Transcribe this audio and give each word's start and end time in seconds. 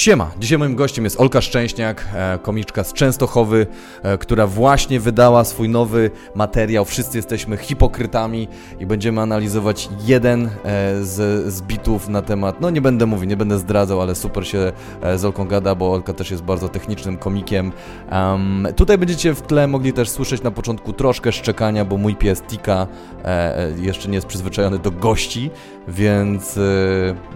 Siema, 0.00 0.30
dzisiaj 0.38 0.58
moim 0.58 0.76
gościem 0.76 1.04
jest 1.04 1.20
Olka 1.20 1.40
Szczęśniak, 1.40 2.08
e, 2.14 2.38
komiczka 2.42 2.84
z 2.84 2.92
Częstochowy, 2.92 3.66
e, 4.02 4.18
która 4.18 4.46
właśnie 4.46 5.00
wydała 5.00 5.44
swój 5.44 5.68
nowy 5.68 6.10
materiał 6.34 6.84
Wszyscy 6.84 7.18
jesteśmy 7.18 7.56
hipokrytami 7.56 8.48
i 8.78 8.86
będziemy 8.86 9.20
analizować 9.20 9.88
jeden 10.04 10.46
e, 10.46 10.50
z, 11.04 11.46
z 11.54 11.62
bitów 11.62 12.08
na 12.08 12.22
temat, 12.22 12.60
no 12.60 12.70
nie 12.70 12.80
będę 12.80 13.06
mówił, 13.06 13.28
nie 13.28 13.36
będę 13.36 13.58
zdradzał, 13.58 14.00
ale 14.00 14.14
super 14.14 14.46
się 14.46 14.72
z 15.16 15.24
Olką 15.24 15.48
gada, 15.48 15.74
bo 15.74 15.92
Olka 15.92 16.12
też 16.12 16.30
jest 16.30 16.42
bardzo 16.42 16.68
technicznym 16.68 17.16
komikiem. 17.16 17.72
Um, 18.12 18.68
tutaj 18.76 18.98
będziecie 18.98 19.34
w 19.34 19.42
tle 19.42 19.66
mogli 19.66 19.92
też 19.92 20.08
słyszeć 20.10 20.42
na 20.42 20.50
początku 20.50 20.92
troszkę 20.92 21.32
szczekania, 21.32 21.84
bo 21.84 21.96
mój 21.96 22.16
pies 22.16 22.42
Tika 22.42 22.86
jeszcze 23.76 24.08
nie 24.08 24.14
jest 24.14 24.26
przyzwyczajony 24.26 24.78
do 24.78 24.90
gości, 24.90 25.50
więc 25.90 26.58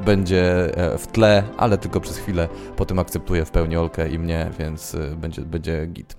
będzie 0.05 0.71
w 0.99 1.07
tle, 1.07 1.43
ale 1.57 1.79
tylko 1.79 2.01
przez 2.01 2.19
chwilę 2.19 2.49
potem 2.77 2.99
akceptuje 2.99 3.45
w 3.45 3.51
pełni 3.51 3.77
Olkę 3.77 4.09
i 4.09 4.19
mnie, 4.19 4.51
więc 4.59 4.95
y, 4.95 5.17
będzie, 5.17 5.43
będzie 5.43 5.87
git. 5.87 6.17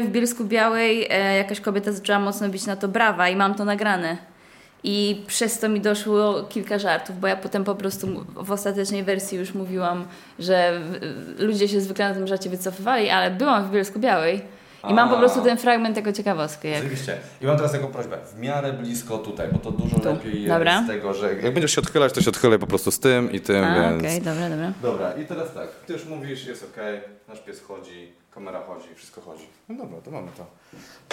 W 0.00 0.08
Bielsku 0.08 0.44
Białej 0.44 1.06
e, 1.10 1.36
jakaś 1.36 1.60
kobieta 1.60 1.92
zaczęła 1.92 2.18
mocno 2.18 2.48
bić 2.48 2.66
na 2.66 2.76
to 2.76 2.88
brawa 2.88 3.28
i 3.28 3.36
mam 3.36 3.54
to 3.54 3.64
nagrane. 3.64 4.16
I 4.84 5.24
przez 5.26 5.58
to 5.58 5.68
mi 5.68 5.80
doszło 5.80 6.42
kilka 6.42 6.78
żartów, 6.78 7.20
bo 7.20 7.26
ja 7.26 7.36
potem 7.36 7.64
po 7.64 7.74
prostu 7.74 8.26
w 8.34 8.52
ostatecznej 8.52 9.04
wersji 9.04 9.38
już 9.38 9.54
mówiłam, 9.54 10.04
że 10.38 10.80
ludzie 11.38 11.68
się 11.68 11.80
zwykle 11.80 12.08
na 12.08 12.14
tym 12.14 12.26
żarcie 12.26 12.50
wycofywali, 12.50 13.10
ale 13.10 13.30
byłam 13.30 13.68
w 13.68 13.70
Bielsku 13.70 13.98
Białej 13.98 14.42
i 14.88 14.94
mam 14.94 15.08
po 15.08 15.16
prostu 15.16 15.42
ten 15.42 15.58
fragment 15.58 15.96
jako 15.96 16.12
ciekawostkę. 16.12 16.68
Jak... 16.68 16.82
Oczywiście. 16.82 17.16
I 17.40 17.46
mam 17.46 17.56
teraz 17.56 17.72
taką 17.72 17.86
prośbę, 17.86 18.18
w 18.34 18.38
miarę 18.38 18.72
blisko 18.72 19.18
tutaj, 19.18 19.48
bo 19.52 19.58
to 19.58 19.70
dużo 19.70 20.00
tu. 20.00 20.08
lepiej 20.08 20.42
jest 20.42 20.54
dobra. 20.54 20.82
z 20.84 20.86
tego, 20.86 21.14
że 21.14 21.34
jak 21.34 21.54
będziesz 21.54 21.74
się 21.74 21.80
odchylać, 21.80 22.12
to 22.12 22.22
się 22.22 22.30
odchylaj 22.30 22.58
po 22.58 22.66
prostu 22.66 22.90
z 22.90 22.98
tym 22.98 23.32
i 23.32 23.40
tym, 23.40 23.64
A, 23.64 23.74
więc... 23.74 24.02
okej, 24.02 24.20
okay, 24.20 24.34
dobra, 24.34 24.50
dobra. 24.50 24.72
Dobra, 24.82 25.12
i 25.12 25.26
teraz 25.26 25.54
tak, 25.54 25.68
ty 25.86 25.92
już 25.92 26.04
mówisz, 26.04 26.46
jest 26.46 26.70
okej, 26.72 26.98
okay, 26.98 27.10
nasz 27.28 27.40
pies 27.40 27.62
chodzi, 27.62 28.12
kamera 28.36 28.62
chodzi, 28.66 28.88
wszystko 28.96 29.20
chodzi. 29.20 29.44
No 29.68 29.74
dobra, 29.74 30.00
to 30.00 30.10
mamy 30.10 30.28
to. 30.36 30.46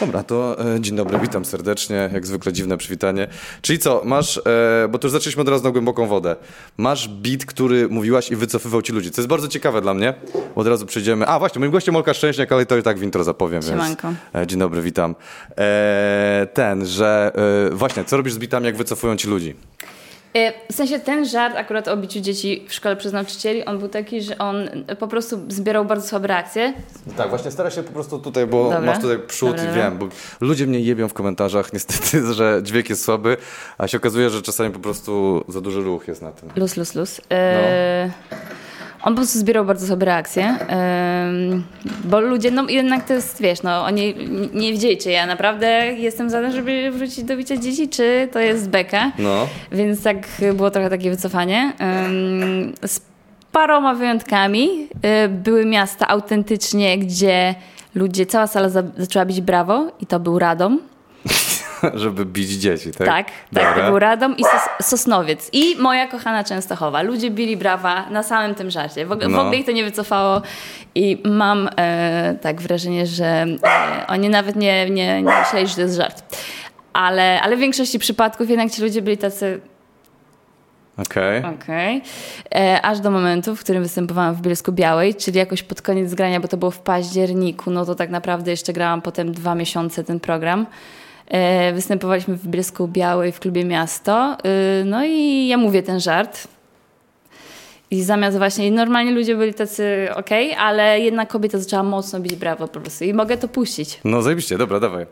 Dobra, 0.06 0.24
to 0.24 0.66
e, 0.76 0.82
dzień 0.82 0.96
dobry, 0.96 1.20
witam 1.20 1.46
serdecznie, 1.46 2.10
jak 2.14 2.28
zwykle 2.28 2.54
dziwne 2.54 2.78
przywitanie. 2.78 3.28
Czyli 3.62 3.80
co, 3.80 4.02
masz, 4.06 4.38
e, 4.38 4.88
bo 4.90 5.00
to 5.00 5.08
już 5.08 5.12
zaczęliśmy 5.12 5.42
od 5.42 5.50
razu 5.50 5.64
na 5.64 5.72
głęboką 5.72 6.08
wodę, 6.08 6.36
masz 6.78 7.08
beat, 7.08 7.46
który 7.46 7.90
mówiłaś 7.90 8.32
i 8.32 8.36
wycofywał 8.36 8.82
ci 8.82 8.94
ludzi, 8.94 9.12
co 9.12 9.22
jest 9.22 9.30
bardzo 9.30 9.48
ciekawe 9.48 9.82
dla 9.82 9.94
mnie, 9.94 10.14
bo 10.56 10.62
od 10.62 10.68
razu 10.68 10.86
przejdziemy, 10.86 11.28
a 11.28 11.40
właśnie, 11.40 11.60
moim 11.60 11.72
gościem 11.72 11.96
Olka 11.96 12.14
Szczęśniak, 12.14 12.52
ale 12.52 12.66
to 12.66 12.78
i 12.78 12.84
tak 12.84 13.00
w 13.00 13.04
intro 13.04 13.24
zapowiem, 13.24 13.62
Siemanko. 13.62 14.08
więc 14.08 14.18
e, 14.36 14.48
dzień 14.48 14.60
dobry, 14.60 14.82
witam. 14.82 15.16
E, 15.58 16.48
ten, 16.54 16.86
że 16.86 17.32
e, 17.72 17.76
właśnie, 17.76 18.04
co 18.04 18.18
robisz 18.18 18.34
z 18.34 18.38
bitami, 18.38 18.66
jak 18.66 18.78
wycofują 18.78 19.18
ci 19.18 19.28
ludzi? 19.28 19.56
E, 20.36 20.54
w 20.72 20.76
sensie 20.76 21.00
ten 21.00 21.26
żart 21.26 21.56
akurat 21.56 21.88
o 21.88 21.98
biciu 21.98 22.20
dzieci 22.20 22.66
w 22.68 22.74
szkole 22.74 22.96
przez 22.96 23.14
nauczycieli, 23.14 23.66
on 23.66 23.80
był 23.80 23.90
taki, 23.90 24.22
że 24.22 24.38
on 24.38 24.70
po 25.00 25.08
prostu 25.08 25.40
zbierał 25.48 25.86
bardzo 25.86 26.08
słabe 26.08 26.28
reakcje. 26.28 26.74
Tak, 27.18 27.30
właśnie 27.30 27.52
stara 27.52 27.72
się 27.72 27.84
po 27.84 27.92
prostu 27.92 28.20
tutaj, 28.20 28.48
bo 28.48 28.64
dobra, 28.64 28.82
masz 28.82 29.00
tutaj 29.02 29.20
przód 29.28 29.58
dobra, 29.58 29.72
i 29.72 29.76
wiem, 29.76 29.98
bo 29.98 30.08
ludzie 30.42 30.68
mnie 30.68 30.80
jebią 30.80 31.08
w 31.08 31.14
komentarzach 31.14 31.74
niestety, 31.74 32.34
że 32.34 32.60
dźwięk 32.64 32.90
jest 32.90 33.04
słaby, 33.04 33.38
a 33.78 33.88
się 33.88 33.98
okazuje, 33.98 34.30
że 34.30 34.42
czasami 34.42 34.72
po 34.72 34.80
prostu 34.80 35.44
za 35.48 35.62
duży 35.62 35.82
ruch 35.82 36.08
jest 36.08 36.22
na 36.22 36.32
tym. 36.32 36.50
Luz, 36.56 36.78
luz, 36.78 36.96
luz. 36.96 37.22
E... 37.30 38.10
No. 38.32 38.38
On 39.04 39.14
po 39.14 39.18
prostu 39.18 39.40
zbierał 39.40 39.66
bardzo 39.66 39.88
sobie 39.88 40.06
reakcje, 40.06 40.58
bo 42.04 42.20
ludzie, 42.20 42.52
no 42.52 42.70
jednak 42.70 43.08
to 43.08 43.14
jest, 43.14 43.42
wiesz, 43.42 43.64
no 43.64 43.86
oni 43.86 44.16
nie 44.54 44.72
wiedzieli, 44.72 44.98
czy 44.98 45.12
ja 45.12 45.26
naprawdę 45.26 45.68
jestem 45.98 46.30
za 46.30 46.42
tym, 46.42 46.52
żeby 46.52 46.92
wrócić 46.92 47.24
do 47.24 47.38
bicia 47.38 47.58
dzieci, 47.58 47.90
czy 47.90 48.30
to 48.32 48.40
jest 48.40 48.70
beka. 48.70 49.12
No. 49.20 49.48
Więc 49.72 50.04
tak 50.04 50.28
było 50.54 50.72
trochę 50.72 50.90
takie 50.90 51.10
wycofanie. 51.10 51.74
Z 52.86 53.02
paroma 53.52 53.94
wyjątkami 53.94 54.70
y, 55.26 55.30
były 55.30 55.66
miasta 55.66 56.08
autentycznie, 56.08 56.98
gdzie 56.98 57.56
ludzie, 57.96 58.26
cała 58.26 58.48
sala 58.48 58.70
zaczęła 58.98 59.26
bić 59.26 59.42
brawo 59.42 59.92
i 60.02 60.06
to 60.06 60.20
był 60.20 60.40
Radom. 60.40 60.80
żeby 62.04 62.26
bić 62.26 62.50
dzieci, 62.50 62.92
tak? 62.92 63.08
Tak, 63.08 63.28
tak, 63.54 63.78
to 63.78 63.84
był 63.84 64.00
Radom 64.00 64.38
i 64.38 64.44
Sos 64.44 64.90
Sosnowiec. 64.90 65.50
I 65.54 65.76
moja 65.76 66.08
kochana 66.08 66.44
Częstochowa. 66.44 67.02
Ludzie 67.02 67.32
bili 67.32 67.58
brawa 67.58 68.10
na 68.10 68.24
samym 68.24 68.56
tym 68.56 68.72
żarcie. 68.72 69.06
W, 69.06 69.12
ogóle, 69.12 69.28
no. 69.28 69.38
w 69.38 69.40
ogóle 69.40 69.58
ich 69.58 69.66
to 69.66 69.72
nie 69.72 69.84
wycofało 69.84 70.42
i 70.96 71.22
mam 71.26 71.70
e, 71.78 72.36
tak 72.42 72.62
wrażenie, 72.62 73.08
że 73.08 73.26
e, 73.26 74.08
oni 74.08 74.30
nawet 74.30 74.56
nie, 74.56 74.90
nie, 74.90 75.22
nie 75.22 75.34
myśleli, 75.40 75.68
że 75.68 75.76
to 75.76 75.82
jest 75.82 75.96
żart. 75.96 76.38
Ale, 76.94 77.42
ale 77.42 77.58
w 77.58 77.60
większości 77.60 78.00
przypadków 78.00 78.50
jednak 78.50 78.72
ci 78.72 78.82
ludzie 78.82 79.02
byli 79.02 79.18
tacy 79.18 79.62
Okej. 80.98 81.40
Okay. 81.40 81.54
okay. 81.54 82.02
E, 82.56 82.82
aż 82.82 83.00
do 83.00 83.12
momentu, 83.12 83.56
w 83.56 83.60
którym 83.60 83.84
występowałam 83.84 84.36
w 84.36 84.42
Bielsku 84.42 84.72
Białej, 84.72 85.16
czyli 85.16 85.38
jakoś 85.38 85.64
pod 85.64 85.82
koniec 85.82 86.14
grania, 86.14 86.40
bo 86.40 86.48
to 86.48 86.58
było 86.58 86.72
w 86.72 86.80
październiku, 86.80 87.72
no 87.72 87.86
to 87.86 87.96
tak 87.96 88.10
naprawdę 88.10 88.52
jeszcze 88.52 88.74
grałam 88.74 89.02
potem 89.02 89.32
dwa 89.32 89.56
miesiące 89.56 90.04
ten 90.04 90.20
program. 90.20 90.66
E, 91.28 91.74
występowaliśmy 91.74 92.36
w 92.36 92.48
Bielsku 92.48 92.88
Białej 92.88 93.32
w 93.32 93.40
klubie 93.40 93.66
Miasto. 93.66 94.38
E, 94.44 94.84
no 94.86 95.06
i 95.06 95.48
ja 95.48 95.58
mówię 95.58 95.84
ten 95.84 96.00
żart. 96.00 96.48
I 97.92 98.04
zamiast 98.04 98.38
właśnie, 98.38 98.72
normalnie 98.72 99.12
ludzie 99.12 99.36
byli 99.36 99.54
tacy 99.54 100.08
okej, 100.16 100.52
okay, 100.52 100.60
ale 100.60 101.00
jedna 101.00 101.26
kobieta 101.26 101.58
zaczęła 101.58 101.84
mocno 101.84 102.20
bić 102.20 102.36
brawo 102.36 102.68
po 102.68 102.80
prostu 102.80 103.04
i 103.04 103.14
mogę 103.14 103.38
to 103.38 103.48
puścić. 103.48 104.00
No 104.04 104.22
zajebiście, 104.22 104.58
dobra, 104.58 104.80
dawaj. 104.80 105.06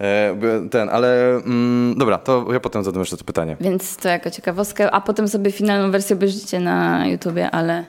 E, 0.00 0.36
ten, 0.70 0.88
ale 0.88 1.36
mm, 1.36 1.94
dobra, 1.98 2.18
to 2.18 2.46
ja 2.52 2.60
potem 2.60 2.84
zadam 2.84 3.00
jeszcze 3.00 3.16
to 3.16 3.24
pytanie. 3.24 3.56
Więc 3.60 3.96
to 3.96 4.08
jako 4.08 4.30
ciekawostkę, 4.30 4.90
a 4.90 5.00
potem 5.00 5.28
sobie 5.28 5.52
finalną 5.52 5.90
wersję 5.90 6.16
obejrzycie 6.16 6.60
na 6.60 7.06
YouTubie, 7.06 7.50
ale 7.50 7.84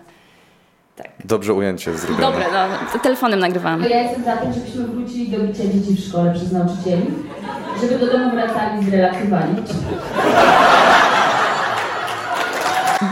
tak. 0.95 1.07
Dobrze 1.25 1.53
ujęcie 1.53 1.97
zrobione. 1.97 2.31
Dobre, 2.31 2.45
no, 2.93 2.99
telefonem 2.99 3.39
nagrywałam. 3.39 3.83
Ja 3.83 4.01
jestem 4.01 4.23
za 4.23 4.37
tym, 4.37 4.53
żebyśmy 4.53 4.87
wrócili 4.87 5.29
do 5.29 5.39
bicia 5.39 5.63
dzieci 5.63 6.01
w 6.01 6.09
szkole 6.09 6.33
przez 6.33 6.51
nauczycieli, 6.51 7.05
żeby 7.81 7.99
do 7.99 8.11
domu 8.11 8.31
wracali 8.31 8.85
zrelaksowani. 8.85 9.55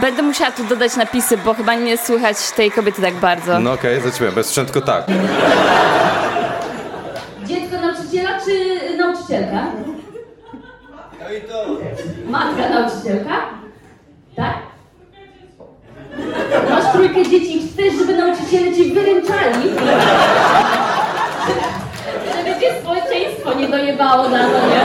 Będę 0.00 0.22
musiała 0.22 0.50
tu 0.50 0.64
dodać 0.64 0.96
napisy, 0.96 1.36
bo 1.36 1.54
chyba 1.54 1.74
nie 1.74 1.98
słychać 1.98 2.50
tej 2.50 2.70
kobiety 2.70 3.02
tak 3.02 3.14
bardzo. 3.14 3.60
No 3.60 3.72
okej, 3.72 3.98
okay, 3.98 4.10
zaczynamy. 4.10 4.36
Bez 4.36 4.46
sprzęt, 4.46 4.72
tylko 4.72 4.86
tak. 4.86 5.04
Dziecko 7.44 7.76
nauczyciela 7.80 8.30
czy 8.44 8.78
nauczycielka? 8.98 9.66
No 11.20 11.32
i 11.32 11.40
to. 11.40 11.66
Matka 12.30 12.68
nauczycielka? 12.68 13.32
Tak? 14.36 14.73
Masz 16.70 16.92
trójkę 16.92 17.22
dzieci 17.22 17.56
i 17.56 17.68
chcesz, 17.68 17.94
żeby 17.98 18.16
nauczyciele 18.16 18.76
ci 18.76 18.92
wyręczali? 18.92 19.70
Żeby 22.36 22.60
cię 22.60 22.74
społeczeństwo 22.80 23.54
nie 23.54 23.68
dojebało 23.68 24.28
na 24.28 24.44
to, 24.44 24.66
nie? 24.68 24.84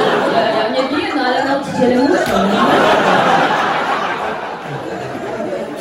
Ja 0.60 0.70
nie 0.70 0.98
wiem, 0.98 1.18
no 1.18 1.24
ale 1.24 1.46
nauczyciele 1.46 1.96
muszą. 1.96 2.50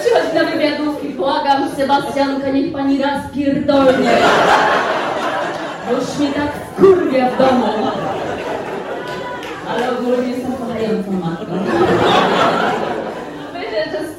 Przychodź 0.01 0.35
na 0.35 0.45
wywiadówki, 0.45 1.09
błagam, 1.09 1.71
Sebastianka, 1.77 2.49
niech 2.51 2.73
pani 2.73 3.03
raz 3.03 3.21
pierdolnie. 3.35 4.19
Już 5.91 6.19
mnie 6.19 6.33
tak 6.33 6.53
kurwia 6.77 7.31
w 7.31 7.39
domu. 7.39 7.67
Ale 9.71 9.91
ogólnie 9.99 10.29
jestem 10.33 10.53
kochającą 10.53 11.13
matką 11.13 11.53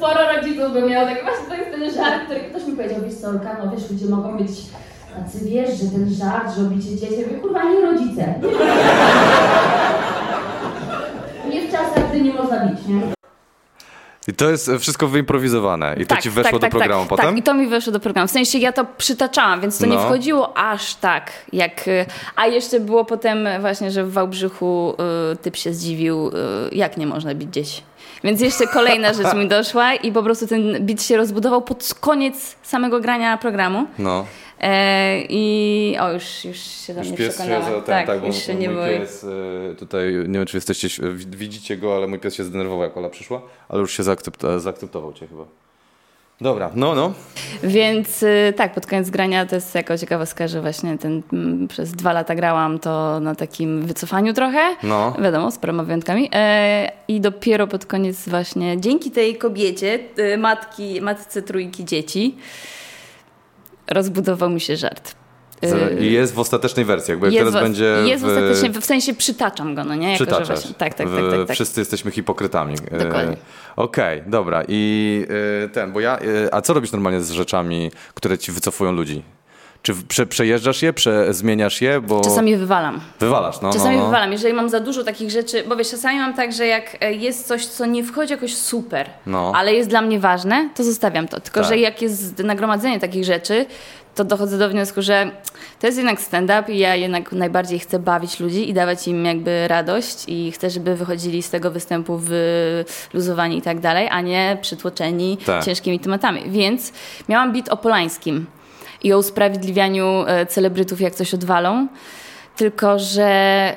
sporo 0.00 0.20
rodziców 0.36 0.72
by 0.72 0.82
miało 0.82 1.08
takie, 1.08 1.22
właśnie 1.22 1.46
to 1.48 1.54
jest 1.54 1.70
ten 1.70 2.04
żart, 2.04 2.24
który 2.24 2.40
ktoś 2.40 2.66
mi 2.66 2.76
powiedział, 2.76 2.98
wiesz 3.04 3.14
Solka, 3.14 3.56
no 3.64 3.70
wiesz, 3.70 3.90
ludzie 3.90 4.06
mogą 4.06 4.38
być 4.38 4.50
tacy, 5.16 5.44
wiesz, 5.44 5.70
że 5.70 5.90
ten 5.90 6.14
żart, 6.14 6.56
że 6.56 6.62
obicie 6.62 6.96
dzieci, 6.96 7.20
ja 7.20 7.26
mówię, 7.26 7.38
kurwa, 7.40 7.64
nie 7.64 7.80
rodzice. 7.80 8.34
Nie 11.50 11.68
w 11.68 11.72
czasach, 11.72 12.10
gdy 12.10 12.20
nie 12.20 12.32
można 12.32 12.66
bić, 12.66 12.86
nie? 12.86 13.00
I 14.28 14.34
to 14.34 14.50
jest 14.50 14.70
wszystko 14.78 15.08
wyimprowizowane 15.08 15.96
i 15.98 16.06
tak, 16.06 16.18
to 16.18 16.22
ci 16.22 16.30
weszło 16.30 16.58
tak, 16.58 16.60
do 16.60 16.60
tak, 16.60 16.70
programu 16.70 17.02
tak, 17.02 17.08
potem? 17.08 17.26
Tak, 17.26 17.36
i 17.36 17.42
to 17.42 17.54
mi 17.54 17.66
weszło 17.66 17.92
do 17.92 18.00
programu. 18.00 18.28
W 18.28 18.30
sensie 18.30 18.58
ja 18.58 18.72
to 18.72 18.86
przytaczałam, 18.98 19.60
więc 19.60 19.78
to 19.78 19.86
no. 19.86 19.94
nie 19.94 20.00
wchodziło 20.00 20.56
aż 20.58 20.94
tak, 20.94 21.32
jak... 21.52 21.84
A 22.36 22.46
jeszcze 22.46 22.80
było 22.80 23.04
potem 23.04 23.48
właśnie, 23.60 23.90
że 23.90 24.04
w 24.04 24.12
Wałbrzychu 24.12 24.94
y, 25.32 25.36
typ 25.36 25.56
się 25.56 25.74
zdziwił, 25.74 26.28
y, 26.28 26.32
jak 26.72 26.96
nie 26.96 27.06
można 27.06 27.34
bić 27.34 27.54
dzieci. 27.54 27.82
Więc 28.24 28.40
jeszcze 28.40 28.66
kolejna 28.66 29.12
rzecz 29.12 29.34
mi 29.34 29.48
doszła 29.48 29.94
i 29.94 30.12
po 30.12 30.22
prostu 30.22 30.46
ten 30.46 30.86
bit 30.86 31.02
się 31.02 31.16
rozbudował 31.16 31.62
pod 31.62 31.94
koniec 32.00 32.56
samego 32.62 33.00
grania 33.00 33.38
programu. 33.38 33.86
No. 33.98 34.26
E, 34.60 35.20
I 35.28 35.96
o, 36.00 36.12
już, 36.12 36.44
już 36.44 36.56
się 36.56 36.94
do 36.94 37.00
mnie 37.00 37.12
przekonała. 37.12 37.66
Się 37.66 37.74
za, 37.74 37.80
tak, 37.80 38.06
tak, 38.06 38.24
już 38.26 38.36
się 38.36 38.54
nie 38.54 38.70
mój 38.70 38.98
pies, 38.98 39.24
e, 39.72 39.74
tutaj, 39.74 40.12
nie 40.12 40.38
wiem 40.38 40.46
czy 40.46 40.56
jesteście, 40.56 40.88
widzicie 41.14 41.76
go, 41.76 41.96
ale 41.96 42.06
mój 42.06 42.18
pies 42.18 42.34
się 42.34 42.44
zdenerwował 42.44 42.82
jak 42.84 42.96
Ola 42.96 43.08
przyszła, 43.08 43.42
ale 43.68 43.80
już 43.80 43.96
się 43.96 44.02
zaakceptował 44.58 45.12
cię 45.12 45.26
chyba. 45.26 45.44
Dobra, 46.40 46.70
no, 46.74 46.94
no. 46.94 47.12
Więc 47.62 48.22
y, 48.22 48.52
tak, 48.56 48.74
pod 48.74 48.86
koniec 48.86 49.10
grania 49.10 49.46
to 49.46 49.54
jest 49.54 49.74
jako 49.74 49.98
ciekawostka, 49.98 50.48
że 50.48 50.60
właśnie 50.60 50.98
ten, 50.98 51.22
mm, 51.32 51.68
przez 51.68 51.92
dwa 51.92 52.12
lata 52.12 52.34
grałam 52.34 52.78
to 52.78 53.20
na 53.20 53.34
takim 53.34 53.82
wycofaniu 53.82 54.32
trochę. 54.32 54.76
No. 54.82 55.16
Wiadomo, 55.22 55.50
z 55.50 55.58
paroma 55.58 55.82
wyjątkami. 55.82 56.28
E, 56.32 56.92
I 57.08 57.20
dopiero 57.20 57.66
pod 57.66 57.86
koniec 57.86 58.28
właśnie 58.28 58.80
dzięki 58.80 59.10
tej 59.10 59.36
kobiecie, 59.36 59.98
y, 60.18 60.38
matki, 60.38 61.00
matce 61.00 61.42
trójki 61.42 61.84
dzieci, 61.84 62.36
rozbudował 63.88 64.50
mi 64.50 64.60
się 64.60 64.76
żart. 64.76 65.19
I 66.00 66.12
jest 66.12 66.34
w 66.34 66.38
ostatecznej 66.38 66.84
wersji, 66.84 67.10
jakby 67.10 67.26
Jest, 67.32 67.38
teraz 67.38 67.54
w, 67.54 67.64
będzie 67.66 67.84
jest 67.84 68.24
w... 68.24 68.26
w 68.26 68.30
ostatecznie, 68.30 68.80
w 68.80 68.84
sensie 68.84 69.14
przytaczam 69.14 69.74
go, 69.74 69.84
no 69.84 69.94
nie? 69.94 70.12
Jako, 70.12 70.24
że 70.24 70.44
właśnie- 70.44 70.74
Tak, 70.74 70.94
tak, 70.94 71.08
tak, 71.10 71.30
tak, 71.30 71.46
tak. 71.46 71.54
Wszyscy 71.54 71.80
jesteśmy 71.80 72.10
hipokrytami. 72.10 72.74
E, 72.90 72.98
Dokładnie. 73.04 73.36
Okej, 73.76 74.22
dobra. 74.26 74.62
I 74.68 75.24
e, 75.64 75.68
ten, 75.68 75.92
bo 75.92 76.00
ja... 76.00 76.18
A 76.52 76.60
co 76.60 76.74
robisz 76.74 76.92
normalnie 76.92 77.20
z 77.20 77.30
rzeczami, 77.30 77.90
które 78.14 78.38
ci 78.38 78.52
wycofują 78.52 78.92
ludzi? 78.92 79.22
Czy 79.82 79.94
prze, 80.08 80.26
przejeżdżasz 80.26 80.82
je, 80.82 80.92
prze, 80.92 81.34
zmieniasz 81.34 81.80
je, 81.82 82.00
bo... 82.00 82.20
Czasami 82.20 82.56
wywalam. 82.56 83.00
Wywalasz, 83.20 83.60
no, 83.60 83.72
Czasami 83.72 83.96
no, 83.96 84.02
no. 84.02 84.06
wywalam, 84.08 84.32
jeżeli 84.32 84.54
mam 84.54 84.68
za 84.68 84.80
dużo 84.80 85.04
takich 85.04 85.30
rzeczy, 85.30 85.64
bo 85.68 85.76
wiesz, 85.76 85.90
czasami 85.90 86.18
mam 86.18 86.34
tak, 86.34 86.52
że 86.52 86.66
jak 86.66 86.96
e, 87.00 87.12
jest 87.12 87.46
coś, 87.46 87.66
co 87.66 87.86
nie 87.86 88.04
wchodzi 88.04 88.32
jakoś 88.32 88.54
super, 88.56 89.10
No. 89.26 89.52
ale 89.56 89.74
jest 89.74 89.88
dla 89.90 90.02
mnie 90.02 90.18
ważne, 90.20 90.68
to 90.74 90.84
zostawiam 90.84 91.28
to. 91.28 91.40
Tylko, 91.40 91.60
Tak. 91.60 91.68
że 91.68 91.78
jak 91.78 92.02
jest 92.02 92.38
nagromadzenie 92.38 93.00
takich 93.00 93.24
rzeczy, 93.24 93.66
to 94.14 94.24
dochodzę 94.24 94.58
do 94.58 94.68
wniosku, 94.68 95.02
że 95.02 95.30
to 95.80 95.86
jest 95.86 95.98
jednak 95.98 96.20
stand-up 96.20 96.72
i 96.72 96.78
ja 96.78 96.96
jednak 96.96 97.32
najbardziej 97.32 97.78
chcę 97.78 97.98
bawić 97.98 98.40
ludzi 98.40 98.70
i 98.70 98.74
dawać 98.74 99.08
im 99.08 99.24
jakby 99.24 99.68
radość 99.68 100.24
i 100.28 100.52
chcę, 100.52 100.70
żeby 100.70 100.96
wychodzili 100.96 101.42
z 101.42 101.50
tego 101.50 101.70
występu 101.70 102.20
wyluzowani 103.12 103.58
i 103.58 103.62
tak 103.62 103.80
dalej, 103.80 104.08
a 104.10 104.20
nie 104.20 104.58
przytłoczeni 104.62 105.38
Tak. 105.46 105.64
ciężkimi 105.64 106.00
tematami. 106.00 106.42
Więc 106.46 106.92
miałam 107.28 107.52
bit 107.52 107.68
o 107.68 107.76
Polańskim 107.76 108.46
i 109.02 109.12
o 109.12 109.18
usprawiedliwianiu 109.18 110.24
e, 110.26 110.46
celebrytów, 110.46 111.00
jak 111.00 111.14
coś 111.14 111.34
odwalą. 111.34 111.88
Tylko, 112.56 112.98
że 112.98 113.24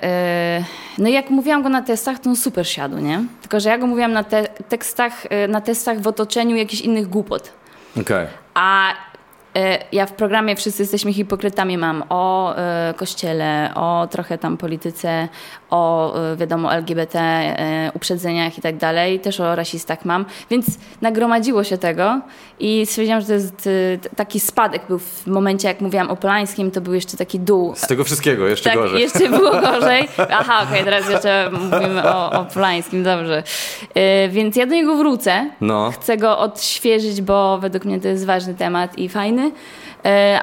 e, 0.03 0.63
no 0.97 1.09
jak 1.09 1.29
mówiłam 1.29 1.63
go 1.63 1.69
na 1.69 1.81
testach, 1.81 2.19
to 2.19 2.29
on 2.29 2.35
super 2.35 2.67
siadł, 2.67 2.97
nie? 2.97 3.23
Tylko, 3.41 3.59
że 3.59 3.69
ja 3.69 3.77
go 3.77 3.87
mówiłam 3.87 4.13
na 4.13 4.23
te 4.23 4.43
tekstach, 4.43 5.25
e, 5.29 5.47
na 5.47 5.61
testach 5.61 5.99
w 5.99 6.07
otoczeniu 6.07 6.55
jakichś 6.55 6.81
innych 6.81 7.07
głupot. 7.07 7.53
Okej. 8.01 8.27
A 8.53 8.93
ja 9.91 10.05
w 10.05 10.11
programie 10.11 10.55
Wszyscy 10.55 10.83
jesteśmy 10.83 11.13
hipokrytami 11.13 11.77
mam 11.77 12.03
o 12.09 12.55
kościele, 12.95 13.71
o 13.75 14.07
trochę 14.11 14.37
tam 14.37 14.57
polityce, 14.57 15.27
o 15.73 16.13
e, 16.31 16.35
wiadomo 16.35 16.73
LGBT, 16.73 17.19
e, 17.19 17.91
uprzedzeniach 17.93 18.57
i 18.57 18.61
tak 18.61 18.77
dalej. 18.77 19.19
Też 19.19 19.39
o 19.39 19.55
rasistach 19.55 20.05
mam. 20.05 20.25
Więc 20.49 20.65
nagromadziło 21.01 21.63
się 21.63 21.77
tego 21.77 22.21
i 22.59 22.85
stwierdziłam, 22.85 23.21
że 23.21 23.27
to 23.27 23.33
jest 23.33 23.67
e, 23.67 24.15
taki 24.15 24.39
spadek 24.39 24.81
był 24.87 24.99
w 24.99 25.27
momencie, 25.27 25.67
jak 25.67 25.81
mówiłam 25.81 26.09
o 26.09 26.15
Polańskim, 26.15 26.71
to 26.71 26.81
był 26.81 26.93
jeszcze 26.93 27.17
taki 27.17 27.39
dół. 27.39 27.73
Z 27.75 27.87
tego 27.87 28.03
wszystkiego, 28.03 28.47
jeszcze 28.47 28.69
Tak, 28.69 28.79
gorzej. 28.79 29.01
jeszcze 29.01 29.29
było 29.29 29.51
gorzej. 29.71 30.07
Aha, 30.31 30.65
okej, 30.69 30.83
teraz 30.83 31.09
jeszcze 31.09 31.49
mówimy 31.51 32.03
o, 32.03 32.31
o 32.31 32.45
Polańskim, 32.45 33.03
dobrze. 33.03 33.43
Więc 34.29 34.55
ja 34.55 34.65
do 34.65 34.73
niego 34.73 34.95
wrócę. 34.95 35.49
No. 35.61 35.91
Chcę 35.91 36.17
go 36.17 36.37
odświeżyć, 36.39 37.21
bo 37.21 37.57
według 37.57 37.85
mnie 37.85 37.99
to 37.99 38.07
jest 38.07 38.25
ważny 38.25 38.53
temat 38.53 38.97
i 38.97 39.09
fajny. 39.09 39.51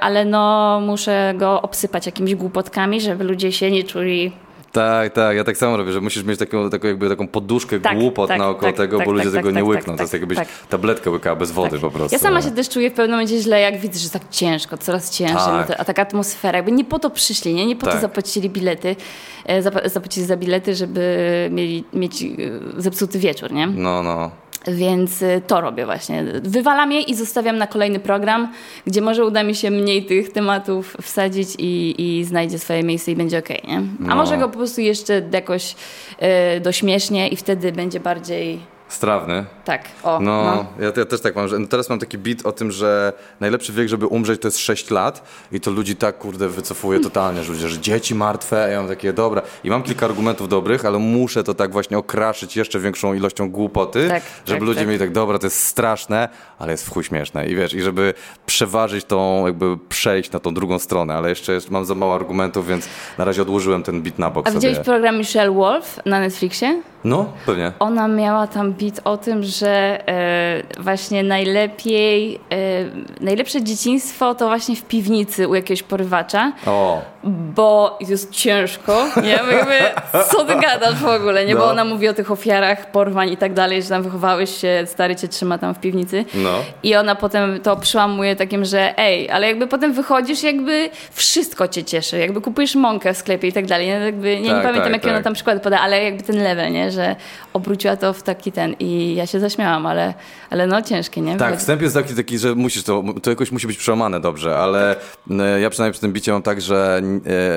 Ale 0.01 0.25
no, 0.25 0.81
muszę 0.87 1.35
go 1.37 1.63
obsypać 1.63 2.07
jakimiś 2.07 2.35
głupotkami, 2.35 3.01
żeby 3.01 3.25
ludzie 3.25 3.53
się 3.53 3.71
nie 3.71 3.85
czuli. 3.85 4.33
Tak, 4.73 5.13
tak, 5.13 5.37
ja 5.37 5.45
tak 5.45 5.57
samo 5.57 5.77
robię, 5.77 5.93
że 5.93 6.01
musisz 6.01 6.25
mieć 6.25 6.39
taką, 6.39 6.71
taką, 6.71 6.89
jakby 6.89 7.09
taką 7.09 7.29
poduszkę 7.29 7.81
Tak, 7.81 7.99
głupot 7.99 8.29
tak, 8.29 8.39
naokoło 8.39 8.73
tak, 8.73 8.77
tego, 8.77 8.97
tak, 8.99 9.07
bo 9.07 9.13
ludzie 9.13 9.25
tak, 9.25 9.33
tego 9.35 9.49
tak, 9.49 9.55
nie 9.55 9.61
tak, 9.61 9.69
łykną. 9.69 9.97
to 9.97 10.03
jest 10.03 10.13
jakbyś 10.13 10.39
tabletkę 10.69 11.11
łykała 11.11 11.37
bez 11.37 11.51
wody 11.53 11.79
po 11.79 11.91
prostu. 11.91 12.15
Ja 12.15 12.19
sama 12.19 12.43
się 12.43 12.51
też 12.51 12.69
czuję 12.69 12.91
w 12.91 12.93
pewnym 12.93 13.11
momencie 13.11 13.39
źle, 13.41 13.61
jak 13.61 13.81
widzę, 13.81 13.99
że 13.99 14.11
tak 14.11 14.23
ciężko, 14.31 14.79
coraz 14.79 15.11
ciężej, 15.11 15.37
no 15.69 15.75
a 15.79 15.85
taka 15.85 16.03
atmosfera, 16.03 16.57
jakby 16.59 16.73
nie 16.73 16.85
po 16.85 16.99
to 16.99 17.11
przyszli, 17.11 17.55
nie, 17.55 17.67
nie 17.67 17.77
po 17.77 17.87
to 17.87 17.99
zapłacili 18.01 18.51
bilety, 18.51 18.97
e, 19.47 19.63
zap- 19.63 19.89
zapłacili 19.89 20.27
za 20.27 20.37
bilety, 20.37 20.75
żeby 20.75 21.01
mieli, 21.53 21.85
mieć 21.93 22.23
e, 22.23 22.27
zepsuty 22.77 23.19
wieczór, 23.19 23.53
nie? 23.53 23.67
No, 23.67 24.03
no. 24.03 24.31
Więc 24.69 25.23
y, 25.23 25.43
to 25.47 25.61
robię 25.61 25.85
właśnie. 25.87 26.25
Wywalam 26.43 26.93
je 26.93 27.01
i 27.01 27.15
zostawiam 27.15 27.59
na 27.59 27.67
kolejny 27.67 28.01
program, 28.01 28.53
gdzie 28.87 29.01
może 29.01 29.25
uda 29.25 29.43
mi 29.43 29.55
się 29.55 29.71
mniej 29.71 30.05
tych 30.07 30.33
tematów 30.33 30.97
wsadzić 31.03 31.49
i, 31.59 31.95
i 31.99 32.25
znajdzie 32.25 32.59
swoje 32.59 32.83
miejsce 32.83 33.13
i 33.13 33.17
będzie 33.17 33.39
okej, 33.39 33.61
nie? 33.69 33.77
A 33.77 34.09
No. 34.09 34.17
może 34.17 34.39
go 34.39 34.49
po 34.49 34.57
prostu 34.57 34.81
jeszcze 34.81 35.23
jakoś 35.33 35.75
y, 36.57 36.61
dośmiesznie 36.61 37.29
i 37.29 37.37
wtedy 37.37 37.73
będzie 37.73 38.01
bardziej 38.01 38.61
Strawny. 38.91 39.45
tak, 39.65 39.85
o, 40.03 40.21
No, 40.21 40.45
no. 40.45 40.67
Ja, 40.87 40.93
ja 40.97 41.05
też 41.05 41.21
tak 41.21 41.37
mam, 41.37 41.49
że 41.49 41.59
no 41.59 41.67
teraz 41.67 41.89
mam 41.91 41.99
taki 41.99 42.19
beat 42.19 42.47
o 42.47 42.53
tym, 42.53 42.71
że 42.71 43.13
najlepszy 43.41 43.73
wiek, 43.73 43.89
żeby 43.89 44.07
umrzeć, 44.07 44.41
to 44.41 44.49
jest 44.49 44.59
6 44.59 44.91
lat 44.91 45.23
i 45.53 45.61
to 45.61 45.71
ludzi 45.71 45.97
tak, 45.97 46.19
kurde, 46.19 46.49
wycofuje 46.49 47.01
totalnie, 47.01 47.43
że 47.45 47.53
ludzie, 47.53 47.69
że 47.69 47.79
dzieci 47.79 48.15
martwe, 48.15 48.69
ja 48.73 48.79
mam 48.81 48.89
takie, 48.89 49.13
dobra. 49.13 49.43
I 49.65 49.71
mam 49.71 49.83
kilka 49.83 50.07
argumentów 50.07 50.49
dobrych, 50.49 50.85
ale 50.85 50.99
muszę 50.99 51.45
to 51.45 51.55
tak 51.55 51.73
właśnie 51.73 51.99
okraszyć 51.99 52.57
jeszcze 52.57 52.79
większą 52.81 53.15
ilością 53.15 53.51
głupoty, 53.51 54.09
Tak, 54.09 54.23
żeby 54.47 54.59
tak, 54.61 54.67
ludzie 54.67 54.81
tak. 54.81 54.89
mieli 54.89 54.99
tak, 54.99 55.13
dobra, 55.13 55.39
to 55.39 55.47
jest 55.47 55.65
straszne, 55.65 56.29
ale 56.59 56.73
jest 56.73 56.87
w 56.87 56.91
chuj 56.91 57.05
śmieszne. 57.05 57.47
I 57.47 57.57
wiesz, 57.57 57.75
i 57.75 57.83
żeby 57.83 58.15
przeważyć 58.47 59.05
tą, 59.05 59.47
jakby 59.47 59.79
przejść 59.89 60.31
na 60.31 60.41
tą 60.41 60.55
drugą 60.55 60.79
stronę, 60.79 61.15
ale 61.15 61.29
jeszcze 61.29 61.53
jest, 61.53 61.71
mam 61.71 61.85
za 61.85 61.95
mało 61.95 62.15
argumentów, 62.15 62.67
więc 62.67 62.89
na 63.19 63.25
razie 63.25 63.43
odłożyłem 63.43 63.83
ten 63.83 64.03
beat 64.03 64.19
na 64.19 64.31
bok 64.31 64.47
A 64.49 64.51
sobie. 64.51 64.61
widziałeś 64.69 64.87
program 64.87 65.19
Michelle 65.19 65.51
Wolf 65.53 66.01
na 66.07 66.21
Netflixie? 66.21 66.83
No, 67.05 67.33
pewnie. 67.47 67.73
Ona 67.79 68.09
miała 68.09 68.47
tam 68.47 68.73
bit 68.73 69.01
o 69.05 69.17
tym, 69.17 69.43
że 69.43 70.03
e, 70.09 70.63
właśnie 70.83 71.23
najlepiej, 71.23 72.35
e, 72.35 72.39
najlepsze 73.21 73.63
dzieciństwo 73.63 74.35
to 74.35 74.47
właśnie 74.47 74.77
w 74.77 74.83
piwnicy 74.83 75.49
u 75.49 75.55
jakiegoś 75.55 75.83
porywacza. 75.83 76.53
O, 76.67 77.03
bo 77.25 77.99
jest 78.09 78.31
ciężko, 78.31 79.07
nie? 79.23 79.39
Bo 79.47 79.53
jakby, 79.53 79.75
co 80.31 80.45
ty 80.45 80.55
gadasz 80.55 80.95
w 80.95 81.07
ogóle, 81.07 81.47
nie? 81.47 81.55
Bo 81.55 81.61
No. 81.61 81.71
ona 81.71 81.85
mówi 81.85 82.09
o 82.09 82.15
tych 82.15 82.31
ofiarach 82.31 82.91
porwań 82.91 83.29
i 83.33 83.37
tak 83.37 83.55
dalej, 83.55 83.83
że 83.83 83.89
tam 83.89 84.03
wychowałeś 84.03 84.57
się, 84.61 84.85
stary 84.87 85.17
cię 85.17 85.29
trzyma 85.29 85.59
tam 85.59 85.75
w 85.75 85.81
piwnicy. 85.81 86.25
no. 86.35 86.51
I 86.83 86.97
ona 86.97 87.15
potem 87.15 87.61
to 87.61 87.77
przełamuje 87.77 88.37
takim, 88.37 88.65
że 88.65 88.99
ej, 88.99 89.31
ale 89.31 89.47
jakby 89.47 89.67
potem 89.67 89.93
wychodzisz, 89.93 90.43
jakby 90.43 90.91
wszystko 91.13 91.69
cię 91.69 91.85
cieszy, 91.85 92.19
jakby 92.19 92.41
kupujesz 92.41 92.75
mąkę 92.75 93.15
w 93.15 93.17
sklepie 93.17 93.49
i 93.49 93.53
tak 93.53 93.67
dalej. 93.67 93.87
Nie, 93.87 93.93
jakby, 93.93 94.41
nie, 94.41 94.49
Tak, 94.49 94.57
nie 94.57 94.63
pamiętam, 94.63 94.83
tak, 94.83 94.93
jakie 94.93 95.09
ona 95.09 95.17
tak. 95.17 95.25
tam 95.25 95.35
przykłady 95.35 95.61
poda, 95.61 95.81
ale 95.81 96.05
jakby 96.05 96.23
ten 96.23 96.43
level, 96.43 96.73
nie? 96.73 96.91
Że 96.91 97.17
obróciła 97.53 97.97
to 97.97 98.13
w 98.13 98.23
taki 98.23 98.53
ten 98.53 98.75
i 98.79 99.15
ja 99.15 99.27
się 99.27 99.41
zaśmiałam, 99.41 99.87
ale, 99.87 100.15
ale 100.51 100.67
no 100.67 100.83
ciężkie, 100.83 101.21
nie? 101.21 101.37
Tak, 101.37 101.57
wstęp 101.59 101.83
jest 101.83 101.95
taki, 101.95 102.15
taki, 102.15 102.39
że 102.39 102.55
musisz 102.55 102.83
to, 102.85 103.03
to 103.23 103.31
jakoś 103.31 103.53
musi 103.53 103.67
być 103.67 103.77
przełamane 103.77 104.21
dobrze, 104.21 104.57
ale 104.59 104.97
e, 105.31 105.61
ja 105.61 105.71
przynajmniej 105.71 105.93
przy 105.93 106.01
tym 106.01 106.13
bicie 106.13 106.33
mam 106.33 106.43
tak, 106.43 106.61
że 106.61 107.01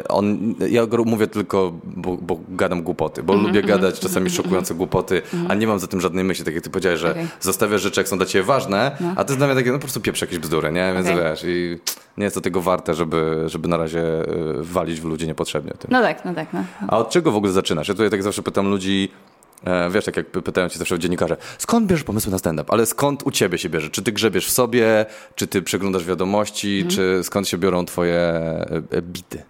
on, 0.10 0.56
ja 0.70 0.88
mówię 1.06 1.28
tylko, 1.28 1.74
bo, 1.84 2.18
bo 2.18 2.40
gadam 2.50 2.84
głupoty, 2.84 3.24
bo 3.24 3.34
lubię 3.34 3.62
gadać 3.62 4.00
czasami 4.00 4.30
szokujące 4.30 4.76
głupoty, 4.76 5.22
a 5.50 5.56
nie 5.56 5.68
mam 5.68 5.80
za 5.80 5.88
tym 5.88 6.02
żadnej 6.02 6.24
myśli, 6.24 6.46
tak 6.46 6.54
jak 6.54 6.64
ty 6.64 6.70
powiedziałeś, 6.70 7.00
że 7.00 7.12
Okej. 7.12 7.28
zostawiasz 7.42 7.82
rzeczy, 7.82 8.00
jak 8.00 8.08
są 8.08 8.18
dla 8.18 8.26
ciebie 8.26 8.44
ważne, 8.44 8.98
a 9.16 9.24
to 9.24 9.32
jest 9.32 9.40
dla 9.40 9.48
mnie 9.48 9.56
takie, 9.56 9.72
no 9.72 9.78
po 9.78 9.82
prostu 9.82 10.02
pieprz 10.02 10.22
jakieś 10.22 10.40
bzdury, 10.40 10.72
nie? 10.72 10.94
Więc 10.94 11.08
Okej. 11.08 11.24
wiesz, 11.24 11.44
i 11.48 11.78
nie 12.18 12.24
jest 12.24 12.36
to 12.36 12.42
tego 12.42 12.62
warte, 12.62 12.94
żeby, 12.94 13.44
żeby 13.46 13.68
na 13.68 13.78
razie 13.78 14.02
e, 14.02 14.26
walić 14.62 15.02
w 15.02 15.06
ludzi 15.06 15.28
niepotrzebnie 15.28 15.72
tym. 15.72 15.92
No 15.92 16.02
tak, 16.02 16.26
no 16.26 16.34
tak, 16.34 16.54
no. 16.54 16.64
A 16.88 16.98
od 16.98 17.10
czego 17.10 17.32
w 17.32 17.36
ogóle 17.36 17.52
zaczynasz? 17.52 17.88
Ja 17.88 17.94
tutaj 17.94 18.10
tak 18.10 18.24
zawsze 18.24 18.44
pytam 18.44 18.70
ludzi, 18.70 19.10
e, 19.12 19.43
wiesz, 19.92 20.06
tak 20.06 20.18
jak 20.18 20.32
py- 20.32 20.42
pytają 20.42 20.70
cię 20.70 20.80
zawsze 20.80 21.00
dziennikarze, 21.00 21.38
skąd 21.58 21.88
bierzesz 21.88 22.04
pomysły 22.04 22.32
na 22.32 22.38
stand-up? 22.38 22.72
Ale 22.74 22.86
skąd 22.86 23.24
u 23.24 23.32
ciebie 23.32 23.58
się 23.58 23.70
bierze? 23.70 23.90
Czy 23.90 24.02
ty 24.02 24.12
grzebiesz 24.12 24.48
w 24.48 24.52
sobie? 24.52 25.06
Czy 25.36 25.48
ty 25.48 25.62
przeglądasz 25.62 26.06
wiadomości? 26.06 26.76
Mhm. 26.76 26.90
Czy 26.96 27.24
skąd 27.24 27.48
się 27.48 27.58
biorą 27.58 27.86
twoje 27.86 28.16
e, 28.16 28.82
e, 28.92 29.02
bity? 29.02 29.44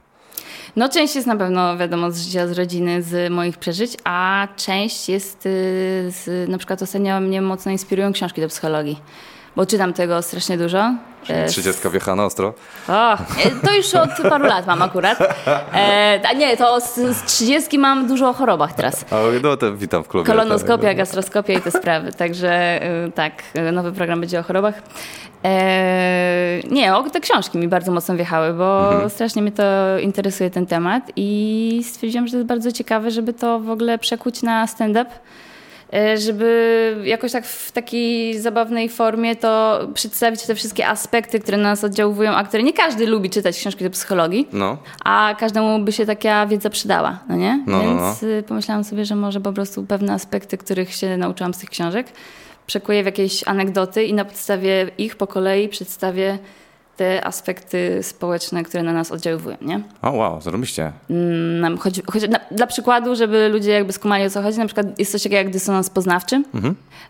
No 0.76 0.90
część 0.90 1.16
jest 1.16 1.28
na 1.28 1.36
pewno 1.36 1.78
wiadomo 1.78 2.12
z 2.12 2.22
życia, 2.22 2.48
z 2.48 2.52
rodziny, 2.52 3.04
z 3.04 3.32
moich 3.32 3.58
przeżyć, 3.58 3.98
a 4.04 4.48
część 4.56 5.10
jest 5.10 5.46
y, 5.46 5.50
z, 6.10 6.50
na 6.50 6.58
przykład 6.58 6.82
ostatnio 6.82 7.20
mnie 7.20 7.42
mocno 7.42 7.72
inspirują 7.72 8.14
książki 8.14 8.42
do 8.42 8.48
psychologii, 8.48 9.00
bo 9.56 9.66
czytam 9.66 9.94
tego 9.94 10.22
strasznie 10.22 10.58
dużo. 10.58 10.94
E, 11.30 11.46
Trzydziestka 11.48 11.90
wjechana 11.90 12.16
na 12.16 12.26
ostro? 12.26 12.54
O, 12.90 13.14
e, 13.14 13.18
to 13.66 13.74
już 13.74 13.94
od 13.96 14.10
paru 14.30 14.46
lat 14.46 14.68
mam 14.68 14.82
akurat. 14.82 15.18
E, 15.74 16.20
a 16.30 16.34
nie, 16.34 16.58
to 16.58 16.82
z, 16.82 17.24
30 17.26 17.80
mam 17.80 18.08
dużo 18.08 18.30
o 18.30 18.34
chorobach 18.34 18.74
teraz. 18.74 19.06
O, 19.12 19.16
no 19.44 19.58
to 19.58 19.74
witam 19.76 20.04
w 20.04 20.08
klubie. 20.08 20.28
Kolonoskopia, 20.28 20.88
Tak. 20.88 20.98
gastroskopia 20.98 21.54
i 21.54 21.62
te 21.62 21.72
sprawy. 21.72 22.12
Także 22.14 22.82
y, 23.08 23.12
tak, 23.12 23.34
nowy 23.74 23.92
program 23.92 24.20
będzie 24.20 24.40
o 24.40 24.44
chorobach. 24.44 24.74
E, 25.46 26.60
nie, 26.72 26.96
o, 26.96 27.10
te 27.10 27.20
książki 27.20 27.58
mi 27.58 27.68
bardzo 27.68 27.92
mocno 27.92 28.16
wjechały, 28.16 28.54
bo 28.54 28.92
Mhm. 28.92 29.10
strasznie 29.10 29.42
mnie 29.42 29.52
to 29.52 29.64
interesuje 30.00 30.50
ten 30.50 30.66
temat 30.66 31.12
i 31.16 31.82
stwierdziłam, 31.90 32.28
że 32.28 32.32
to 32.32 32.38
jest 32.38 32.48
bardzo 32.48 32.72
ciekawe, 32.72 33.12
żeby 33.12 33.34
to 33.34 33.60
w 33.60 33.70
ogóle 33.70 33.98
przekuć 33.98 34.42
na 34.42 34.68
stand-up. 34.68 35.12
E, 35.94 36.18
Żeby 36.18 36.98
jakoś 37.04 37.32
tak 37.32 37.46
w 37.46 37.72
takiej 37.72 38.40
zabawnej 38.40 38.90
formie 38.90 39.36
to 39.36 39.80
przedstawić 39.94 40.42
te 40.42 40.56
wszystkie 40.56 40.88
aspekty, 40.88 41.40
które 41.40 41.58
na 41.58 41.64
nas 41.64 41.84
oddziałują, 41.84 42.32
a 42.32 42.44
które 42.44 42.64
nie 42.64 42.74
każdy 42.74 43.08
lubi 43.08 43.30
czytać 43.30 43.58
książki 43.58 43.84
do 43.84 43.90
psychologii 43.90 44.48
No, 44.54 44.78
a 45.04 45.36
każdemu 45.40 45.80
by 45.80 45.92
się 45.92 46.06
taka 46.06 46.46
wiedza 46.46 46.70
przydała, 46.70 47.20
no 47.30 47.36
nie? 47.36 47.64
No, 47.68 47.78
no, 47.78 47.84
Więc 47.84 48.24
y, 48.24 48.44
pomyślałam 48.48 48.84
sobie, 48.84 49.06
że 49.06 49.16
może 49.16 49.42
po 49.42 49.54
prostu 49.54 49.84
pewne 49.84 50.14
aspekty, 50.14 50.58
których 50.58 50.94
się 50.94 51.18
nauczyłam 51.18 51.54
z 51.54 51.58
tych 51.58 51.70
książek, 51.70 52.08
przekuję 52.68 53.04
w 53.04 53.06
jakieś 53.06 53.48
anegdoty 53.48 54.04
i 54.04 54.14
na 54.14 54.26
podstawie 54.26 54.90
ich 54.98 55.16
po 55.16 55.28
kolei 55.28 55.70
przedstawię 55.70 56.38
te 56.98 57.26
aspekty 57.26 58.00
społeczne, 58.04 58.64
które 58.64 58.84
na 58.84 58.94
nas 58.94 59.12
oddziaływują, 59.12 59.58
nie? 59.62 59.82
O, 60.02 60.12
wow, 60.12 60.42
zrobiliście. 60.42 60.92
Nam 61.62 61.78
chodzi, 61.78 62.02
chodzi, 62.12 62.30
na, 62.30 62.40
dla 62.52 62.68
przykładu, 62.68 63.16
żeby 63.16 63.50
ludzie 63.50 63.72
jakby 63.72 63.94
skumali 63.94 64.26
o 64.26 64.30
co 64.30 64.42
chodzi, 64.42 64.58
na 64.60 64.66
przykład 64.66 65.00
jest 65.00 65.12
coś 65.12 65.24
takiego 65.24 65.38
jak 65.38 65.50
dysonans 65.50 65.90
poznawczy. 65.90 66.44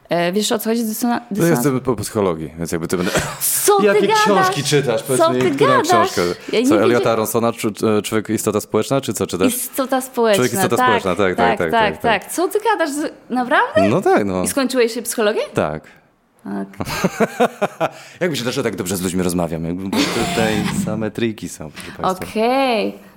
E, 0.09 0.31
wiesz 0.31 0.51
o 0.51 0.59
co 0.59 0.69
chodzi 0.69 0.83
dysona, 0.85 1.19
To 1.19 1.25
dysonans? 1.31 1.55
jestem 1.57 1.79
po 1.79 1.95
psychologii, 1.95 2.53
więc 2.57 2.71
jakby 2.71 2.87
ty 2.87 2.97
będę... 2.97 3.11
Co 3.65 3.77
ty 3.79 3.85
Jakie 3.85 4.01
gadasz? 4.07 4.23
książki 4.23 4.63
czytasz? 4.63 5.03
Powiedz 5.03 5.21
Co 5.21 5.33
mi, 5.33 5.41
ty 5.41 5.51
gadasz? 5.51 5.87
książkę? 5.87 6.21
Ja 6.53 6.67
Co, 6.69 6.81
Eliota 6.83 7.11
Aronsona, 7.11 7.53
czy, 7.53 7.67
e, 7.67 8.01
Człowiek 8.01 8.29
istota 8.29 8.61
społeczna, 8.61 9.01
czy 9.01 9.13
co 9.13 9.27
czytasz? 9.27 9.55
Istota 9.55 10.01
społeczna. 10.01 10.35
Człowiek 10.35 10.53
istota 10.53 10.77
tak, 10.77 10.85
społeczna, 10.85 11.15
tak, 11.15 11.35
tak, 11.35 11.57
tak, 11.57 11.71
tak, 11.71 12.01
tak, 12.01 12.01
tak. 12.21 12.31
Co 12.31 12.47
ty 12.47 12.59
gadasz? 12.59 12.89
Naprawdę? 13.29 13.89
No 13.89 14.01
tak, 14.01 14.25
no. 14.25 14.43
I 14.43 14.47
skończyłeś 14.47 14.93
się 14.93 15.01
psychologię? 15.01 15.41
Tak. 15.53 15.83
Tak. 16.43 16.67
Jak 18.19 18.29
myślisz, 18.29 18.43
dlaczego 18.43 18.63
tak 18.63 18.75
dobrze 18.75 18.97
z 18.97 19.01
ludźmi 19.01 19.23
rozmawiam? 19.23 19.65
Jakby 19.65 19.83
tutaj 19.97 20.63
same 20.85 21.11
triki 21.11 21.49
są, 21.49 21.71
proszę 21.71 21.91
Państwa. 22.01 22.25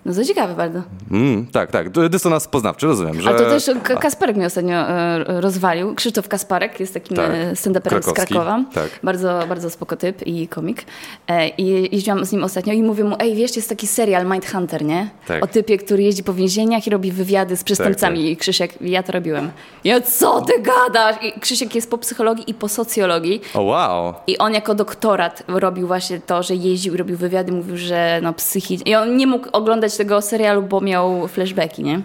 No 0.07 0.15
to 0.15 0.25
ciekawe 0.25 0.55
bardzo. 0.55 0.83
Mm, 1.11 1.47
tak, 1.47 1.71
tak. 1.71 1.91
Dysonans 2.09 2.49
poznawczy, 2.49 2.87
rozumiem, 2.87 3.21
że... 3.21 3.29
Ale 3.29 3.39
to 3.39 3.45
też 3.45 3.71
K- 3.83 3.97
Kasperek 3.97 4.37
mnie 4.37 4.47
ostatnio 4.47 4.75
e, 4.77 5.25
rozwalił. 5.41 5.95
Krzysztof 5.95 6.29
Kasparek 6.29 6.81
jest 6.81 6.95
takim 6.95 7.17
Tak. 7.17 7.27
tak. 7.27 7.37
stand-uperem 7.55 8.03
z. 8.03 8.13
Krakowa. 8.13 8.65
Tak. 8.75 8.89
Bardzo, 9.03 9.41
bardzo 9.49 9.71
spoko 9.71 9.97
typ 9.97 10.27
i 10.27 10.49
komik. 10.49 10.85
E, 11.29 11.49
I 11.49 11.95
jeździłam 11.95 12.25
z 12.25 12.33
nim 12.33 12.45
ostatnio 12.45 12.73
i 12.73 12.83
mówię 12.83 13.05
mu, 13.05 13.17
ej 13.19 13.35
wiesz, 13.35 13.57
jest 13.57 13.69
taki 13.69 13.87
serial 13.87 14.27
Mindhunter, 14.27 14.85
nie? 14.85 15.11
Tak. 15.27 15.45
O 15.45 15.47
typie, 15.47 15.79
który 15.79 16.03
jeździ 16.03 16.25
po 16.25 16.35
więzieniach 16.35 16.87
i 16.87 16.91
robi 16.91 17.13
wywiady 17.13 17.57
z 17.57 17.65
przestępcami. 17.65 18.19
tak. 18.19 18.27
I 18.29 18.37
Krzysiek, 18.37 18.83
ja 18.83 19.03
to 19.03 19.13
robiłem. 19.13 19.51
Ja, 19.85 20.01
co 20.01 20.41
ty 20.41 20.53
gadasz? 20.63 21.17
I 21.23 21.41
Krzysiek 21.41 21.75
jest 21.75 21.91
po 21.91 21.99
psychologii 21.99 22.51
i 22.51 22.55
po 22.55 22.69
socjologii. 22.69 23.41
O, 23.55 23.63
wow. 23.63 24.15
I 24.27 24.39
on 24.39 24.55
jako 24.55 24.75
doktorat 24.75 25.43
robił 25.49 25.87
właśnie 25.87 26.21
to, 26.21 26.43
że 26.43 26.55
jeździł 26.55 26.95
i 26.95 26.97
robił 26.97 27.17
wywiady, 27.17 27.53
mówił, 27.53 27.77
że 27.77 28.21
no 28.23 28.33
psychicznie. 28.33 28.93
I 28.93 28.95
on 28.95 29.17
nie 29.17 29.27
mógł 29.27 29.49
oglądać 29.53 29.96
tego 29.97 30.23
serialu, 30.23 30.63
bo 30.63 30.81
miał 30.81 31.29
flashbacki, 31.29 31.83
nie? 31.83 32.01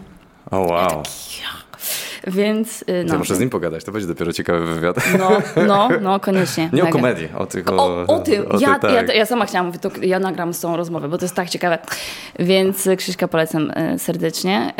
O, 0.51 0.59
wow. 0.59 1.03
Więc 2.27 2.81
y, 2.81 3.03
no. 3.07 3.17
Muszę 3.17 3.35
z 3.35 3.39
nim 3.39 3.49
pogadać, 3.49 3.83
to 3.83 3.91
będzie 3.91 4.07
dopiero 4.07 4.33
ciekawy 4.33 4.65
wywiad. 4.75 4.95
No, 5.19 5.41
no, 5.67 5.89
no, 6.01 6.19
koniecznie. 6.19 6.69
Nie 6.73 6.83
o 6.83 6.87
komedii, 6.87 7.29
o 7.37 7.45
tych... 7.45 7.69
O, 7.69 7.73
O, 7.85 8.05
o 8.07 8.19
tym. 8.19 8.51
o 8.51 8.59
ja, 8.59 8.79
tych, 8.79 8.81
tak. 8.81 9.07
ja, 9.07 9.13
ja 9.13 9.25
sama 9.25 9.45
chciałam 9.45 9.65
mówić, 9.65 9.81
to 9.81 9.91
ja 10.01 10.19
nagram 10.19 10.53
z 10.53 10.59
tą 10.59 10.77
rozmowę, 10.77 11.09
bo 11.09 11.17
to 11.17 11.25
jest 11.25 11.35
tak 11.35 11.49
ciekawe. 11.49 11.77
Więc 12.39 12.87
y, 12.87 12.97
Krzyśka 12.97 13.27
polecam 13.27 13.71
y, 13.71 13.99
serdecznie. 13.99 14.73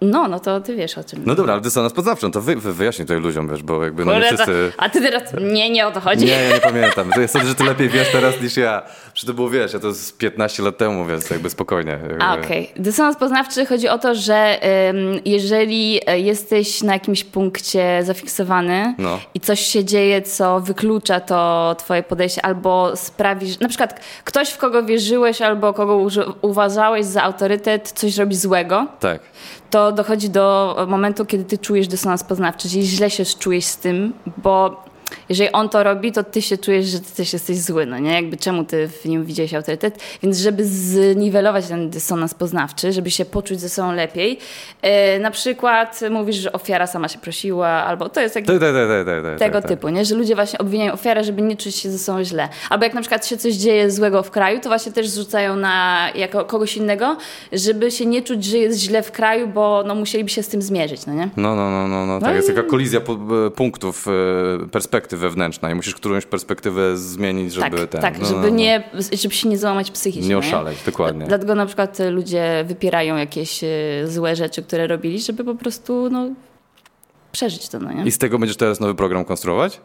No, 0.00 0.28
no 0.28 0.40
to 0.40 0.60
ty 0.60 0.76
wiesz 0.76 0.98
o 0.98 1.04
czym. 1.04 1.22
No 1.26 1.34
dobra, 1.34 1.52
ale 1.52 1.62
dysonans 1.62 1.92
poznawczy, 1.92 2.26
no 2.26 2.32
to 2.32 2.40
wy, 2.40 2.56
wy, 2.56 2.72
wyjaśnij 2.72 3.06
tutaj 3.06 3.20
ludziom, 3.22 3.48
wiesz, 3.48 3.62
bo 3.62 3.84
jakby 3.84 4.04
no 4.04 4.18
nie 4.18 4.24
wszyscy... 4.26 4.72
A 4.78 4.88
ty 4.88 5.00
teraz, 5.00 5.22
nie, 5.40 5.70
nie 5.70 5.86
o 5.86 5.90
to 5.92 6.00
chodzi. 6.00 6.24
Nie, 6.26 6.32
ja 6.32 6.54
nie 6.54 6.60
pamiętam. 6.60 7.10
To 7.14 7.20
ja 7.20 7.28
sądzę, 7.28 7.48
że 7.48 7.54
ty 7.54 7.64
lepiej 7.64 7.88
wiesz 7.88 8.08
teraz 8.12 8.40
niż 8.42 8.56
ja. 8.56 8.82
Że 9.14 9.26
to 9.26 9.34
było, 9.34 9.50
wiesz, 9.50 9.72
ja 9.72 9.78
to 9.80 9.92
z 9.92 10.12
15 10.12 10.62
lat 10.62 10.76
temu, 10.76 11.06
więc 11.06 11.30
jakby 11.30 11.50
spokojnie. 11.50 11.92
Jakby. 11.92 12.22
A, 12.22 12.34
okej. 12.34 12.70
Dysonans 12.76 13.16
poznawczy 13.16 13.66
chodzi 13.66 13.88
o 13.88 13.98
to, 13.98 14.14
że 14.14 14.58
ym, 14.90 15.20
jeżeli 15.24 16.00
e, 16.06 16.20
jesteś 16.20 16.82
na 16.82 16.92
jakimś 16.92 17.24
punkcie 17.24 18.00
zafiksowany 18.04 18.94
No. 18.98 19.18
i 19.34 19.40
coś 19.40 19.60
się 19.60 19.84
dzieje, 19.84 20.22
co 20.22 20.60
wyklucza 20.60 21.20
to 21.20 21.74
twoje 21.78 22.02
podejście, 22.02 22.44
albo 22.44 22.96
sprawi, 22.96 23.50
że 23.52 23.56
na 23.60 23.68
przykład 23.68 24.00
ktoś, 24.24 24.48
w 24.50 24.58
kogo 24.58 24.82
wierzyłeś, 24.82 25.42
albo 25.42 25.72
kogo 25.74 26.06
uważałeś 26.42 27.06
za 27.06 27.22
autorytet, 27.22 27.92
coś 27.92 28.16
robi 28.16 28.36
złego, 28.36 28.86
Tak. 29.00 29.20
to 29.70 29.89
dochodzi 29.92 30.30
do 30.30 30.76
momentu, 30.88 31.26
kiedy 31.26 31.44
ty 31.44 31.58
czujesz 31.58 31.88
dysonans 31.88 32.24
poznawczy, 32.24 32.68
czyli 32.68 32.86
źle 32.86 33.10
się 33.10 33.24
czujesz 33.24 33.64
z 33.64 33.76
tym, 33.76 34.12
bo 34.42 34.84
jeżeli 35.28 35.52
on 35.52 35.68
to 35.68 35.82
robi, 35.82 36.12
to 36.12 36.24
ty 36.24 36.42
się 36.42 36.58
czujesz, 36.58 36.86
że 36.86 37.00
ty 37.00 37.16
też 37.16 37.32
jesteś 37.32 37.58
zły, 37.58 37.86
no 37.86 37.98
nie? 37.98 38.12
Jakby 38.12 38.36
czemu 38.36 38.64
ty 38.64 38.88
w 38.88 39.04
nim 39.04 39.24
widziałeś 39.24 39.54
autorytet? 39.54 39.98
Więc 40.22 40.38
żeby 40.38 40.64
zniwelować 40.64 41.66
ten 41.66 41.90
dysonans 41.90 42.34
poznawczy, 42.34 42.92
żeby 42.92 43.10
się 43.10 43.24
poczuć 43.24 43.60
ze 43.60 43.68
sobą 43.68 43.92
lepiej, 43.92 44.38
e, 44.82 45.18
na 45.18 45.30
przykład 45.30 46.00
mówisz, 46.10 46.36
że 46.36 46.52
ofiara 46.52 46.86
sama 46.86 47.08
się 47.08 47.18
prosiła, 47.18 47.68
albo 47.68 48.08
to 48.08 48.20
jest 48.20 48.34
Tak, 48.34 48.44
tak, 48.46 48.60
tak, 48.60 48.72
tak, 48.72 49.06
tak, 49.06 49.24
tak, 49.24 49.38
tego 49.38 49.60
tak. 49.60 49.68
typu, 49.68 49.88
nie? 49.88 50.04
że 50.04 50.14
ludzie 50.14 50.34
właśnie 50.34 50.58
obwiniają 50.58 50.92
ofiarę, 50.92 51.24
żeby 51.24 51.42
nie 51.42 51.56
czuć 51.56 51.76
się 51.76 51.90
ze 51.90 51.98
sobą 51.98 52.24
źle. 52.24 52.48
Albo 52.70 52.84
jak 52.84 52.94
na 52.94 53.00
przykład 53.00 53.26
się 53.26 53.36
coś 53.36 53.54
dzieje 53.54 53.90
złego 53.90 54.22
w 54.22 54.30
kraju, 54.30 54.60
to 54.60 54.68
właśnie 54.68 54.92
też 54.92 55.08
zrzucają 55.08 55.56
na 55.56 56.06
jako 56.14 56.44
kogoś 56.44 56.76
innego, 56.76 57.16
żeby 57.52 57.90
się 57.90 58.06
nie 58.06 58.22
czuć, 58.22 58.44
że 58.44 58.58
jest 58.58 58.78
źle 58.78 59.02
w 59.02 59.12
kraju, 59.12 59.48
bo 59.48 59.82
no, 59.86 59.94
musieliby 59.94 60.30
się 60.30 60.42
z 60.42 60.48
tym 60.48 60.62
zmierzyć, 60.62 61.06
no 61.06 61.14
nie? 61.14 61.28
No, 61.36 61.56
no, 61.56 61.70
no, 61.70 61.88
no, 61.88 62.06
no. 62.06 62.20
tak. 62.20 62.28
No 62.28 62.34
Jest 62.34 62.48
taka 62.48 62.62
kolizja 62.62 63.00
e, 63.00 63.50
punktów, 63.50 64.06
e, 64.08 64.68
perspektyw 65.00 65.20
wewnętrzna 65.20 65.70
i 65.70 65.74
musisz 65.74 65.94
którąś 65.94 66.26
perspektywę 66.26 66.96
zmienić, 66.96 67.52
żeby 67.52 67.76
tak, 67.78 67.88
ten... 67.88 68.00
tak, 68.00 68.18
no, 68.18 68.26
żeby, 68.26 68.40
no, 68.40 68.46
no. 68.46 68.54
nie, 68.54 68.82
żeby 69.12 69.34
się 69.34 69.48
nie 69.48 69.58
załamać 69.58 69.90
psychicznie. 69.90 70.28
Nie 70.28 70.38
oszaleć, 70.38 70.78
dokładnie. 70.86 71.26
Dlatego 71.26 71.54
na 71.54 71.66
przykład 71.66 71.98
ludzie 72.10 72.64
wypierają 72.66 73.16
jakieś 73.16 73.64
e, 73.64 73.68
złe 74.04 74.36
rzeczy, 74.36 74.62
które 74.62 74.86
robili, 74.86 75.20
żeby 75.20 75.44
po 75.44 75.54
prostu 75.54 76.10
no, 76.10 76.28
przeżyć 77.32 77.68
to, 77.68 77.78
no 77.78 77.92
nie? 77.92 78.04
I 78.04 78.10
z 78.10 78.18
tego 78.18 78.38
będziesz 78.38 78.56
teraz 78.56 78.80
nowy 78.80 78.94
program 78.94 79.24
konstruować? 79.24 79.80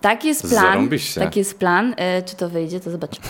Tak 0.00 0.24
jest 0.24 0.48
plan. 0.48 0.64
Zarąbiście. 0.64 1.20
Tak 1.20 1.36
jest 1.36 1.58
plan. 1.58 1.94
E, 1.96 2.22
czy 2.22 2.36
to 2.36 2.48
wyjdzie, 2.48 2.80
to 2.80 2.90
zobaczymy. 2.90 3.26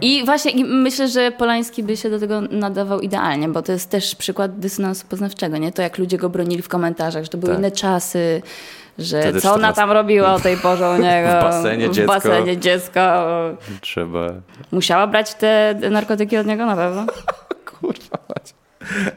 I 0.00 0.24
właśnie 0.24 0.50
i 0.50 0.64
myślę, 0.64 1.08
że 1.08 1.32
Polański 1.32 1.82
by 1.82 1.96
się 1.96 2.10
do 2.10 2.18
tego 2.18 2.40
nadawał 2.40 3.00
idealnie, 3.00 3.48
bo 3.48 3.62
to 3.62 3.72
jest 3.72 3.90
też 3.90 4.14
przykład 4.14 4.58
dysonansu 4.58 5.06
poznawczego, 5.08 5.56
nie? 5.56 5.72
To 5.72 5.82
jak 5.82 5.98
ludzie 5.98 6.18
go 6.18 6.30
bronili 6.30 6.62
w 6.62 6.68
komentarzach, 6.68 7.22
że 7.24 7.28
to 7.28 7.38
były 7.38 7.52
Tak. 7.52 7.58
inne 7.58 7.70
czasy, 7.70 8.42
że 9.00 9.20
Wtedy 9.20 9.40
co 9.40 9.48
ona 9.48 9.72
14 9.72 9.80
tam 9.80 9.90
robiła 9.90 10.34
o 10.34 10.40
tej 10.40 10.56
porze 10.56 10.90
u 10.90 11.02
niego. 11.02 11.28
W 11.28 11.42
basenie 11.42 11.88
W 11.88 11.92
dziecko. 11.92 12.12
basenie 12.12 12.58
dziecko. 12.58 13.00
Trzeba... 13.80 14.26
Musiała 14.72 15.06
brać 15.06 15.34
te 15.34 15.74
narkotyki 15.90 16.36
od 16.36 16.46
niego 16.46 16.66
na 16.66 16.76
pewno. 16.76 17.06
Kurwa. 17.80 18.18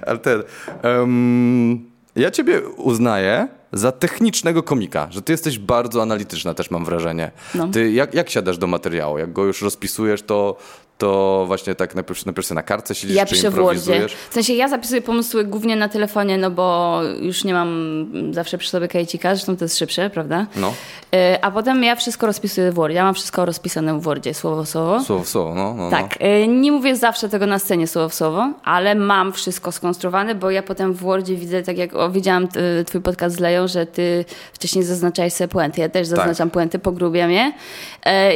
Ale 0.07 0.17
ten... 0.17 0.43
em, 0.81 1.89
ja 2.15 2.31
ciebie 2.31 2.61
uznaję 2.61 3.47
za 3.73 3.91
technicznego 3.91 4.63
komika, 4.63 5.07
że 5.11 5.21
ty 5.21 5.33
jesteś 5.33 5.59
bardzo 5.59 6.01
analityczna 6.01 6.53
też 6.53 6.71
mam 6.71 6.85
wrażenie. 6.85 7.31
No. 7.55 7.67
Ty 7.67 7.91
jak, 7.91 8.13
jak 8.13 8.29
siadasz 8.29 8.57
do 8.57 8.67
materiału? 8.67 9.17
Jak 9.17 9.33
go 9.33 9.43
już 9.45 9.61
rozpisujesz, 9.61 10.21
to, 10.21 10.57
to 10.97 11.43
właśnie 11.47 11.75
tak 11.75 11.95
najpierw, 11.95 12.25
najpierw 12.25 12.51
na 12.51 12.63
kartce 12.63 12.95
siedzisz, 12.95 13.17
Ja 13.17 13.25
czy 13.25 13.35
piszę 13.35 13.49
w 13.49 13.53
improwizujesz? 13.53 14.13
W 14.29 14.33
sensie 14.33 14.53
ja 14.53 14.67
zapisuję 14.67 15.01
pomysły 15.01 15.43
głównie 15.43 15.75
na 15.75 15.89
telefonie, 15.89 16.37
no 16.37 16.51
bo 16.51 16.99
już 17.19 17.43
nie 17.43 17.53
mam 17.53 18.05
zawsze 18.31 18.57
przy 18.57 18.69
sobie 18.69 18.87
kajcika, 18.87 19.35
zresztą 19.35 19.57
to 19.57 19.65
jest 19.65 19.77
szybsze, 19.77 20.09
prawda? 20.09 20.45
No, 20.55 20.73
Y, 21.15 21.41
A 21.41 21.51
potem 21.51 21.83
ja 21.83 21.95
wszystko 21.95 22.27
rozpisuję 22.27 22.71
w 22.71 22.73
Wordzie. 22.75 22.95
Ja 22.95 23.03
mam 23.03 23.13
wszystko 23.13 23.45
rozpisane 23.45 23.99
w 23.99 24.01
Wordzie, 24.01 24.33
słowo 24.33 24.63
w 24.63 24.69
słowo. 24.69 25.03
słowo 25.03 25.23
w 25.23 25.29
słowo, 25.29 25.55
no, 25.55 25.73
no, 25.73 25.89
Tak, 25.89 26.17
y, 26.21 26.47
nie 26.47 26.71
mówię 26.71 26.95
zawsze 26.95 27.29
tego 27.29 27.45
na 27.45 27.59
scenie 27.59 27.87
słowo 27.87 28.09
w 28.09 28.13
słowo, 28.13 28.53
ale 28.63 28.95
mam 28.95 29.33
wszystko 29.33 29.71
skonstruowane, 29.71 30.35
bo 30.35 30.51
ja 30.51 30.63
potem 30.63 30.93
w 30.93 30.97
Wordzie 30.97 31.35
widzę, 31.35 31.63
tak 31.63 31.77
jak 31.77 31.95
o, 31.95 32.09
widziałam 32.09 32.47
y, 32.81 32.85
twój 32.85 33.01
podcast 33.01 33.35
z 33.35 33.39
Leją, 33.39 33.67
że 33.67 33.85
ty 33.85 34.25
wcześniej 34.53 34.83
zaznaczałeś 34.83 35.33
sobie 35.33 35.47
puenty. 35.47 35.81
Ja 35.81 35.89
też 35.89 36.07
zaznaczam 36.07 36.49
puenty, 36.49 36.79
pogrubiam 36.79 37.31
je. 37.31 37.51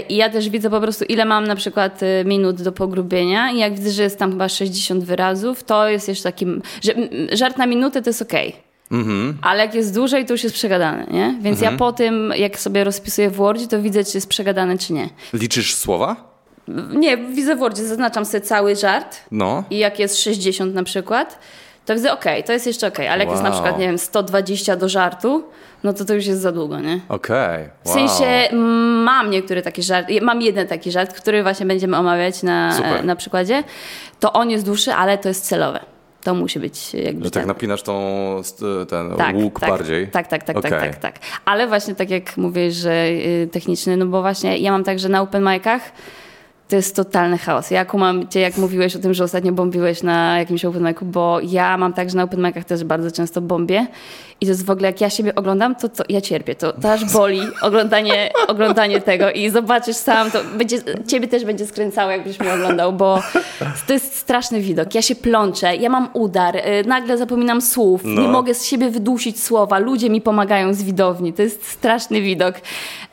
I 0.10 0.16
ja 0.16 0.30
też 0.30 0.50
widzę 0.50 0.70
po 0.70 0.82
prostu, 0.82 1.06
ile 1.06 1.26
mam 1.26 1.48
na 1.48 1.56
przykład 1.56 2.04
y, 2.04 2.24
do 2.62 2.72
pogrubienia 2.72 3.52
i 3.52 3.58
jak 3.58 3.76
widzę, 3.76 3.92
że 3.92 4.04
jest 4.04 4.20
tam 4.20 4.32
chyba 4.32 4.50
60 4.50 5.04
wyrazów, 5.04 5.64
to 5.64 5.90
jest 5.90 6.08
jeszcze 6.08 6.24
takim, 6.24 6.62
że 6.84 6.94
żart 7.32 7.58
na 7.58 7.66
minutę 7.66 8.02
to 8.02 8.10
jest 8.10 8.22
okej. 8.22 8.56
Mhm. 8.92 9.38
Ale 9.42 9.60
jak 9.66 9.76
jest 9.76 9.94
dłużej, 9.96 10.26
to 10.26 10.34
już 10.34 10.44
jest 10.44 10.56
przegadane, 10.56 11.06
nie? 11.12 11.38
Więc 11.42 11.62
ja 11.62 11.72
po 11.72 11.94
tym, 11.94 12.34
jak 12.38 12.60
sobie 12.60 12.84
rozpisuję 12.84 13.30
w 13.30 13.36
Wordzie, 13.36 13.68
to 13.68 13.82
widzę, 13.82 14.04
czy 14.04 14.18
jest 14.18 14.30
przegadane, 14.30 14.78
czy 14.78 14.94
nie. 14.94 15.10
Liczysz 15.34 15.76
słowa? 15.76 16.38
Nie, 16.96 17.18
widzę 17.18 17.56
w 17.56 17.60
Wordzie, 17.60 17.86
zaznaczam 17.86 18.26
sobie 18.26 18.42
cały 18.42 18.76
żart 18.76 19.18
No. 19.32 19.64
i 19.70 19.78
jak 19.78 20.00
jest 20.00 20.18
60 20.22 20.74
na 20.74 20.84
przykład, 20.84 21.40
to 21.88 21.96
widzę 21.96 22.14
okej, 22.14 22.44
to 22.44 22.54
jest 22.54 22.68
jeszcze 22.68 22.88
okej, 22.88 23.08
ale 23.08 23.20
jak 23.24 23.30
jest 23.30 23.44
na 23.44 23.50
Wow. 23.50 23.60
przykład, 23.60 23.80
nie 23.80 23.88
wiem, 23.88 23.98
120 23.98 24.76
do 24.76 24.90
żartu, 24.90 25.44
no 25.84 25.94
to 25.94 26.06
to 26.06 26.14
już 26.14 26.26
jest 26.26 26.42
za 26.42 26.52
długo, 26.52 26.80
nie? 26.80 27.00
Okej. 27.10 27.70
W 27.84 27.88
wow. 27.88 27.96
sensie 27.96 28.26
mm, 28.26 29.04
mam 29.04 29.30
niektóre 29.30 29.62
takie 29.62 29.84
żarty, 29.84 30.22
mam 30.22 30.42
jeden 30.42 30.68
taki 30.68 30.92
żart, 30.92 31.14
który 31.14 31.44
właśnie 31.44 31.66
będziemy 31.66 31.98
omawiać 31.98 32.44
na, 32.44 32.74
Super. 32.74 33.06
na 33.06 33.16
przykładzie. 33.16 33.64
To 34.20 34.34
on 34.34 34.50
jest 34.50 34.66
dłuższy, 34.66 34.94
ale 34.94 35.18
to 35.18 35.28
jest 35.30 35.46
celowe. 35.48 35.80
To 36.24 36.34
musi 36.34 36.60
być 36.60 36.94
jakby 36.94 37.26
Że 37.26 37.32
tak 37.32 37.42
ten- 37.44 37.48
napinasz 37.48 37.84
tą, 37.84 38.02
ten 38.90 39.16
tak, 39.18 39.36
łuk 39.36 39.60
tak, 39.60 39.70
bardziej. 39.70 40.08
Tak, 40.08 40.28
tak, 40.28 40.44
tak, 40.44 40.58
Okej. 40.58 40.72
tak, 40.72 40.82
tak, 40.82 40.96
tak. 40.96 41.16
Ale 41.46 41.68
właśnie 41.68 41.96
tak 41.96 42.10
jak 42.10 42.38
mówisz, 42.38 42.76
że 42.76 43.08
y, 43.08 43.50
techniczny, 43.52 43.98
no 43.98 44.06
bo 44.06 44.22
właśnie 44.22 44.58
ja 44.58 44.72
mam 44.72 44.84
tak, 44.84 45.00
że 45.00 45.10
na 45.10 45.22
open 45.22 45.44
micach 45.44 45.82
to 46.70 46.76
jest 46.76 46.96
totalny 46.96 47.38
chaos. 47.38 47.72
Ja 47.72 47.86
kumam 47.86 48.28
cię, 48.28 48.40
jak 48.40 48.58
mówiłeś 48.58 48.96
o 48.96 49.00
tym, 49.00 49.14
że 49.14 49.24
ostatnio 49.24 49.52
bombiłeś 49.52 50.04
na 50.04 50.40
jakimś 50.40 50.66
open 50.66 50.84
micu, 50.88 51.06
bo 51.06 51.40
ja 51.44 51.78
mam 51.78 51.94
tak, 51.94 52.10
że 52.10 52.18
na 52.18 52.24
open 52.24 52.42
micach 52.42 52.66
też 52.66 52.84
bardzo 52.84 53.12
często 53.12 53.42
bombię 53.42 53.88
i 54.42 54.46
to 54.46 54.52
jest 54.52 54.66
w 54.66 54.70
ogóle, 54.70 54.88
jak 54.88 55.02
ja 55.02 55.10
siebie 55.10 55.36
oglądam, 55.36 55.76
to, 55.76 55.90
to 55.90 56.04
ja 56.10 56.22
cierpię. 56.22 56.56
To, 56.56 56.74
to 56.74 56.92
aż 56.92 57.06
boli 57.14 57.42
oglądanie, 57.62 58.32
oglądanie 58.48 59.02
tego 59.02 59.32
i 59.32 59.50
zobaczysz 59.50 59.96
sam, 59.96 60.32
to 60.32 60.40
będzie, 60.58 60.78
ciebie 61.08 61.28
też 61.28 61.46
będzie 61.46 61.66
skręcało, 61.68 62.12
jakbyś 62.12 62.40
mnie 62.40 62.54
oglądał, 62.54 62.94
bo 62.94 63.22
to 63.88 63.94
jest 63.94 64.16
straszny 64.18 64.62
widok. 64.62 64.96
Ja 64.96 65.02
się 65.02 65.16
plączę, 65.16 65.76
ja 65.76 65.90
mam 65.90 66.10
udar, 66.14 66.56
y, 66.56 66.62
nagle 66.88 67.18
zapominam 67.18 67.62
słów, 67.62 68.02
No. 68.04 68.22
nie 68.22 68.28
mogę 68.28 68.54
z 68.54 68.66
siebie 68.66 68.90
wydusić 68.90 69.44
słowa, 69.44 69.80
ludzie 69.80 70.10
mi 70.10 70.22
pomagają 70.22 70.74
z 70.74 70.84
widowni. 70.84 71.34
To 71.34 71.42
jest 71.42 71.68
straszny 71.72 72.22
widok. 72.22 72.56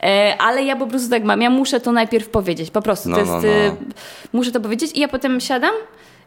E, 0.05 0.37
Ale 0.39 0.65
ja 0.65 0.77
po 0.77 0.87
prostu 0.87 1.11
tak 1.11 1.25
mam, 1.25 1.43
ja 1.43 1.51
muszę 1.51 1.81
to 1.81 1.93
najpierw 1.93 2.29
powiedzieć, 2.29 2.71
po 2.71 2.83
prostu. 2.83 3.09
No, 3.09 3.15
to 3.17 3.21
jest, 3.21 3.33
no, 3.33 3.41
no. 3.41 3.49
y, 3.49 3.77
muszę 4.33 4.53
to 4.53 4.61
powiedzieć 4.61 4.91
i 4.95 5.01
ja 5.01 5.09
potem 5.09 5.41
siadam 5.41 5.73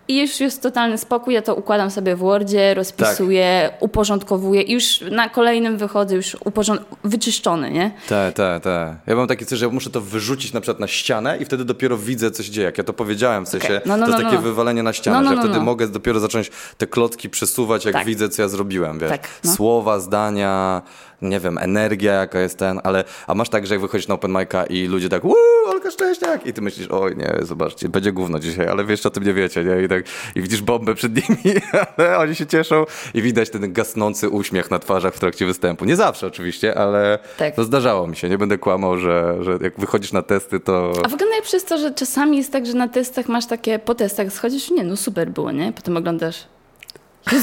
i 0.10 0.22
już 0.22 0.39
jest 0.39 0.62
totalny 0.62 0.98
spokój, 0.98 1.34
ja 1.34 1.41
to 1.41 1.55
układam 1.55 1.91
sobie 1.91 2.15
w 2.15 2.19
Wordzie, 2.19 2.74
rozpisuję, 2.74 3.69
uporządkowuję 3.79 4.62
i 4.62 4.74
już 4.74 5.01
na 5.12 5.29
kolejnym 5.29 5.77
wychodzę 5.77 6.15
już 6.15 6.36
uporząd- 6.36 6.79
wyczyszczony, 7.03 7.72
nie? 7.72 7.91
Tak, 8.10 8.34
tak, 8.34 8.63
tak. 8.63 8.96
Ja 9.07 9.15
mam 9.15 9.27
takie 9.27 9.46
coś, 9.46 9.60
że 9.60 9.65
ja 9.65 9.72
muszę 9.72 9.89
to 9.89 10.01
wyrzucić 10.01 10.53
na 10.53 10.62
przykład 10.62 10.79
na 10.79 10.88
ścianę 10.88 11.38
i 11.38 11.46
wtedy 11.46 11.65
dopiero 11.65 11.98
widzę, 11.98 12.31
co 12.31 12.43
się 12.43 12.51
dzieje. 12.51 12.65
Jak 12.65 12.77
ja 12.77 12.84
to 12.84 12.93
powiedziałem, 12.93 13.46
w 13.46 13.50
sensie, 13.50 13.67
Okej. 13.67 13.79
No, 13.86 13.98
no, 13.98 14.05
to 14.05 14.12
no, 14.12 14.17
takie 14.17 14.36
no. 14.36 14.41
wywalenie 14.41 14.84
na 14.84 14.93
ścianę, 14.93 15.17
No, 15.17 15.24
no, 15.24 15.29
że 15.29 15.36
no, 15.36 15.41
wtedy 15.41 15.57
no. 15.57 15.63
mogę 15.63 15.88
dopiero 15.88 16.19
zacząć 16.19 16.51
te 16.77 16.88
klocki 16.88 17.29
przesuwać, 17.29 17.86
jak 17.86 17.93
Tak. 17.93 18.05
widzę, 18.05 18.29
co 18.29 18.41
ja 18.41 18.48
zrobiłem, 18.48 19.00
wiesz. 19.00 19.10
Tak, 19.10 19.27
no. 19.43 19.51
Słowa, 19.53 20.00
zdania, 20.00 20.81
nie 21.22 21.40
wiem, 21.40 21.58
energia 21.58 22.14
jaka 22.14 22.40
jest 22.40 22.58
ten, 22.58 22.80
ale, 22.84 23.04
a 23.28 23.36
masz 23.36 23.50
tak, 23.50 23.68
że 23.68 23.74
jak 23.74 23.82
wychodzisz 23.82 24.08
na 24.08 24.16
open 24.16 24.32
mic'a 24.32 24.66
i 24.70 24.88
ludzie 24.88 25.10
tak, 25.10 25.26
uuu, 25.26 25.36
Olka 25.68 25.92
Szczęśniak 25.92 26.46
i 26.46 26.54
ty 26.54 26.62
myślisz, 26.62 26.88
oj 26.92 27.16
nie, 27.18 27.36
zobaczcie, 27.42 27.90
będzie 27.90 28.12
gówno 28.12 28.40
dzisiaj, 28.40 28.68
ale 28.68 28.86
wiesz, 28.86 29.06
o 29.06 29.10
tym 29.10 29.24
nie 29.24 29.34
wiecie, 29.34 29.64
nie? 29.64 29.84
I 29.84 29.88
tak, 29.88 30.04
i 30.36 30.42
widzisz 30.42 30.62
bombę 30.62 30.96
przed 30.96 31.16
nimi, 31.16 31.56
ale 31.98 32.18
oni 32.18 32.36
się 32.36 32.46
cieszą 32.46 32.86
i 33.14 33.22
widać 33.22 33.50
ten 33.50 33.74
gasnący 33.74 34.30
uśmiech 34.30 34.72
na 34.72 34.80
twarzach 34.80 35.14
w 35.14 35.20
trakcie 35.20 35.46
występu. 35.46 35.86
Nie 35.86 35.96
zawsze 35.96 36.28
oczywiście, 36.28 36.78
ale 36.78 37.20
Tak. 37.38 37.58
no 37.58 37.64
zdarzało 37.64 38.08
mi 38.08 38.16
się, 38.16 38.30
nie 38.30 38.38
będę 38.38 38.58
kłamał, 38.58 38.98
że, 38.98 39.38
że 39.42 39.58
jak 39.62 39.80
wychodzisz 39.80 40.12
na 40.12 40.22
testy, 40.22 40.60
to... 40.60 40.92
A 41.04 41.10
w 41.10 41.14
ogóle 41.14 41.30
najlepsze 41.30 41.58
jest 41.58 41.70
to, 41.70 41.78
że 41.78 41.94
czasami 41.94 42.38
jest 42.38 42.52
tak, 42.52 42.66
że 42.66 42.74
na 42.74 42.88
testach 42.88 43.28
masz 43.28 43.46
takie, 43.46 43.80
po 43.80 43.96
testach 43.96 44.34
schodzisz, 44.34 44.72
nie 44.72 44.84
no 44.84 44.98
super 44.98 45.30
było, 45.30 45.52
nie? 45.52 45.74
Potem 45.74 45.98
oglądasz 45.98 46.46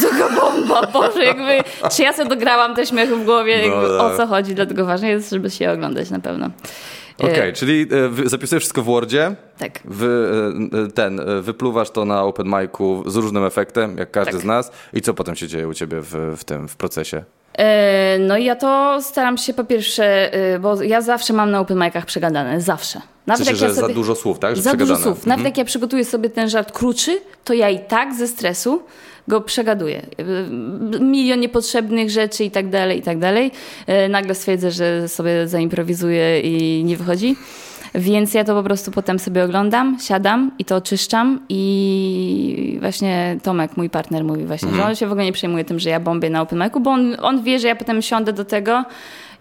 Jaka 0.02 0.40
bomba, 0.40 0.86
Boże, 0.86 1.24
jakby, 1.24 1.58
czy 1.96 2.02
ja 2.02 2.12
sobie 2.12 2.28
dograłam 2.28 2.74
te 2.74 2.86
śmiechy 2.86 3.16
w 3.16 3.24
głowie, 3.24 3.56
No, 3.56 3.62
jakby, 3.82 3.98
tak. 3.98 4.00
o 4.12 4.16
co 4.16 4.26
chodzi, 4.26 4.54
dlatego 4.54 4.84
ważne 4.84 5.08
jest, 5.08 5.30
żeby 5.30 5.50
się 5.50 5.70
oglądać 5.70 6.10
na 6.10 6.20
pewno. 6.20 6.50
E, 7.22 7.32
Okej, 7.32 7.52
czyli 7.52 7.86
e, 8.24 8.28
zapisujesz 8.28 8.62
wszystko 8.62 8.82
w 8.82 8.84
Wordzie, 8.84 9.34
Tak. 9.58 9.80
wy, 9.84 10.28
e, 10.88 10.92
ten, 10.92 11.20
wypluwasz 11.42 11.90
to 11.90 12.04
na 12.04 12.22
open 12.22 12.46
micu 12.46 13.02
z 13.06 13.16
różnym 13.16 13.44
efektem, 13.44 13.98
jak 13.98 14.10
każdy 14.10 14.32
Tak. 14.32 14.40
z 14.40 14.44
nas 14.44 14.70
i 14.92 15.00
co 15.00 15.14
potem 15.14 15.36
się 15.36 15.48
dzieje 15.48 15.68
u 15.68 15.74
ciebie 15.74 16.00
w, 16.00 16.34
w 16.36 16.44
tym, 16.44 16.68
w 16.68 16.76
procesie? 16.76 17.24
No 18.20 18.36
i 18.36 18.44
ja 18.44 18.56
to 18.56 18.98
staram 19.02 19.38
się 19.38 19.54
po 19.54 19.64
pierwsze, 19.64 20.30
bo 20.60 20.82
ja 20.82 21.00
zawsze 21.00 21.32
mam 21.32 21.50
na 21.50 21.60
open 21.60 21.78
micach 21.78 22.06
przegadane, 22.06 22.60
zawsze. 22.60 23.00
Nawet 23.26 23.46
sensie, 23.46 23.50
jak 23.52 23.58
że 23.58 23.66
ja 23.66 23.74
sobie... 23.74 23.88
za 23.88 23.94
dużo 23.94 24.14
słów, 24.14 24.38
tak? 24.38 24.56
Że 24.56 24.62
Za 24.62 24.74
dużo 24.74 24.96
słów. 24.96 25.26
Nawet 25.26 25.44
jak 25.44 25.58
ja 25.58 25.64
przygotuję 25.64 26.04
sobie 26.04 26.30
ten 26.30 26.48
żart 26.48 26.72
krótszy, 26.72 27.18
to 27.44 27.54
ja 27.54 27.70
i 27.70 27.78
tak 27.78 28.14
ze 28.14 28.28
stresu 28.28 28.82
go 29.28 29.40
przegaduję. 29.40 30.07
Milion 31.00 31.40
niepotrzebnych 31.40 32.11
rzeczy 32.11 32.45
i 32.45 32.50
tak 32.50 32.69
dalej, 32.69 32.99
i 32.99 33.02
tak 33.02 33.19
dalej. 33.19 33.50
Y, 34.07 34.09
Nagle 34.09 34.35
stwierdzę, 34.35 34.71
że 34.71 35.09
sobie 35.09 35.49
zaimprowizuję 35.49 36.40
i 36.40 36.85
nie 36.85 36.97
wychodzi. 36.97 37.37
Więc 37.95 38.35
ja 38.35 38.45
to 38.45 38.54
po 38.54 38.62
prostu 38.62 38.90
potem 38.90 39.19
sobie 39.19 39.45
oglądam, 39.45 39.97
siadam 40.00 40.50
i 40.59 40.64
to 40.64 40.76
oczyszczam 40.76 41.40
i 41.49 42.78
właśnie 42.81 43.38
Tomek, 43.43 43.76
mój 43.76 43.90
partner, 43.90 44.25
mówi 44.25 44.45
właśnie, 44.45 44.75
że 44.75 44.85
on 44.85 44.95
się 44.95 45.07
w 45.07 45.12
ogóle 45.12 45.25
nie 45.25 45.33
przejmuje 45.33 45.64
tym, 45.64 45.78
że 45.78 45.90
ja 45.90 46.00
bombię 46.00 46.31
na 46.31 46.43
open 46.43 46.59
micu, 46.59 46.81
bo 46.81 46.90
on, 46.90 47.16
on 47.23 47.43
wie, 47.43 47.59
że 47.59 47.69
ja 47.69 47.76
potem 47.76 48.02
siądę 48.02 48.33
do 48.33 48.45
tego 48.45 48.85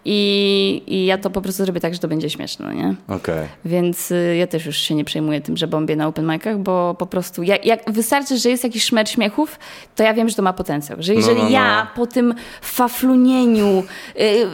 i, 0.05 0.83
i 0.87 1.05
ja 1.05 1.17
to 1.17 1.29
po 1.29 1.41
prostu 1.41 1.63
zrobię 1.63 1.79
tak, 1.79 1.93
że 1.93 1.99
to 1.99 2.07
będzie 2.07 2.29
śmieszne, 2.29 2.65
no 2.65 2.73
nie? 2.73 2.95
Okej. 3.07 3.47
Więc 3.65 4.11
y, 4.11 4.35
ja 4.35 4.47
też 4.47 4.65
już 4.65 4.77
się 4.77 4.95
nie 4.95 5.05
przejmuję 5.05 5.41
tym, 5.41 5.57
że 5.57 5.67
bombię 5.67 5.95
na 5.95 6.07
open 6.07 6.25
micach, 6.25 6.57
bo 6.57 6.95
po 6.99 7.05
prostu 7.05 7.43
jak, 7.43 7.65
jak 7.65 7.91
wystarczy, 7.91 8.37
że 8.37 8.49
jest 8.49 8.63
jakiś 8.63 8.83
szmer 8.83 9.09
śmiechów, 9.09 9.59
to 9.95 10.03
ja 10.03 10.13
wiem, 10.13 10.29
że 10.29 10.35
to 10.35 10.41
ma 10.41 10.53
potencjał. 10.53 10.97
Że 11.01 11.15
jeżeli 11.15 11.37
no, 11.37 11.43
no. 11.43 11.49
ja 11.49 11.87
po 11.95 12.07
tym 12.07 12.33
faflunieniu, 12.61 13.83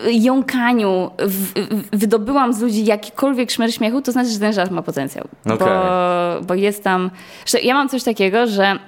y, 0.08 0.14
jąkaniu 0.14 1.12
w, 1.20 1.54
w, 1.54 2.00
wydobyłam 2.00 2.54
z 2.54 2.62
ludzi 2.62 2.86
jakikolwiek 2.86 3.52
szmer 3.52 3.74
śmiechu, 3.74 4.02
to 4.02 4.12
znaczy, 4.12 4.30
że 4.30 4.40
ten 4.40 4.54
żart 4.54 4.72
ma 4.72 4.82
potencjał. 4.82 5.28
Bo, 5.46 5.54
Okej. 5.54 5.68
bo 6.48 6.54
jest 6.54 6.84
tam... 6.84 7.12
Ja 7.64 7.74
mam 7.74 7.90
coś 7.90 8.04
takiego, 8.04 8.48
że 8.48 8.80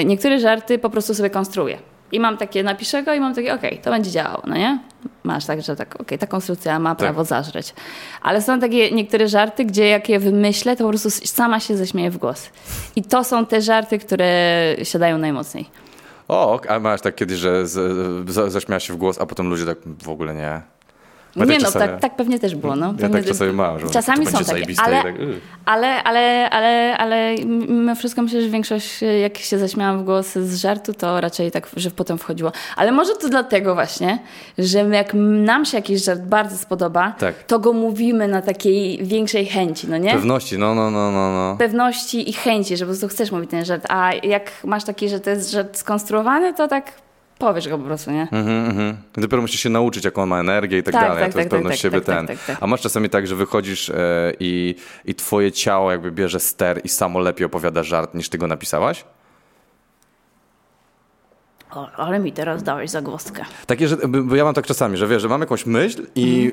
y, 0.00 0.04
niektóre 0.04 0.40
żarty 0.40 0.78
po 0.78 0.90
prostu 0.90 1.14
sobie 1.14 1.30
konstruuję. 1.30 1.93
I 2.14 2.20
mam 2.20 2.36
takie, 2.36 2.62
napiszę 2.62 3.02
go 3.02 3.14
i 3.14 3.20
mam 3.20 3.34
takie, 3.34 3.54
okej, 3.54 3.78
to 3.78 3.90
będzie 3.90 4.10
działało, 4.10 4.42
no 4.46 4.56
nie? 4.56 4.78
Masz 5.24 5.46
tak, 5.46 5.62
że 5.62 5.76
tak, 5.76 6.00
okej, 6.00 6.18
ta 6.18 6.26
konstrukcja 6.26 6.78
ma 6.78 6.94
prawo 6.94 7.24
zażreć. 7.24 7.74
Ale 8.22 8.42
są 8.42 8.60
takie 8.60 8.90
niektóre 8.90 9.28
żarty, 9.28 9.64
gdzie 9.64 9.88
jak 9.88 10.08
je 10.08 10.18
wymyślę, 10.18 10.76
to 10.76 10.84
po 10.84 10.90
prostu 10.90 11.10
sama 11.10 11.60
się 11.60 11.76
zaśmieję 11.76 12.10
w 12.10 12.18
głos. 12.18 12.50
I 12.96 13.02
to 13.02 13.24
są 13.24 13.46
te 13.46 13.62
żarty, 13.62 13.98
które 13.98 14.26
siadają 14.82 15.18
najmocniej. 15.18 15.66
O, 16.28 16.60
a 16.68 16.78
masz 16.78 17.00
tak 17.00 17.14
kiedyś, 17.14 17.38
że 17.38 17.66
z, 17.66 18.30
za, 18.30 18.50
zaśmiałaś 18.50 18.86
się 18.86 18.94
w 18.94 18.96
głos, 18.96 19.20
a 19.20 19.26
potem 19.26 19.48
ludzie 19.48 19.66
tak 19.66 19.78
w 20.02 20.08
ogóle 20.08 20.34
nie. 20.34 20.73
Bo 21.36 21.44
nie 21.44 21.52
tak 21.52 21.60
no, 21.60 21.66
czasami- 21.66 21.90
tak, 21.92 22.00
tak 22.00 22.16
pewnie 22.16 22.38
też 22.38 22.54
było. 22.54 22.76
No. 22.76 22.94
Ja 22.98 23.08
tak 23.08 23.24
czasami 23.24 23.52
mam, 23.52 23.80
że 23.80 23.90
Czasami 23.90 24.26
są 24.26 24.44
takie, 24.44 24.74
ale, 24.78 25.02
tak, 25.02 25.20
y. 25.20 25.40
ale, 25.64 26.02
ale, 26.02 26.50
ale, 26.50 26.96
ale 26.98 27.34
mimo 27.44 27.94
wszystko 27.94 28.22
myślę, 28.22 28.42
że 28.42 28.48
większość, 28.48 29.00
jak 29.22 29.38
się 29.38 29.58
zaśmiałam 29.58 29.98
w 29.98 30.04
głos 30.04 30.32
z 30.32 30.56
żartu, 30.56 30.94
to 30.94 31.20
raczej 31.20 31.50
tak, 31.50 31.68
że 31.76 31.90
potem 31.90 32.18
wchodziło. 32.18 32.52
Ale 32.76 32.92
może 32.92 33.14
to 33.14 33.28
dlatego 33.28 33.74
właśnie, 33.74 34.18
że 34.58 34.78
jak 34.78 35.14
nam 35.14 35.64
się 35.64 35.76
jakiś 35.76 36.04
żart 36.04 36.20
bardzo 36.20 36.56
spodoba, 36.56 37.14
Tak. 37.18 37.42
to 37.42 37.58
go 37.58 37.72
mówimy 37.72 38.28
na 38.28 38.42
takiej 38.42 38.98
większej 39.06 39.46
chęci, 39.46 39.88
no 39.88 39.96
nie? 39.98 40.10
Pewności, 40.10 40.58
no, 40.58 40.74
no, 40.74 40.90
no, 40.90 41.10
no, 41.10 41.32
no. 41.32 41.56
pewności 41.58 42.30
i 42.30 42.32
chęci, 42.32 42.76
że 42.76 42.84
po 42.84 42.88
prostu 42.88 43.08
chcesz 43.08 43.32
mówić 43.32 43.50
ten 43.50 43.64
żart, 43.64 43.86
a 43.88 44.12
jak 44.22 44.50
masz 44.64 44.84
taki, 44.84 45.08
że 45.08 45.20
to 45.20 45.30
jest 45.30 45.50
żart 45.50 45.76
skonstruowany, 45.76 46.54
to 46.54 46.68
tak 46.68 46.92
powiesz 47.38 47.68
go 47.68 47.78
po 47.78 47.84
prostu, 47.84 48.10
nie? 48.10 48.22
Mhm, 48.22 48.66
mhm. 48.66 48.96
Dopiero 49.14 49.42
musisz 49.42 49.60
się 49.60 49.70
nauczyć, 49.70 50.04
jaką 50.04 50.22
on 50.22 50.28
ma 50.28 50.40
energię 50.40 50.78
i 50.78 50.82
tak, 50.82 50.94
Tak, 50.94 51.02
dalej. 51.02 51.24
tak, 51.24 51.32
to 51.32 51.38
jest 51.38 51.50
tak, 51.50 51.58
pewność 51.58 51.82
tak, 51.82 51.82
siebie 51.82 52.00
tak, 52.00 52.16
ten. 52.16 52.26
tak, 52.26 52.36
tak, 52.36 52.46
tak. 52.46 52.58
A 52.60 52.66
masz 52.66 52.80
czasami 52.80 53.10
tak, 53.10 53.26
że 53.26 53.36
wychodzisz 53.36 53.90
e, 53.90 54.32
i, 54.40 54.74
i 55.04 55.14
twoje 55.14 55.52
ciało 55.52 55.90
jakby 55.90 56.12
bierze 56.12 56.40
ster 56.40 56.80
i 56.84 56.88
samo 56.88 57.18
lepiej 57.20 57.46
opowiada 57.46 57.82
żart, 57.82 58.14
niż 58.14 58.28
ty 58.28 58.38
go 58.38 58.46
napisałaś? 58.46 59.04
O, 61.74 61.90
ale 61.96 62.18
mi 62.18 62.32
teraz 62.32 62.62
dałeś 62.62 62.90
zagłostkę. 62.90 63.44
Takie, 63.66 63.88
że 63.88 63.96
bo 64.08 64.36
ja 64.36 64.44
mam 64.44 64.54
tak 64.54 64.66
czasami, 64.66 64.96
że 64.96 65.06
wiesz, 65.06 65.22
że 65.22 65.28
mam 65.28 65.40
jakąś 65.40 65.66
myśl 65.66 66.06
i 66.14 66.52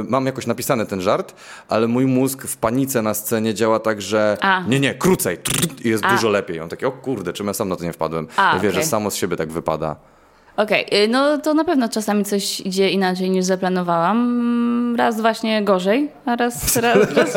y, 0.00 0.04
mam 0.08 0.26
jakoś 0.26 0.46
napisany 0.46 0.86
ten 0.86 1.00
żart, 1.00 1.34
ale 1.68 1.88
mój 1.88 2.06
mózg 2.06 2.46
w 2.46 2.56
panice 2.56 3.02
na 3.02 3.14
scenie 3.14 3.54
działa 3.54 3.78
tak, 3.78 4.02
że 4.02 4.36
A. 4.40 4.62
nie, 4.68 4.80
nie, 4.80 4.94
krócej 4.94 5.38
i 5.84 5.88
jest 5.88 6.04
A. 6.04 6.10
dużo 6.10 6.28
lepiej. 6.28 6.60
On 6.60 6.68
taki, 6.68 6.86
o 6.86 6.92
kurde, 6.92 7.32
czym 7.32 7.46
ja 7.46 7.54
sam 7.54 7.68
na 7.68 7.76
to 7.76 7.84
nie 7.84 7.92
wpadłem. 7.92 8.28
A, 8.36 8.54
ja 8.54 8.60
wiesz, 8.60 8.72
okej. 8.72 8.84
że 8.84 8.88
samo 8.88 9.10
z 9.10 9.14
siebie 9.16 9.36
tak 9.36 9.52
wypada. 9.52 9.96
Okej, 10.56 10.86
y, 11.04 11.08
no 11.08 11.38
to 11.38 11.54
na 11.54 11.64
pewno 11.64 11.88
czasami 11.88 12.24
coś 12.24 12.60
idzie 12.60 12.90
inaczej 12.90 13.30
niż 13.30 13.44
zaplanowałam. 13.44 14.94
Raz 14.98 15.20
właśnie 15.20 15.62
gorzej, 15.64 16.10
a 16.26 16.36
raz, 16.36 16.76
raz, 16.76 16.96
raz 17.16 17.32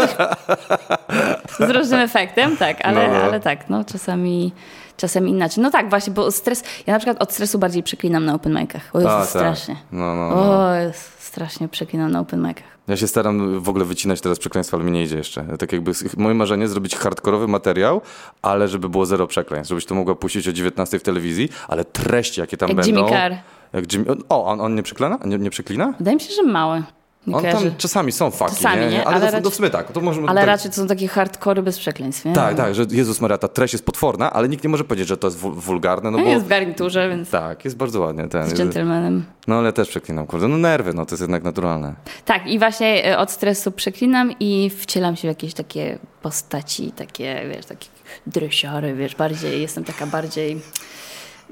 z 1.59 1.69
różnym 1.69 1.99
efektem, 1.99 2.57
tak, 2.57 2.77
ale, 2.85 3.07
No, 3.07 3.13
no. 3.13 3.19
ale 3.23 3.39
tak, 3.39 3.69
no 3.69 3.83
czasami, 3.83 4.51
czasami 4.97 5.31
inaczej. 5.31 5.63
No 5.63 5.71
tak, 5.71 5.89
właśnie, 5.89 6.13
bo 6.13 6.31
stres, 6.31 6.63
ja 6.87 6.93
na 6.93 6.99
przykład 6.99 7.21
od 7.21 7.33
stresu 7.33 7.59
bardziej 7.59 7.83
przeklinam 7.83 8.25
na 8.25 8.33
open 8.33 8.53
micach. 8.53 8.89
O, 8.93 8.99
jest 8.99 9.11
A, 9.11 9.19
tak. 9.19 9.29
strasznie. 9.29 9.75
No, 9.91 10.15
no, 10.15 10.29
no. 10.29 10.35
O, 10.35 10.73
jest 10.73 11.23
strasznie 11.23 11.67
przeklinam 11.67 12.11
na 12.11 12.19
open 12.19 12.41
micach. 12.41 12.75
Ja 12.87 12.97
się 12.97 13.07
staram 13.07 13.59
w 13.59 13.69
ogóle 13.69 13.85
wycinać 13.85 14.21
teraz 14.21 14.39
przekleństwa, 14.39 14.77
ale 14.77 14.85
mi 14.85 14.91
nie 14.91 15.03
idzie 15.03 15.17
jeszcze. 15.17 15.45
Tak 15.59 15.71
jakby 15.71 15.91
moje 16.17 16.35
marzenie 16.35 16.67
zrobić 16.67 16.95
hardkorowy 16.95 17.47
materiał, 17.47 18.01
ale 18.41 18.67
żeby 18.67 18.89
było 18.89 19.05
zero 19.05 19.27
przekleństw. 19.27 19.69
Żebyś 19.69 19.85
to 19.85 19.95
mogła 19.95 20.15
puścić 20.15 20.47
o 20.47 20.53
19 20.53 20.99
w 20.99 21.03
telewizji, 21.03 21.49
ale 21.67 21.85
treści, 21.85 22.39
jakie 22.41 22.57
tam 22.57 22.69
Jak 22.69 22.77
będą... 22.77 22.91
Jimmy 22.91 23.09
Carr. 23.09 23.33
Jak 23.73 23.93
Jimmy... 23.93 24.05
O, 24.29 24.45
on, 24.45 24.61
on 24.61 24.75
nie 24.75 24.83
przeklina? 24.83 25.19
Nie, 25.25 25.37
nie 25.37 25.49
przeklina? 25.49 25.93
Wydaje 25.97 26.15
mi 26.15 26.21
się, 26.21 26.33
że 26.33 26.43
małe. 26.43 26.83
Nie 27.27 27.35
On 27.35 27.43
tam 27.43 27.75
czasami 27.77 28.11
są 28.11 28.31
faki, 28.31 28.55
Czasami, 28.55 28.81
nie? 28.81 28.89
nie? 28.89 28.97
Ale, 29.05 29.07
Ale 29.07 29.19
to, 29.19 29.25
raczej- 29.25 29.41
to 29.41 29.49
w 29.49 29.55
sumie 29.55 29.69
tak. 29.69 29.91
To 29.91 30.01
może, 30.01 30.21
Ale 30.27 30.41
tak, 30.41 30.47
raczej 30.47 30.71
to 30.71 30.77
są 30.77 30.87
takie 30.87 31.07
hardkory 31.07 31.61
bez 31.61 31.79
przekleństw, 31.79 32.25
nie? 32.25 32.33
Tak, 32.33 32.57
tak, 32.57 32.75
że 32.75 32.85
Jezus 32.91 33.21
Maria, 33.21 33.37
ta 33.37 33.47
treść 33.47 33.73
jest 33.73 33.85
potworna, 33.85 34.33
ale 34.33 34.49
nikt 34.49 34.63
nie 34.63 34.69
może 34.69 34.83
powiedzieć, 34.83 35.07
że 35.07 35.17
to 35.17 35.27
jest 35.27 35.39
wul- 35.39 35.53
wulgarne, 35.55 36.11
no 36.11 36.17
bo... 36.23 36.23
jest 36.23 36.45
w 36.45 36.47
garniturze, 36.47 37.09
więc 37.09 37.29
Tak, 37.29 37.65
jest 37.65 37.77
bardzo 37.77 37.99
ładnie. 37.99 38.27
Ten, 38.27 38.49
z 38.49 38.53
gentlemanem. 38.53 39.25
no 39.47 39.55
ale 39.55 39.73
też 39.73 39.89
przeklinam, 39.89 40.27
kurde. 40.27 40.47
No 40.47 40.57
nerwy, 40.57 40.93
no 40.93 41.05
to 41.05 41.13
jest 41.13 41.21
jednak 41.21 41.43
naturalne. 41.43 41.95
Tak, 42.25 42.47
i 42.47 42.59
właśnie 42.59 43.05
e, 43.11 43.17
od 43.17 43.31
stresu 43.31 43.71
przeklinam 43.71 44.31
i 44.39 44.69
wcielam 44.79 45.15
się 45.15 45.21
w 45.21 45.31
jakieś 45.31 45.53
takie 45.53 45.99
postaci, 46.21 46.91
takie, 46.91 47.41
wiesz, 47.55 47.65
takie 47.65 47.87
dresiary, 48.27 48.93
wiesz, 48.95 49.15
bardziej, 49.15 49.61
jestem 49.61 49.83
taka 49.83 50.07
bardziej 50.07 50.61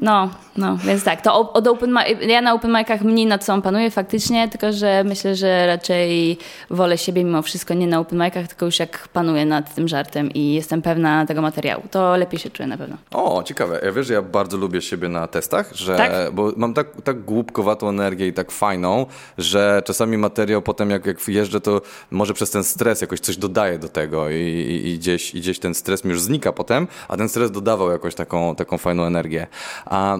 No, 0.01 0.29
no, 0.57 0.77
więc 0.77 1.03
tak, 1.03 1.21
to 1.21 1.53
od 1.53 1.67
open 1.67 1.95
ja 2.27 2.41
na 2.41 2.53
open 2.53 2.71
micach 2.71 3.01
mniej 3.01 3.25
nad 3.25 3.43
sobą 3.43 3.61
panuję 3.61 3.91
faktycznie, 3.91 4.49
tylko 4.49 4.71
że 4.73 5.03
myślę, 5.03 5.35
że 5.35 5.67
raczej 5.67 6.37
wolę 6.69 6.97
siebie 6.97 7.23
mimo 7.23 7.41
wszystko 7.41 7.73
nie 7.73 7.87
na 7.87 7.99
open 7.99 8.19
micach, 8.19 8.47
tylko 8.47 8.65
już 8.65 8.79
jak 8.79 9.07
panuję 9.07 9.45
nad 9.45 9.75
tym 9.75 9.87
żartem 9.87 10.31
i 10.31 10.53
jestem 10.53 10.81
pewna 10.81 11.25
tego 11.25 11.41
materiału, 11.41 11.83
to 11.91 12.17
lepiej 12.17 12.39
się 12.39 12.49
czuję 12.49 12.67
na 12.67 12.77
pewno. 12.77 12.97
O, 13.11 13.43
ciekawe. 13.43 13.81
Ja 13.85 13.91
wiesz, 13.91 14.07
że 14.07 14.13
ja 14.13 14.21
bardzo 14.21 14.57
lubię 14.57 14.81
siebie 14.81 15.09
na 15.09 15.27
testach, 15.27 15.73
że, 15.73 15.95
Tak? 15.95 16.11
bo 16.31 16.51
mam 16.57 16.73
tak, 16.73 16.87
tak 17.03 17.21
głupkowatą 17.23 17.89
energię 17.89 18.27
i 18.27 18.33
tak 18.33 18.51
fajną, 18.51 19.05
że 19.37 19.81
czasami 19.85 20.17
materiał 20.17 20.61
potem 20.61 20.89
jak, 20.89 21.05
jak 21.05 21.27
jeżdżę, 21.27 21.61
to 21.61 21.81
może 22.11 22.33
przez 22.33 22.51
ten 22.51 22.63
stres 22.63 23.01
jakoś 23.01 23.19
coś 23.19 23.37
dodaję 23.37 23.79
do 23.79 23.89
tego 23.89 24.29
i, 24.29 24.35
i, 24.35 24.87
i, 24.87 24.97
gdzieś, 24.97 25.35
i 25.35 25.39
gdzieś 25.39 25.59
ten 25.59 25.73
stres 25.73 26.03
mi 26.03 26.11
już 26.11 26.21
znika 26.21 26.51
potem, 26.51 26.87
a 27.07 27.17
ten 27.17 27.29
stres 27.29 27.51
dodawał 27.51 27.91
jakoś 27.91 28.15
taką, 28.15 28.55
taką 28.55 28.77
fajną 28.77 29.03
energię. 29.03 29.47
A 29.85 30.15
e, 30.17 30.19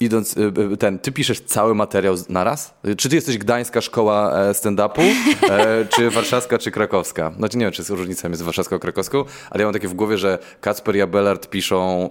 idąc, 0.00 0.36
e, 0.72 0.76
ten, 0.76 0.98
ty 0.98 1.12
piszesz 1.12 1.40
cały 1.40 1.74
materiał 1.74 2.16
z- 2.16 2.28
naraz? 2.28 2.74
Czy 2.98 3.08
ty 3.08 3.14
jesteś 3.16 3.38
gdańska 3.38 3.80
szkoła 3.80 4.32
e, 4.40 4.52
stand-upu, 4.52 5.02
e, 5.50 5.84
czy 5.96 6.10
warszawska, 6.10 6.58
czy 6.58 6.70
krakowska? 6.70 7.32
Znaczy 7.38 7.58
nie 7.58 7.64
wiem, 7.64 7.72
czy 7.72 7.80
jest 7.82 7.90
różnica 7.90 8.28
między 8.28 8.44
warszawską 8.44 8.76
a 8.76 8.78
krakowską, 8.78 9.24
ale 9.50 9.60
ja 9.60 9.66
mam 9.66 9.72
takie 9.74 9.88
w 9.88 9.94
głowie, 9.94 10.18
że 10.18 10.38
Kacper 10.60 10.96
i 10.96 11.00
Abelard 11.02 11.50
piszą 11.50 12.08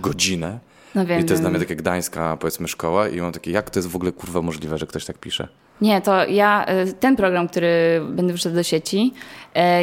godzinę. 0.00 0.58
No 0.94 1.06
wiem, 1.06 1.20
I 1.20 1.24
to 1.24 1.32
jest 1.32 1.42
dla 1.42 1.50
mnie 1.50 1.58
takie 1.58 1.76
gdańska, 1.76 2.36
powiedzmy, 2.40 2.68
szkoła 2.68 3.08
i 3.08 3.20
mam 3.20 3.32
takie, 3.32 3.50
jak 3.50 3.70
to 3.70 3.78
jest 3.78 3.88
w 3.88 3.96
ogóle 3.96 4.12
kurwa 4.12 4.42
możliwe, 4.42 4.78
że 4.78 4.86
ktoś 4.86 5.04
tak 5.04 5.18
pisze? 5.18 5.48
Nie, 5.80 6.00
to 6.00 6.24
ja, 6.26 6.66
ten 7.00 7.16
program, 7.16 7.48
który 7.48 8.02
będę 8.08 8.32
wrzucać 8.32 8.52
do 8.54 8.62
sieci, 8.62 9.14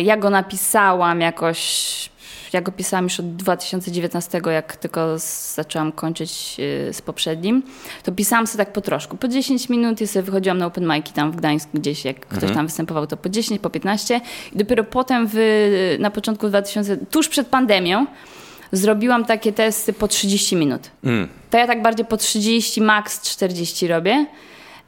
ja 0.04 0.18
go 0.18 0.30
napisałam 0.30 1.22
jakoś, 1.22 2.10
ja 2.56 2.62
go 2.62 2.72
pisałam 2.72 3.04
już 3.04 3.20
od 3.20 3.36
2019, 3.36 4.42
jak 4.52 4.76
tylko 4.76 5.16
zaczęłam 5.56 5.92
kończyć 5.92 6.56
y, 6.90 6.94
z 6.94 7.02
poprzednim, 7.02 7.64
to 8.04 8.12
pisałam 8.12 8.48
sobie 8.48 8.66
tak 8.66 8.74
po 8.74 8.82
troszku, 8.82 9.18
po 9.18 9.28
10 9.28 9.70
minut 9.70 10.02
i 10.02 10.08
sobie 10.08 10.24
wychodziłam 10.24 10.58
na 10.58 10.66
open 10.66 10.84
mic'i 10.86 11.12
tam 11.12 11.32
w 11.32 11.36
Gdańsku 11.36 11.70
gdzieś, 11.74 12.06
jak 12.06 12.20
ktoś 12.20 12.52
tam 12.54 12.66
występował, 12.66 13.08
to 13.08 13.18
po 13.18 13.30
10, 13.30 13.62
po 13.62 13.70
15 13.70 14.22
i 14.54 14.58
dopiero 14.58 14.84
potem 14.84 15.30
w, 15.32 15.38
na 16.00 16.12
początku 16.12 16.48
2000, 16.48 16.98
tuż 16.98 17.30
przed 17.30 17.48
pandemią, 17.48 18.06
zrobiłam 18.72 19.26
takie 19.26 19.54
testy 19.54 19.94
po 19.94 20.08
30 20.08 20.56
minut. 20.56 20.92
To 21.50 21.58
ja 21.58 21.68
tak 21.68 21.82
bardziej 21.82 22.06
po 22.06 22.18
30, 22.18 22.82
max 22.82 23.22
40 23.22 23.88
robię. 23.88 24.26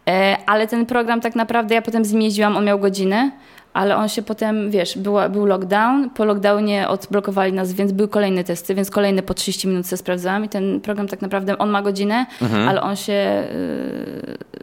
E, 0.07 0.37
Ale 0.45 0.67
ten 0.67 0.85
program 0.85 1.21
tak 1.21 1.35
naprawdę, 1.35 1.75
ja 1.75 1.81
potem 1.81 2.05
z 2.05 2.11
nim 2.11 2.21
jeździłam, 2.21 2.57
on 2.57 2.65
miał 2.65 2.79
godzinę, 2.79 3.31
ale 3.77 3.95
on 3.95 4.09
się 4.09 4.21
potem, 4.21 4.71
wiesz, 4.71 4.97
była, 4.97 5.29
był 5.29 5.45
lockdown, 5.45 6.09
po 6.09 6.25
lockdownie 6.25 6.87
odblokowali 6.87 7.53
nas, 7.53 7.73
więc 7.73 7.91
były 7.91 8.09
kolejne 8.09 8.43
testy, 8.43 8.75
więc 8.75 8.91
kolejne 8.91 9.23
po 9.23 9.33
30 9.33 9.67
minut 9.67 9.87
sobie 9.87 9.97
sprawdzałam 9.97 10.45
i 10.45 10.49
ten 10.49 10.81
program 10.81 11.07
tak 11.07 11.21
naprawdę, 11.21 11.57
on 11.57 11.69
ma 11.69 11.81
godzinę, 11.81 12.25
ale 12.67 12.81
on 12.81 12.95
się 12.95 13.43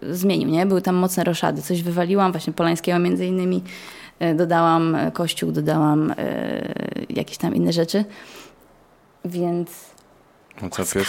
y, 0.03 0.14
zmienił, 0.14 0.48
nie? 0.48 0.66
Były 0.66 0.83
tam 0.83 0.94
mocne 0.94 1.24
roszady, 1.24 1.62
coś 1.62 1.83
wywaliłam, 1.83 2.33
właśnie 2.33 2.53
Polańskiego 2.53 2.98
między 2.98 3.27
innymi, 3.27 3.62
y, 4.22 4.35
dodałam 4.35 4.94
y, 4.94 5.12
kościół, 5.12 5.53
dodałam 5.53 6.11
y, 6.11 6.14
jakieś 7.11 7.38
tam 7.38 7.55
inne 7.55 7.72
rzeczy, 7.72 8.05
więc 9.24 9.70
No 10.62 10.70
co 10.70 10.98
ją. 10.98 11.05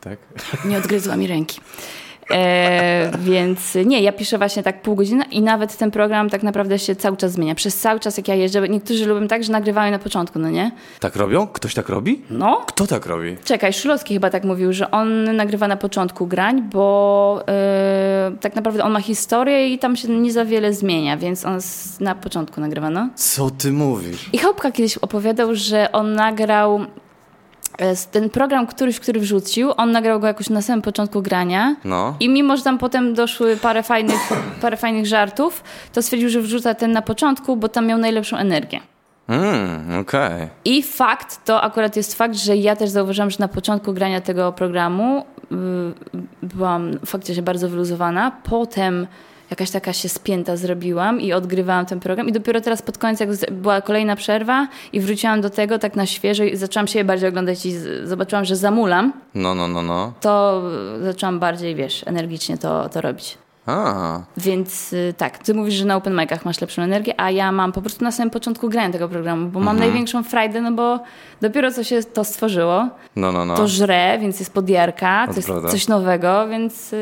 Tak? 0.00 0.18
Nie 0.64 0.78
odgryzła 0.78 1.16
mi 1.16 1.26
ręki. 1.26 1.60
E, 2.32 3.10
więc 3.18 3.74
nie, 3.86 4.00
ja 4.02 4.12
piszę 4.12 4.38
właśnie 4.38 4.62
tak 4.62 4.82
pół 4.82 4.94
godziny 4.94 5.24
i 5.30 5.42
nawet 5.42 5.76
ten 5.76 5.90
program 5.90 6.30
tak 6.30 6.42
naprawdę 6.42 6.78
się 6.78 6.96
cały 6.96 7.16
czas 7.16 7.32
zmienia. 7.32 7.54
Przez 7.54 7.76
cały 7.78 8.00
czas 8.00 8.16
jak 8.16 8.28
ja 8.28 8.34
jeżdżę, 8.34 8.68
niektórzy 8.68 9.06
lubią 9.06 9.28
tak, 9.28 9.44
że 9.44 9.52
nagrywają 9.52 9.90
na 9.90 9.98
początku, 9.98 10.38
no 10.38 10.50
nie? 10.50 10.70
Tak 11.00 11.16
robią? 11.16 11.46
Ktoś 11.46 11.74
tak 11.74 11.88
robi? 11.88 12.22
No, 12.30 12.62
Kto 12.66 12.86
tak 12.86 13.06
robi? 13.06 13.36
czekaj, 13.44 13.72
Szulowski 13.72 14.14
chyba 14.14 14.30
tak 14.30 14.44
mówił, 14.44 14.72
że 14.72 14.90
on 14.90 15.36
nagrywa 15.36 15.68
na 15.68 15.76
początku 15.76 16.26
grań, 16.26 16.62
bo 16.72 17.42
e, 17.48 18.32
tak 18.40 18.56
naprawdę 18.56 18.84
on 18.84 18.92
ma 18.92 19.00
historię 19.00 19.68
i 19.68 19.78
tam 19.78 19.96
się 19.96 20.08
nie 20.08 20.32
za 20.32 20.44
wiele 20.44 20.72
zmienia, 20.74 21.16
więc 21.16 21.44
on 21.46 21.58
na 22.00 22.14
początku 22.14 22.60
nagrywa, 22.60 22.90
no. 22.90 23.08
Co 23.14 23.50
ty 23.50 23.72
mówisz? 23.72 24.30
I 24.32 24.38
Chałupka 24.38 24.72
kiedyś 24.72 24.98
opowiadał, 24.98 25.54
że 25.54 25.92
on 25.92 26.12
nagrał 26.12 26.80
ten 28.10 28.30
program, 28.30 28.66
któryś, 28.66 29.00
który 29.00 29.20
wrzucił, 29.20 29.72
on 29.76 29.92
nagrał 29.92 30.20
go 30.20 30.26
jakoś 30.26 30.50
na 30.50 30.62
samym 30.62 30.82
początku 30.82 31.22
grania. 31.22 31.76
No. 31.84 32.16
I 32.20 32.28
mimo, 32.28 32.56
że 32.56 32.62
tam 32.62 32.78
potem 32.78 33.14
doszły 33.14 33.56
parę 33.56 33.82
fajnych, 33.82 34.20
parę 34.62 34.76
fajnych 34.76 35.06
żartów, 35.06 35.64
to 35.92 36.02
stwierdził, 36.02 36.28
że 36.28 36.40
wrzuca 36.40 36.74
ten 36.74 36.92
na 36.92 37.02
początku, 37.02 37.56
bo 37.56 37.68
tam 37.68 37.86
miał 37.86 37.98
najlepszą 37.98 38.36
energię. 38.36 38.80
Mm, 39.28 40.00
okej. 40.00 40.48
I 40.64 40.82
fakt, 40.82 41.44
to 41.44 41.62
akurat 41.62 41.96
jest 41.96 42.14
fakt, 42.14 42.34
że 42.34 42.56
ja 42.56 42.76
też 42.76 42.90
zauważyłam, 42.90 43.30
że 43.30 43.36
na 43.40 43.48
początku 43.48 43.92
grania 43.92 44.20
tego 44.20 44.52
programu 44.52 45.18
y, 45.20 45.54
byłam 46.42 46.90
faktycznie 47.06 47.42
bardzo 47.42 47.68
wyluzowana. 47.68 48.32
Potem 48.44 49.06
jakaś 49.50 49.70
taka 49.70 49.92
się 49.92 50.08
spięta 50.08 50.56
zrobiłam 50.56 51.20
i 51.20 51.32
odgrywałam 51.32 51.86
ten 51.86 52.00
program. 52.00 52.28
I 52.28 52.32
dopiero 52.32 52.60
teraz 52.60 52.82
pod 52.82 52.98
koniec, 52.98 53.20
jak 53.20 53.28
była 53.52 53.80
kolejna 53.80 54.16
przerwa 54.16 54.68
i 54.92 55.00
wróciłam 55.00 55.40
do 55.40 55.50
tego 55.50 55.78
tak 55.78 55.96
na 55.96 56.06
świeżo 56.06 56.44
i 56.44 56.56
zaczęłam 56.56 56.86
się 56.86 57.04
bardziej 57.04 57.28
oglądać 57.28 57.66
i 57.66 57.72
zobaczyłam, 58.04 58.44
że 58.44 58.56
zamulam, 58.56 59.12
No, 59.34 59.54
no, 59.54 59.68
no, 59.68 59.82
no. 59.82 60.12
to 60.20 60.62
zaczęłam 61.02 61.38
bardziej, 61.38 61.74
wiesz, 61.74 62.02
energicznie 62.06 62.58
to, 62.58 62.88
to 62.88 63.00
robić. 63.00 63.38
A, 63.66 64.20
Więc 64.36 64.92
y, 64.92 65.14
tak, 65.16 65.38
ty 65.38 65.54
mówisz, 65.54 65.74
że 65.74 65.84
na 65.84 65.96
open 65.96 66.14
micach 66.14 66.44
masz 66.44 66.60
lepszą 66.60 66.82
energię, 66.82 67.20
a 67.20 67.30
ja 67.30 67.52
mam 67.52 67.72
po 67.72 67.80
prostu 67.80 68.04
na 68.04 68.12
samym 68.12 68.30
początku 68.30 68.68
grania 68.68 68.92
tego 68.92 69.08
programu, 69.08 69.48
bo 69.48 69.60
mam 69.60 69.78
największą 69.78 70.22
frajdę, 70.22 70.60
no 70.60 70.72
bo 70.72 71.00
dopiero 71.40 71.72
co 71.72 71.84
się 71.84 72.02
to 72.02 72.24
stworzyło, 72.24 72.88
no, 73.16 73.32
no, 73.32 73.44
no. 73.44 73.54
to 73.56 73.68
żre, 73.68 74.18
więc 74.20 74.38
jest 74.40 74.54
podjarka, 74.54 75.26
To 75.26 75.32
to 75.32 75.38
jest 75.38 75.48
prawda. 75.48 75.68
coś 75.68 75.88
nowego, 75.88 76.48
więc 76.48 76.94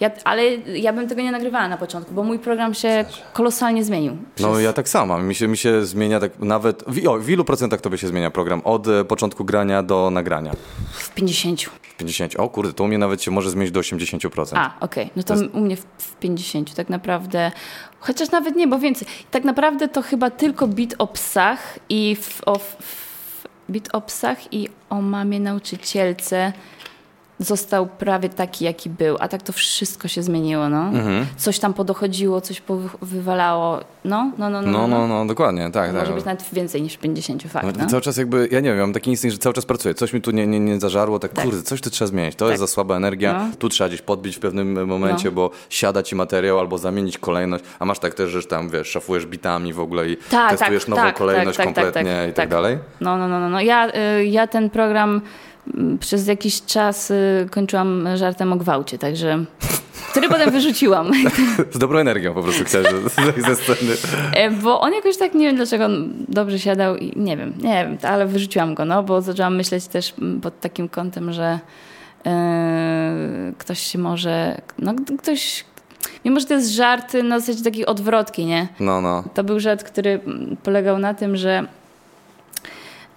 ja, 0.00 0.10
ale 0.24 0.42
ja 0.56 0.92
bym 0.92 1.08
tego 1.08 1.22
nie 1.22 1.32
nagrywała 1.32 1.68
na 1.68 1.76
początku, 1.76 2.14
bo 2.14 2.22
mój 2.22 2.38
program 2.38 2.74
się 2.74 3.04
kolosalnie 3.32 3.84
zmienił. 3.84 4.12
No 4.40 4.48
przez- 4.52 4.62
ja 4.62 4.72
tak 4.72 4.88
samo. 4.88 5.18
Mi 5.18 5.34
się, 5.34 5.48
mi 5.48 5.56
się 5.56 5.84
zmienia 5.84 6.20
tak 6.20 6.38
nawet... 6.38 6.84
W, 6.86 7.08
o, 7.08 7.18
w 7.18 7.30
ilu 7.30 7.44
procentach 7.44 7.80
tobie 7.80 7.98
się 7.98 8.08
zmienia 8.08 8.30
program? 8.30 8.60
Od 8.64 8.88
e, 8.88 9.04
początku 9.04 9.44
grania 9.44 9.82
do 9.82 10.10
nagrania? 10.10 10.52
W 10.92 11.14
50. 11.14 11.70
W 12.00 12.02
50. 12.02 12.36
O 12.40 12.48
kurde, 12.48 12.72
to 12.72 12.84
u 12.84 12.88
mnie 12.88 12.98
nawet 12.98 13.22
się 13.22 13.30
może 13.30 13.50
zmienić 13.50 13.72
do 13.72 13.80
80%. 13.80 14.52
A, 14.56 14.74
okej. 14.80 15.10
No 15.16 15.22
to, 15.22 15.34
To 15.34 15.42
jest- 15.42 15.54
u 15.54 15.60
mnie 15.60 15.76
w, 15.76 15.84
w 15.98 16.16
50 16.16 16.74
tak 16.74 16.88
naprawdę. 16.88 17.52
Chociaż 18.00 18.30
nawet 18.30 18.56
nie, 18.56 18.68
bo 18.68 18.78
więcej. 18.78 19.08
Tak 19.30 19.44
naprawdę 19.44 19.88
to 19.88 20.02
chyba 20.02 20.30
tylko 20.30 20.66
bit 20.68 20.94
o 20.98 21.06
psach 21.06 21.78
i 21.88 22.16
w, 22.16 22.40
o, 22.46 22.58
w, 22.58 22.76
bit 23.70 23.88
o 23.92 24.00
psach 24.00 24.52
i 24.54 24.68
o 24.90 25.00
mamie 25.02 25.40
nauczycielce 25.40 26.52
został 27.40 27.86
prawie 27.86 28.28
taki, 28.28 28.64
jaki 28.64 28.90
był. 28.90 29.16
A 29.20 29.28
tak 29.28 29.42
to 29.42 29.52
wszystko 29.52 30.08
się 30.08 30.22
zmieniło, 30.22 30.68
no. 30.68 30.82
Mhm. 30.82 31.26
Coś 31.36 31.58
tam 31.58 31.74
podochodziło, 31.74 32.40
coś 32.40 32.60
powywalało. 32.60 33.80
No, 34.04 34.32
no, 34.38 34.50
no, 34.50 34.62
no. 34.62 34.70
No, 34.70 34.88
no, 34.88 35.06
no, 35.06 35.26
dokładnie, 35.26 35.70
tak, 35.70 35.92
Może 35.92 36.06
tak. 36.06 36.14
być 36.14 36.24
nawet 36.24 36.44
więcej 36.52 36.82
niż 36.82 36.96
50 36.96 37.42
fakt, 37.42 37.66
No, 37.66 37.72
no. 37.78 37.86
Cały 37.90 38.02
czas 38.02 38.16
jakby, 38.16 38.48
ja 38.50 38.60
nie 38.60 38.70
wiem, 38.70 38.78
mam 38.78 38.92
taki 38.92 39.10
instynkt, 39.10 39.32
że 39.32 39.38
cały 39.38 39.54
czas 39.54 39.66
pracuję. 39.66 39.94
Coś 39.94 40.12
mi 40.12 40.20
tu 40.20 40.30
nie, 40.30 40.46
nie, 40.46 40.60
nie 40.60 40.80
zażarło, 40.80 41.18
tak, 41.18 41.32
Tak. 41.32 41.44
kurde, 41.44 41.62
coś 41.62 41.80
tu 41.80 41.90
trzeba 41.90 42.08
zmienić. 42.08 42.34
To 42.36 42.44
Tak. 42.44 42.50
jest 42.50 42.60
za 42.60 42.66
słaba 42.66 42.96
energia, 42.96 43.32
No. 43.32 43.56
tu 43.58 43.68
trzeba 43.68 43.88
gdzieś 43.88 44.02
podbić 44.02 44.36
w 44.36 44.40
pewnym 44.40 44.86
momencie, 44.86 45.24
No. 45.28 45.32
bo 45.32 45.50
siada 45.70 46.02
ci 46.02 46.14
materiał 46.16 46.58
albo 46.58 46.78
zamienić 46.78 47.18
kolejność. 47.18 47.64
A 47.78 47.84
masz 47.84 47.98
tak 47.98 48.14
też, 48.14 48.30
że 48.30 48.42
tam, 48.42 48.68
wiesz, 48.68 48.88
szafujesz 48.88 49.26
bitami 49.26 49.72
w 49.72 49.80
ogóle 49.80 50.08
i 50.08 50.16
Tak, 50.30 50.50
testujesz 50.50 50.82
tak, 50.82 50.88
nową 50.88 51.02
tak, 51.02 51.16
kolejność 51.16 51.56
tak, 51.56 51.66
tak, 51.66 51.74
tak, 51.74 51.84
kompletnie 51.84 52.12
tak, 52.16 52.24
i 52.24 52.32
tak, 52.32 52.36
tak. 52.36 52.48
dalej. 52.48 52.78
No, 53.00 53.18
no, 53.18 53.28
no, 53.28 53.40
no. 53.40 53.48
no. 53.48 53.60
Ja, 53.60 53.88
y, 54.18 54.24
ja 54.24 54.46
ten 54.46 54.70
program 54.70 55.20
przez 56.00 56.26
jakiś 56.26 56.62
czas 56.62 57.10
y, 57.10 57.48
kończyłam 57.50 58.08
żartem 58.16 58.52
o 58.52 58.56
gwałcie, 58.56 58.98
także... 58.98 59.44
Który 60.10 60.28
potem 60.28 60.50
wyrzuciłam. 60.50 61.10
Z 61.72 61.78
dobrą 61.78 61.98
energią 61.98 62.34
po 62.34 62.42
prostu 62.42 62.64
chciałeś 62.64 62.86
ze- 62.88 63.42
ze 63.42 63.56
sceny. 63.56 63.92
E, 64.32 64.50
Bo 64.50 64.80
on 64.80 64.92
jakoś 64.92 65.16
tak, 65.16 65.34
nie 65.34 65.46
wiem 65.46 65.56
dlaczego 65.56 65.84
on 65.84 66.12
dobrze 66.28 66.58
siadał 66.58 66.96
i 66.96 67.12
nie 67.20 67.36
wiem, 67.36 67.52
nie 67.62 67.84
wiem, 67.84 67.98
ale 68.02 68.26
wyrzuciłam 68.26 68.74
go, 68.74 68.84
no, 68.84 69.02
bo 69.02 69.20
zaczęłam 69.22 69.56
myśleć 69.56 69.86
też 69.86 70.14
mm, 70.18 70.40
pod 70.40 70.60
takim 70.60 70.88
kątem, 70.88 71.32
że 71.32 71.58
e, 72.26 73.52
ktoś 73.58 73.80
się 73.80 73.98
może, 73.98 74.60
no 74.78 74.94
ktoś, 75.18 75.64
mimo 76.24 76.40
że 76.40 76.46
to 76.46 76.54
jest 76.54 76.70
żart 76.70 77.14
na 77.24 77.40
zasadzie 77.40 77.64
takiej 77.64 77.86
odwrotki, 77.86 78.46
nie? 78.46 78.68
No, 78.80 79.00
no. 79.00 79.24
To 79.34 79.44
był 79.44 79.60
żart, 79.60 79.84
który 79.84 80.10
mm, 80.26 80.56
polegał 80.62 80.98
na 80.98 81.14
tym, 81.14 81.36
że 81.36 81.66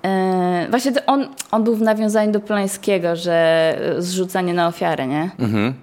e, 0.05 0.67
właśnie 0.69 0.91
on, 1.07 1.27
on 1.51 1.63
był 1.63 1.75
w 1.75 1.81
nawiązaniu 1.81 2.31
do 2.31 2.39
Polańskiego, 2.39 3.15
że 3.15 3.33
e, 3.97 4.01
zrzucanie 4.01 4.53
na 4.53 4.67
ofiarę, 4.67 5.07
nie? 5.07 5.29
Mhm. 5.39 5.73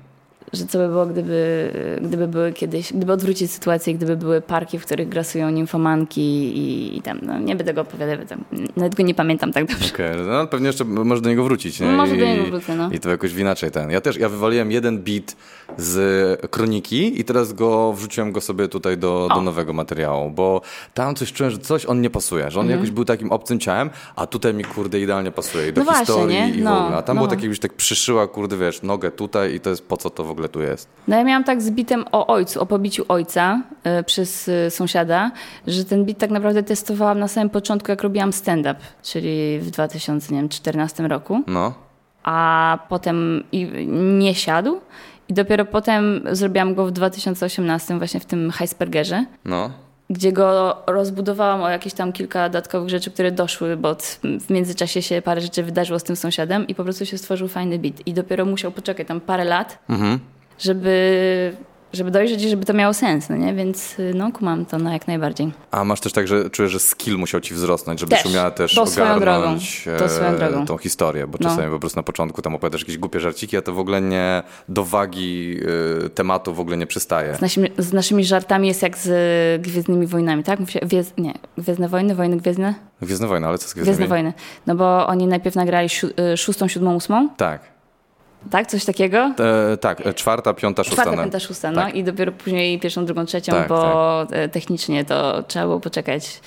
Że 0.53 0.67
co 0.67 0.79
by 0.79 0.89
było, 0.89 1.07
gdyby, 1.07 1.71
gdyby 2.03 2.29
były 2.29 2.53
kiedyś, 2.53 2.93
gdyby 2.93 3.13
odwrócić 3.13 3.51
sytuację, 3.51 3.95
gdyby 3.95 4.17
były 4.17 4.41
parki, 4.41 4.79
w 4.79 4.87
których 4.87 5.09
grasują 5.09 5.51
nimfomanki 5.51 6.21
i, 6.59 6.97
i 6.99 7.03
tam, 7.03 7.19
no 7.23 7.39
nie 7.39 7.57
będę 7.57 7.75
go 7.75 7.81
opowiadać, 7.81 8.29
tam, 8.29 8.45
nawet 8.77 8.95
go 8.95 9.03
nie 9.03 9.15
pamiętam 9.15 9.53
tak 9.53 9.65
dobrze. 9.67 9.95
Okej, 9.95 10.17
no 10.27 10.47
pewnie 10.47 10.67
jeszcze 10.67 10.85
może 10.85 11.23
do 11.23 11.29
niego 11.31 11.45
wrócić, 11.45 11.81
nie? 11.81 11.87
Może 11.87 12.17
I, 12.17 12.19
do 12.19 12.25
niego 12.27 12.45
wrócę, 12.45 12.77
no. 12.77 12.91
I 12.93 13.01
to 13.01 13.11
jakoś 13.11 13.35
inaczej 13.35 13.71
ten. 13.71 13.91
Ja 13.91 14.01
też, 14.01 14.17
ja 14.17 14.29
wywaliłem 14.29 14.71
jeden 14.73 14.99
beat 14.99 15.37
z 15.77 16.51
Kroniki 16.51 17.21
i 17.21 17.25
teraz 17.25 17.53
go, 17.53 17.93
wrzuciłem 17.93 18.33
go 18.33 18.41
sobie 18.41 18.69
tutaj 18.69 18.99
do, 18.99 19.29
do 19.35 19.41
nowego 19.43 19.73
materiału, 19.73 20.31
bo 20.31 20.61
tam 20.95 21.15
coś 21.15 21.33
czułem, 21.33 21.51
że 21.51 21.59
coś 21.59 21.87
on 21.87 22.01
nie 22.01 22.11
pasuje, 22.11 22.51
że 22.51 22.61
on 22.61 22.71
jakoś 22.71 22.91
był 22.91 23.05
takim 23.05 23.33
obcym 23.33 23.61
ciałem, 23.61 23.91
a 24.17 24.27
tutaj 24.27 24.55
mi 24.55 24.65
kurde 24.65 25.01
idealnie 25.01 25.31
pasuje 25.31 25.69
i 25.69 25.73
do 25.73 25.81
Mhm. 25.81 25.87
No 25.87 26.05
właśnie, 26.05 26.15
historii 26.15 26.37
nie? 26.37 26.59
i 26.59 26.61
w 26.61 26.65
No, 26.65 26.81
ogóle. 26.85 26.97
A 26.97 27.03
tam 27.03 27.17
no. 27.17 27.21
było 27.21 27.31
takie, 27.31 27.43
jakbyś 27.43 27.59
tak 27.61 27.73
przyszyła, 27.73 28.27
kurde, 28.29 28.57
wiesz, 28.57 28.83
nogę 28.83 29.11
tutaj 29.11 29.55
i 29.55 29.61
to 29.61 29.71
jest 29.71 29.87
po 29.89 29.97
co 29.97 30.11
to 30.11 30.25
w 30.25 30.31
ogóle 30.31 30.40
tu 30.49 30.61
jest. 30.63 30.89
No 31.09 31.17
ja 31.17 31.25
miałam 31.25 31.45
tak 31.45 31.63
z 31.63 31.71
bitem 31.71 32.05
o 32.13 32.27
ojcu, 32.27 32.61
o 32.61 32.67
pobiciu 32.67 33.05
ojca 33.09 33.63
y, 34.01 34.03
przez 34.05 34.49
y, 34.49 34.67
sąsiada, 34.71 35.31
że 35.67 35.85
ten 35.85 36.05
bit 36.05 36.19
tak 36.19 36.31
naprawdę 36.31 36.63
testowałam 36.63 37.19
na 37.19 37.29
samym 37.29 37.51
początku, 37.51 37.91
jak 37.91 38.03
robiłam 38.03 38.33
stand-up, 38.33 38.81
czyli 39.03 39.59
w 39.61 39.71
2014 39.71 41.09
roku, 41.09 41.43
No. 41.47 41.75
a 42.23 42.79
potem 42.89 43.45
i 43.53 43.87
nie 44.19 44.35
siadł 44.35 44.81
i 45.29 45.35
dopiero 45.35 45.65
potem 45.65 46.21
zrobiłam 46.33 46.75
go 46.75 46.87
w 46.87 46.91
2018 46.91 47.99
właśnie 47.99 48.21
w 48.21 48.25
tym 48.25 48.51
Heisbergerze, 48.51 49.25
No. 49.45 49.71
Gdzie 50.11 50.33
go 50.33 50.77
rozbudowałam 50.87 51.63
o 51.63 51.69
jakieś 51.69 51.93
tam 51.95 52.13
kilka 52.13 52.49
dodatkowych 52.49 52.89
rzeczy, 52.89 53.11
które 53.11 53.33
doszły, 53.33 53.77
bo 53.77 53.97
w 54.41 54.51
międzyczasie 54.51 55.03
się 55.03 55.23
parę 55.23 55.41
rzeczy 55.41 55.63
wydarzyło 55.63 55.99
z 55.99 56.03
tym 56.03 56.17
sąsiadem 56.17 56.67
i 56.67 56.75
po 56.75 56.85
prostu 56.85 57.07
się 57.07 57.19
stworzył 57.19 57.49
fajny 57.49 57.79
bit. 57.79 58.07
I 58.07 58.15
dopiero 58.15 58.45
musiał 58.45 58.73
poczekać 58.73 59.07
tam 59.09 59.21
parę 59.21 59.45
lat, 59.45 59.79
Mhm. 59.89 60.19
żeby, 60.59 61.53
żeby 61.93 62.11
dojrzeć 62.11 62.43
i 62.45 62.49
żeby 62.49 62.65
to 62.65 62.73
miało 62.75 62.95
sens, 62.95 63.29
no 63.29 63.37
nie? 63.37 63.55
Więc 63.55 63.99
y, 63.99 64.13
no, 64.15 64.33
kumam 64.33 64.67
to 64.67 64.79
na 64.79 64.93
jak 64.93 65.07
najbardziej. 65.09 65.53
A 65.71 65.85
masz 65.85 66.01
też 66.01 66.13
tak, 66.13 66.29
że 66.29 66.51
czujesz, 66.51 66.73
że 66.73 66.81
skill 66.81 67.17
musiał 67.19 67.41
ci 67.41 67.55
wzrosnąć, 67.55 68.01
żebyś 68.01 68.23
Też. 68.23 68.33
umiała 68.33 68.51
też 68.51 68.75
To 68.75 68.87
swoją 68.87 69.15
ogarnąć 69.17 69.83
drogą. 69.85 69.99
To 69.99 70.09
swoją 70.09 70.29
e, 70.31 70.37
drogą. 70.39 70.67
tą 70.67 70.79
historię, 70.79 71.27
bo 71.27 71.39
No. 71.41 71.49
czasami 71.51 71.71
po 71.73 71.79
prostu 71.81 71.99
na 71.99 72.03
początku 72.03 72.43
tam 72.43 72.55
opowiadasz 72.55 72.81
jakieś 72.81 72.99
głupie 72.99 73.21
żarciki, 73.21 73.57
a 73.57 73.63
to 73.63 73.73
w 73.73 73.79
ogóle 73.79 74.01
nie 74.01 74.43
do 74.69 74.85
wagi 74.85 75.57
e, 76.07 76.09
tematu 76.09 76.55
w 76.55 76.61
ogóle 76.61 76.77
nie 76.77 76.87
przystaje. 76.87 77.35
Z 77.35 77.41
naszymi, 77.41 77.71
z 77.79 77.93
naszymi 77.93 78.25
żartami 78.25 78.69
jest 78.69 78.83
jak 78.83 78.99
z 78.99 79.07
y, 79.07 79.63
Gwiezdnymi 79.71 80.07
Wojnami, 80.07 80.45
tak? 80.45 80.61
Mówi 80.61 80.73
się, 80.73 80.81
Gwiez, 80.81 81.13
nie, 81.19 81.35
Gwiezdne 81.59 81.89
Wojny, 81.89 82.15
Wojny 82.15 82.37
Gwiezdne? 82.37 82.75
Gwiezdne 83.03 83.27
wojny, 83.27 83.47
ale 83.47 83.59
co 83.59 83.69
z 83.69 83.75
Gwiezdnymi? 83.75 83.97
Gwiezdne 83.97 84.09
Wojny. 84.17 84.33
No 84.67 84.75
bo 84.75 85.07
oni 85.07 85.27
najpierw 85.27 85.57
nagrali 85.57 85.89
siu, 85.89 86.07
y, 86.33 86.37
szóstą, 86.37 86.69
siódmą, 86.69 86.95
ósmą, 86.95 87.29
Tak. 87.37 87.61
Tak? 88.51 88.67
Coś 88.67 88.85
takiego? 88.85 89.35
E, 89.73 89.77
tak, 89.77 90.07
e, 90.07 90.15
czwarta, 90.15 90.55
piąta, 90.55 90.85
szósta. 90.85 90.95
Czwarta, 91.03 91.17
no. 91.17 91.23
piąta, 91.23 91.41
szósta, 91.41 91.71
no 91.71 91.83
Tak. 91.83 91.95
i 91.95 92.05
dopiero 92.05 92.33
później 92.33 92.81
pierwszą, 92.81 93.05
drugą, 93.05 93.27
trzecią, 93.27 93.53
Tak, 93.53 93.69
bo 93.69 94.23
e, 94.33 94.49
technicznie 94.49 95.05
to 95.05 95.43
trzeba 95.43 95.65
było 95.67 95.81
poczekać. 95.81 96.41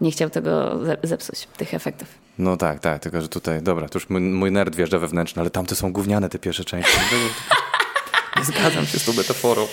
Nie 0.00 0.10
chciał 0.10 0.30
tego 0.30 0.78
ze- 0.84 0.96
zepsuć, 1.02 1.48
tych 1.56 1.74
efektów. 1.74 2.08
No 2.38 2.56
tak, 2.56 2.80
tak, 2.80 3.02
tylko 3.02 3.20
że 3.20 3.28
tutaj, 3.28 3.62
dobra, 3.62 3.88
to 3.88 3.98
już 3.98 4.10
mój, 4.10 4.20
mój 4.20 4.52
nerd 4.52 4.76
wjeżdża 4.76 4.98
wewnętrzny, 4.98 5.40
ale 5.40 5.50
tamte 5.50 5.74
są 5.74 5.92
gówniane 5.92 6.28
te 6.28 6.38
pierwsze 6.38 6.64
części. 6.64 6.98
Zgadzam 8.50 8.86
się 8.86 8.98
z 8.98 9.04
tą 9.04 9.12
metaforą. 9.12 9.66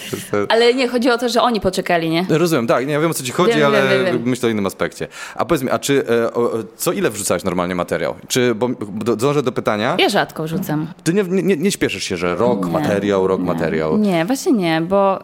Ale 0.49 0.73
nie, 0.73 0.87
chodzi 0.87 1.09
o 1.09 1.17
to, 1.17 1.29
że 1.29 1.41
oni 1.41 1.61
poczekali, 1.61 2.09
nie? 2.09 2.25
Rozumiem, 2.29 2.67
tak, 2.67 2.87
nie 2.87 2.93
ja 2.93 2.99
wiem 2.99 3.11
o 3.11 3.13
co 3.13 3.23
ci 3.23 3.31
chodzi, 3.31 3.57
Wiem, 3.57 3.65
ale 3.65 3.89
wiem, 3.89 4.05
wiem, 4.05 4.21
myślę 4.25 4.47
o 4.47 4.51
innym 4.51 4.65
aspekcie. 4.65 5.07
A 5.35 5.45
powiedz 5.45 5.63
mi, 5.63 5.69
a 5.69 5.79
czy 5.79 6.03
e, 6.09 6.29
co 6.77 6.91
ile 6.91 7.09
wrzucałeś 7.09 7.43
normalnie 7.43 7.75
materiał? 7.75 8.15
Czy, 8.27 8.55
bo 8.55 8.69
dążę 9.15 9.43
do 9.43 9.51
pytania, 9.51 9.95
Ja 9.99 10.09
rzadko 10.09 10.47
rzucam. 10.47 10.87
ty 11.03 11.13
nie, 11.13 11.23
nie, 11.23 11.57
nie 11.57 11.71
śpieszysz 11.71 12.03
się, 12.03 12.17
że 12.17 12.35
rok 12.35 12.65
Nie, 12.65 12.71
materiał, 12.71 13.27
rok 13.27 13.39
nie. 13.39 13.45
materiał. 13.45 13.97
Nie, 13.97 14.25
właśnie 14.25 14.51
nie, 14.51 14.81
bo... 14.81 15.19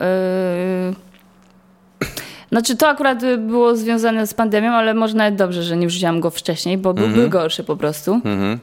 Yy... 0.89 0.95
Znaczy 2.51 2.77
to 2.77 2.87
akurat 2.87 3.19
było 3.37 3.75
związane 3.75 4.27
z 4.27 4.33
pandemią, 4.33 4.71
ale 4.71 4.93
może 4.93 5.15
nawet 5.17 5.35
dobrze, 5.35 5.63
że 5.63 5.77
nie 5.77 5.87
wrzuciłam 5.87 6.19
go 6.19 6.29
wcześniej, 6.29 6.77
bo 6.77 6.89
Mhm. 6.89 7.13
byłby 7.13 7.29
gorszy 7.29 7.63
po 7.63 7.75
prostu. 7.75 8.13
Mhm. 8.13 8.59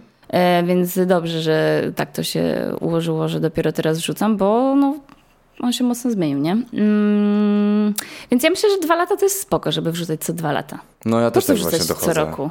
Więc 0.65 0.99
dobrze, 1.07 1.43
że 1.43 1.83
tak 1.97 2.13
to 2.13 2.23
się 2.23 2.73
ułożyło, 2.81 3.29
że 3.29 3.41
dopiero 3.41 3.73
teraz 3.73 3.99
wrzucam, 3.99 4.37
bo 4.37 4.75
no, 4.77 4.95
on 5.61 5.73
się 5.73 5.85
mocno 5.85 6.11
zmienił, 6.11 6.39
nie? 6.39 6.57
Mm, 6.73 7.95
więc 8.31 8.43
ja 8.43 8.51
myślę, 8.51 8.71
że 8.71 8.79
dwa 8.79 8.95
lata 8.97 9.17
to 9.17 9.25
jest 9.25 9.41
spoko, 9.41 9.73
żeby 9.73 9.93
wrzucać 9.93 10.21
co 10.21 10.33
dwa 10.33 10.53
lata. 10.53 10.79
No 11.05 11.21
ja 11.21 11.31
Po 11.31 11.35
też 11.35 11.47
tak 11.47 11.57
właśnie 11.57 11.79
dochodzę. 11.79 12.15
co 12.15 12.21
roku? 12.27 12.51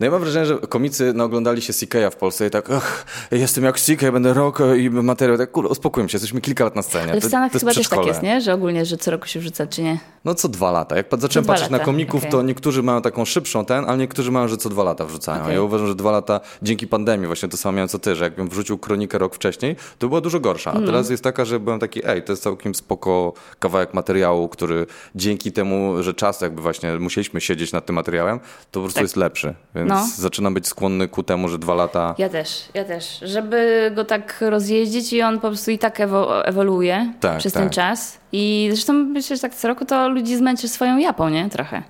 No 0.00 0.06
ja 0.06 0.10
mam 0.12 0.20
wrażenie, 0.20 0.46
że 0.46 0.58
komicy 0.58 1.12
no, 1.14 1.24
oglądali 1.24 1.62
się 1.62 1.72
CK'a 1.72 2.10
w 2.10 2.16
Polsce 2.16 2.46
i 2.46 2.50
tak, 2.50 2.70
ach, 2.70 3.06
jestem 3.30 3.64
jak 3.64 3.80
CK, 3.80 4.10
będę 4.12 4.34
rok 4.34 4.60
e, 4.60 4.78
i 4.78 4.90
materiał. 4.90 5.38
Tak, 5.38 5.50
kurde, 5.50 5.68
uspokójmy 5.70 6.08
się, 6.10 6.16
jesteśmy 6.16 6.40
kilka 6.40 6.64
lat 6.64 6.76
na 6.76 6.82
scenie. 6.82 7.10
Ale 7.12 7.20
w 7.20 7.22
To- 7.24 7.28
Stanach 7.28 7.52
to 7.52 7.56
jest 7.56 7.64
chyba 7.66 7.74
też 7.74 7.88
tak 7.88 8.06
jest, 8.06 8.22
nie? 8.22 8.40
Że 8.40 8.54
ogólnie, 8.54 8.84
że 8.84 8.96
co 8.96 9.10
roku 9.10 9.26
się 9.26 9.40
wrzuca, 9.40 9.66
czy 9.66 9.82
nie? 9.82 9.98
No 10.24 10.34
co 10.34 10.48
dwa 10.48 10.70
lata. 10.70 10.96
Jak 10.96 11.06
zacząłem 11.18 11.46
patrzeć 11.46 11.70
na 11.70 11.76
lata, 11.76 11.84
komików, 11.84 12.20
okej. 12.20 12.30
to 12.30 12.42
niektórzy 12.42 12.82
mają 12.82 13.02
taką 13.02 13.24
szybszą 13.24 13.64
ten, 13.64 13.84
ale 13.84 13.98
niektórzy 13.98 14.30
mają, 14.30 14.48
że 14.48 14.56
co 14.56 14.68
dwa 14.68 14.82
lata 14.84 15.04
wrzucają. 15.04 15.42
Okej. 15.42 15.54
Ja 15.54 15.62
uważam, 15.62 15.86
że 15.86 15.94
dwa 15.94 16.10
lata 16.10 16.40
dzięki 16.62 16.86
pandemii, 16.86 17.26
właśnie 17.26 17.48
to 17.48 17.56
samo 17.56 17.72
miałem 17.72 17.88
co 17.88 17.98
ty, 17.98 18.16
że 18.16 18.24
jakbym 18.24 18.48
wrzucił 18.48 18.78
kronikę 18.78 19.18
rok 19.18 19.34
wcześniej, 19.34 19.76
to 19.98 20.08
była 20.08 20.20
dużo 20.20 20.40
gorsza. 20.40 20.70
A 20.70 20.74
Mhm. 20.74 20.86
teraz 20.86 21.10
jest 21.10 21.22
taka, 21.24 21.44
że 21.44 21.60
byłem 21.60 21.78
taki, 21.80 22.06
ej, 22.06 22.22
to 22.22 22.32
jest 22.32 22.42
całkiem 22.42 22.74
spoko 22.74 23.32
kawałek 23.58 23.94
materiału, 23.94 24.48
który 24.48 24.86
dzięki 25.14 25.52
temu, 25.52 26.02
że 26.02 26.14
czas 26.14 26.40
jakby 26.40 26.62
właśnie 26.62 26.98
musieliśmy 26.98 27.40
siedzieć 27.40 27.72
nad 27.72 27.86
tym 27.86 27.94
materiałem, 27.96 28.38
to 28.38 28.44
po 28.72 28.80
prostu 28.80 28.94
Tak. 28.94 29.02
jest 29.02 29.16
lepszy. 29.16 29.54
Więc 29.74 29.88
No. 29.88 30.06
zaczynam 30.16 30.54
być 30.54 30.66
skłonny 30.68 31.08
ku 31.08 31.22
temu, 31.22 31.48
że 31.48 31.58
dwa 31.58 31.74
lata... 31.74 32.14
Ja 32.18 32.28
też, 32.28 32.64
ja 32.74 32.84
też. 32.84 33.18
Żeby 33.22 33.90
go 33.94 34.04
tak 34.04 34.36
rozjeździć 34.40 35.12
i 35.12 35.22
on 35.22 35.34
po 35.40 35.48
prostu 35.48 35.70
i 35.70 35.78
tak 35.78 35.98
ewo- 36.00 36.42
ewoluuje 36.44 37.12
Tak, 37.20 37.38
przez 37.38 37.52
tak. 37.52 37.62
ten 37.62 37.70
czas. 37.70 38.18
I 38.32 38.68
zresztą 38.72 38.92
myślę, 38.92 39.36
że 39.36 39.42
tak 39.42 39.54
co 39.54 39.68
roku 39.68 39.84
to 39.84 40.08
ludzi 40.08 40.36
zmęczy 40.36 40.68
swoją 40.68 40.98
japą, 40.98 41.28
nie? 41.28 41.48
Trochę. 41.50 41.82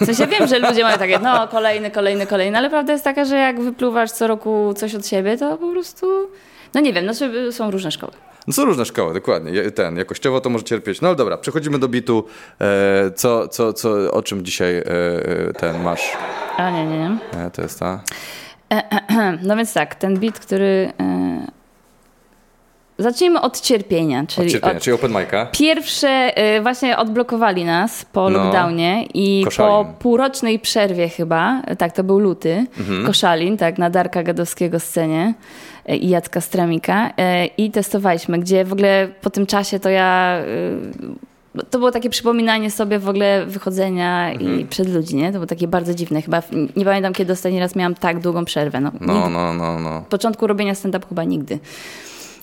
W 0.00 0.04
sensie 0.06 0.26
wiem, 0.26 0.46
że 0.48 0.58
ludzie 0.58 0.82
mają 0.82 0.98
takie, 0.98 1.18
no 1.18 1.48
kolejny, 1.48 1.90
kolejny, 1.90 2.26
kolejny, 2.26 2.58
ale 2.58 2.70
prawda 2.70 2.92
jest 2.92 3.04
taka, 3.04 3.24
że 3.24 3.36
jak 3.36 3.60
wypluwasz 3.60 4.10
co 4.10 4.26
roku 4.26 4.74
coś 4.76 4.94
od 4.94 5.06
siebie, 5.06 5.38
to 5.38 5.56
po 5.56 5.68
prostu... 5.72 6.06
No 6.74 6.80
nie 6.80 6.92
wiem, 6.92 7.04
znaczy 7.04 7.52
są 7.52 7.70
różne 7.70 7.90
szkoły. 7.90 8.12
No 8.46 8.52
są 8.52 8.64
różne 8.64 8.84
szkoły, 8.84 9.14
dokładnie. 9.14 9.70
Ten, 9.70 9.96
jakościowo 9.96 10.40
to 10.40 10.50
może 10.50 10.64
cierpieć. 10.64 11.00
No 11.00 11.08
ale 11.08 11.16
dobra, 11.16 11.36
przechodzimy 11.36 11.78
do 11.78 11.88
bitu. 11.88 12.24
E, 12.60 13.10
co, 13.14 13.48
co, 13.48 13.72
co, 13.72 14.12
o 14.12 14.22
czym 14.22 14.44
dzisiaj 14.44 14.76
e, 14.76 14.84
e, 14.84 15.52
ten 15.52 15.82
masz? 15.82 16.16
A 16.56 16.70
nie, 16.70 16.86
nie, 16.86 16.98
nie. 16.98 17.18
E, 17.40 17.50
to 17.50 17.62
jest 17.62 17.80
ta... 17.80 18.02
No 19.42 19.56
więc 19.56 19.72
tak, 19.72 19.94
ten 19.94 20.18
beat, 20.18 20.38
który... 20.38 20.92
Zacznijmy 22.98 23.40
od 23.40 23.60
cierpienia, 23.60 24.24
czyli 24.26 24.46
Od 24.46 24.52
cierpienia, 24.52 24.76
od 24.76 24.82
czyli 24.82 24.94
open 24.94 25.12
mic'a. 25.12 25.46
Pierwsze 25.52 26.32
y, 26.56 26.62
właśnie 26.62 26.96
odblokowali 26.98 27.64
nas 27.64 28.04
po 28.12 28.30
No. 28.30 28.38
lockdownie 28.38 29.06
i 29.14 29.42
Koszalin. 29.44 29.70
po 29.72 29.84
półrocznej 29.98 30.58
przerwie 30.58 31.08
chyba, 31.08 31.62
tak 31.78 31.92
to 31.92 32.04
był 32.04 32.18
luty, 32.18 32.66
Mhm. 32.78 33.06
Koszalin, 33.06 33.56
tak, 33.56 33.78
na 33.78 33.90
Darka 33.90 34.22
Gadowskiego 34.22 34.80
scenie 34.80 35.34
y, 35.90 35.96
i 35.96 36.08
Jacka 36.08 36.40
Stramika 36.40 37.08
y, 37.08 37.12
i 37.58 37.70
testowaliśmy, 37.70 38.38
gdzie 38.38 38.64
w 38.64 38.72
ogóle 38.72 39.08
po 39.20 39.30
tym 39.30 39.46
czasie 39.46 39.80
to 39.80 39.88
ja... 39.88 40.38
y, 41.58 41.64
To 41.70 41.78
było 41.78 41.90
takie 41.90 42.10
przypominanie 42.10 42.70
sobie 42.70 42.98
w 42.98 43.08
ogóle 43.08 43.46
wychodzenia 43.46 44.30
Mhm. 44.32 44.60
i 44.60 44.64
przed 44.64 44.88
ludzi, 44.94 45.16
nie? 45.16 45.26
To 45.26 45.32
było 45.32 45.46
takie 45.46 45.68
bardzo 45.68 45.94
dziwne. 45.94 46.22
Chyba 46.22 46.42
nie 46.76 46.84
pamiętam, 46.84 47.12
kiedy 47.12 47.32
ostatni 47.32 47.60
raz 47.60 47.76
miałam 47.76 47.94
tak 47.94 48.20
długą 48.20 48.44
przerwę. 48.44 48.80
No, 48.80 48.90
No, 49.00 49.14
nigdy. 49.14 49.30
no, 49.30 49.54
no, 49.54 49.80
no. 49.80 50.00
W 50.00 50.06
początku 50.06 50.46
robienia 50.46 50.74
stand-up 50.74 51.06
chyba 51.08 51.24
nigdy. 51.24 51.58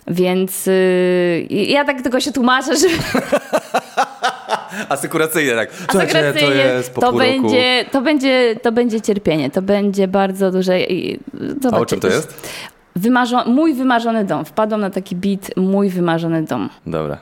Więc 0.08 0.68
y, 0.68 1.48
ja 1.50 1.86
tak 1.86 2.02
tylko 2.02 2.20
się 2.20 2.32
tłumaczę, 2.32 2.78
że 2.78 2.88
Asekuracyjnie 4.90 5.56
tak. 5.56 5.70
Słuchajcie, 5.92 6.14
to 6.14 6.20
Asekuracyjnie 6.20 6.64
jest 6.64 6.94
po 6.94 7.02
to 7.02 7.10
pół 7.10 7.20
roku. 7.20 7.32
będzie, 7.32 7.86
to, 7.92 8.02
będzie, 8.02 8.56
to 8.62 8.72
będzie 8.72 9.02
cierpienie, 9.02 9.50
to 9.50 9.62
będzie 9.62 10.08
bardzo 10.08 10.52
duże. 10.52 10.82
i- 10.82 11.20
A 11.34 11.64
zobaczcie, 11.64 11.78
o 11.78 11.86
czym 11.86 12.00
to 12.00 12.08
jest? 12.08 12.52
Wymarzo- 13.00 13.48
mój 13.48 13.74
wymarzony 13.74 14.26
dom. 14.26 14.46
Wpadłam 14.46 14.82
na 14.82 14.90
taki 14.90 15.16
beat, 15.16 15.58
mój 15.58 15.90
wymarzony 15.90 16.44
dom. 16.44 16.70
Dobra. 16.86 17.18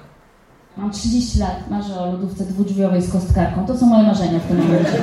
Mam 0.78 0.92
30 0.92 1.40
lat, 1.40 1.70
marzę 1.70 2.00
o 2.00 2.06
lodówce 2.12 2.44
dwudrzwiowej 2.46 3.02
z 3.02 3.12
kostkarką. 3.12 3.66
To 3.68 3.78
są 3.78 3.86
moje 3.86 4.04
marzenia 4.08 4.40
w 4.40 4.48
tym 4.48 4.58
momencie. 4.58 5.02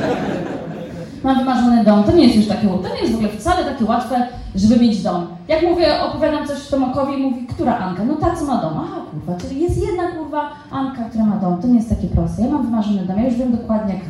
Mam 1.26 1.38
wymarzony 1.38 1.84
dom. 1.84 2.04
To 2.04 2.12
nie 2.12 2.24
jest 2.24 2.36
już 2.36 2.46
takie, 2.46 2.68
to 2.68 2.94
nie 2.94 3.00
jest 3.00 3.12
w 3.12 3.16
ogóle 3.16 3.28
wcale 3.28 3.64
takie 3.64 3.84
łatwe, 3.84 4.28
żeby 4.54 4.76
mieć 4.76 5.02
dom. 5.02 5.26
Jak 5.48 5.62
mówię, 5.62 5.86
opowiadam 6.02 6.46
coś 6.46 6.68
Tomakowi, 6.68 7.16
mówi, 7.16 7.46
która 7.46 7.78
Anka? 7.78 8.04
No 8.04 8.14
ta, 8.14 8.36
co 8.36 8.44
ma 8.44 8.62
dom. 8.62 8.72
Aha, 8.76 9.00
kurwa, 9.10 9.40
czyli 9.40 9.60
jest 9.60 9.86
jedna 9.86 10.02
kurwa 10.10 10.50
Anka, 10.70 11.04
która 11.04 11.24
ma 11.24 11.36
dom. 11.36 11.62
To 11.62 11.68
nie 11.68 11.74
jest 11.74 11.88
takie 11.88 12.06
proste. 12.06 12.42
Ja 12.42 12.50
mam 12.50 12.66
wymarzony 12.66 13.06
dom, 13.06 13.18
ja 13.18 13.24
już 13.24 13.34
wiem 13.34 13.52
dokładnie, 13.52 13.94
jak 13.94 14.02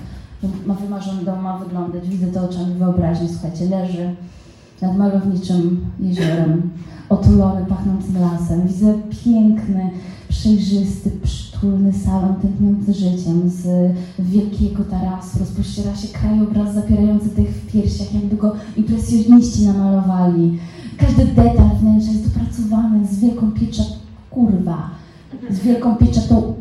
ma 0.66 0.74
wymarzony 0.74 1.24
dom 1.24 1.42
ma 1.42 1.58
wyglądać. 1.58 2.08
Widzę 2.08 2.26
to 2.26 2.40
oczami 2.40 2.74
wyobraźni, 2.74 3.28
słuchajcie, 3.28 3.64
leży 3.64 4.14
nad 4.82 4.96
malowniczym 4.96 5.86
jeziorem, 6.00 6.70
otulony, 7.08 7.66
pachnącym 7.66 8.20
lasem. 8.20 8.66
Widzę 8.66 8.94
piękny, 9.24 9.90
przejrzysty, 10.28 11.10
przytulny 11.56 11.92
salon 11.92 12.34
tętniący 12.42 12.94
życiem. 12.94 13.50
Z 13.50 13.92
wielkiego 14.18 14.84
tarasu 14.84 15.38
rozpościera 15.38 15.96
się 15.96 16.08
krajobraz 16.08 16.74
zapierający 16.74 17.30
tych 17.30 17.48
w 17.48 17.72
piersiach, 17.72 18.14
jakby 18.14 18.36
go 18.36 18.56
impresjoniści 18.76 19.66
namalowali. 19.66 20.58
Każdy 20.98 21.24
detal 21.24 21.70
wnętrza 21.80 22.10
jest 22.10 22.28
dopracowany 22.28 23.06
z 23.06 23.20
wielką 23.20 23.52
pieczą. 23.52 23.82
Kurwa, 24.30 24.90
z 25.50 25.60
wielką 25.60 25.96
pieczetą. 25.96 26.54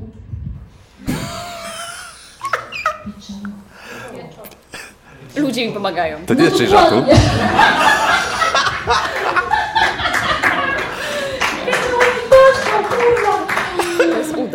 Pieczą. 3.05 3.33
Ludzie 5.35 5.67
mi 5.67 5.73
pomagają. 5.73 6.17
To 6.25 6.33
nie 6.33 6.43
jest 6.43 6.57
część 6.57 6.71
żartu? 6.71 6.95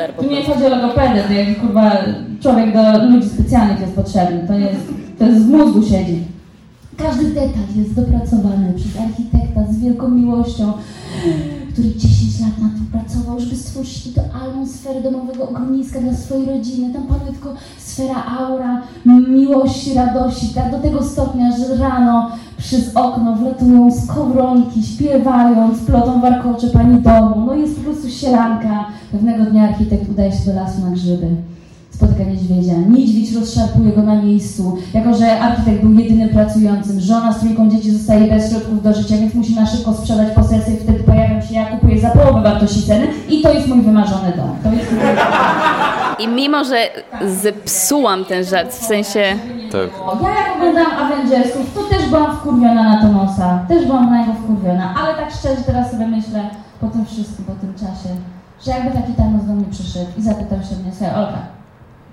Tu 0.09 0.31
nie 0.31 0.45
chodzi 0.45 0.67
o 0.67 0.69
logopedę, 0.69 1.23
to 1.29 1.33
jak 1.33 1.61
kurwa 1.61 1.93
człowiek 2.41 2.75
do 2.75 3.05
ludzi 3.05 3.29
specjalnych 3.29 3.81
jest 3.81 3.95
potrzebny. 3.95 4.45
To 4.49 4.55
jest, 4.55 4.87
to 5.19 5.27
jest 5.27 5.47
w 5.47 5.49
mózgu 5.49 5.83
siedzi. 5.83 6.19
Każdy 6.97 7.25
detal 7.25 7.63
jest 7.77 7.95
dopracowany 7.95 8.73
przez 8.77 9.01
architekta 9.01 9.73
z 9.73 9.79
wielką 9.79 10.09
miłością, 10.09 10.73
który 11.81 11.95
10 11.95 12.40
lat 12.40 12.59
nad 12.62 12.73
tym 12.75 12.87
pracował, 12.87 13.40
żeby 13.40 13.57
stworzyć 13.57 14.07
idealną 14.07 14.66
sferę 14.66 15.03
domowego 15.03 15.49
ogniska 15.49 16.01
dla 16.01 16.14
swojej 16.14 16.47
rodziny. 16.47 16.93
Tam 16.93 17.03
panuje 17.03 17.33
tylko 17.33 17.55
sfera 17.79 18.25
aura, 18.38 18.83
miłości, 19.29 19.95
radości, 19.95 20.49
tak 20.55 20.71
do 20.71 20.79
tego 20.79 21.03
stopnia, 21.03 21.57
że 21.57 21.77
rano 21.77 22.31
przez 22.59 22.97
okno 22.97 23.37
wlatują 23.37 23.90
skowronki, 23.93 24.83
śpiewając, 24.83 25.79
plotą 25.79 26.21
warkocze 26.21 26.66
pani 26.66 27.03
domu. 27.03 27.47
No 27.47 27.55
jest 27.55 27.77
po 27.77 27.83
prostu 27.83 28.11
sielanka. 28.11 28.85
Pewnego 29.12 29.45
dnia 29.45 29.69
architekt 29.69 30.11
udaje 30.11 30.33
się 30.33 30.45
do 30.47 30.55
lasu 30.55 30.81
na 30.81 30.90
grzyby. 30.90 31.27
Spotyka 32.01 32.25
niedźwiedzia. 32.25 32.73
Niedźwiedź 32.89 33.33
rozszarpuje 33.33 33.93
go 33.93 34.03
na 34.03 34.23
miejscu. 34.23 34.77
Jako, 34.95 35.15
że 35.15 35.41
architekt 35.41 35.83
był 35.83 35.93
jedynym 35.93 36.29
pracującym, 36.29 37.01
żona 37.01 37.33
z 37.33 37.41
trójką 37.41 37.71
dzieci 37.71 37.91
zostaje 37.91 38.27
bez 38.27 38.51
środków 38.51 38.83
do 38.83 38.95
życia, 38.95 39.17
więc 39.17 39.35
musi 39.35 39.55
na 39.55 39.67
szybko 39.67 39.95
sprzedać 39.95 40.29
posesję. 40.35 40.77
Wtedy 40.83 41.05
pojawiam 41.05 41.43
się 41.43 41.55
ja, 41.55 41.67
kupuję 41.67 42.01
za 42.01 42.11
połowę 42.11 42.43
wartości 42.43 42.83
ceny 42.83 43.07
i 43.29 43.43
to 43.43 43.53
jest 43.53 43.69
mój 43.69 43.83
wymarzony 43.83 44.33
dom. 44.37 44.51
To 44.63 44.73
jest 44.73 44.93
mój... 44.93 45.01
I 46.25 46.29
mimo, 46.29 46.65
że 46.65 46.77
zepsułam 47.43 48.25
ten 48.25 48.45
żart, 48.45 48.73
w 48.73 48.85
sensie... 48.87 49.23
Tak. 49.73 49.91
Ja 50.23 50.29
jak 50.29 50.57
oglądałam 50.57 50.93
Avengersów, 50.93 51.75
to 51.75 51.81
też 51.83 52.09
byłam 52.09 52.37
wkurwiona 52.37 52.83
na 52.83 53.01
Thanosa. 53.01 53.65
Też 53.69 53.87
byłam 53.87 54.11
na 54.11 54.21
niego 54.21 54.33
wkurwiona. 54.33 54.95
Ale 55.03 55.15
tak 55.15 55.31
szczerze 55.39 55.63
teraz 55.67 55.91
sobie 55.91 56.07
myślę, 56.07 56.41
po 56.81 56.87
tym 56.87 57.07
wszystkim, 57.07 57.45
po 57.45 57.53
tym 57.53 57.75
czasie, 57.75 58.09
że 58.65 58.71
jakby 58.71 58.91
taki 58.91 59.13
Thanos 59.13 59.45
do 59.47 59.53
mnie 59.53 59.67
przyszedł 59.71 60.11
i 60.19 60.23
zapytał 60.23 60.59
się 60.59 60.77
mnie, 60.83 60.93
słuchaj 60.93 61.15
Olka, 61.15 61.60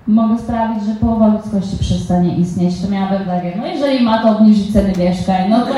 mogę 0.08 0.38
sprawić, 0.38 0.84
że 0.84 0.94
połowa 1.00 1.26
ludzkości 1.26 1.76
przestanie 1.80 2.36
istnieć, 2.36 2.74
to 2.82 2.88
miałabym 2.90 3.24
takie, 3.26 3.52
no 3.56 3.66
jeżeli 3.66 4.04
ma 4.04 4.22
to 4.22 4.28
obniżyć 4.30 4.72
ceny 4.72 4.92
mieszkań, 4.98 5.50
no 5.50 5.60
to... 5.66 5.72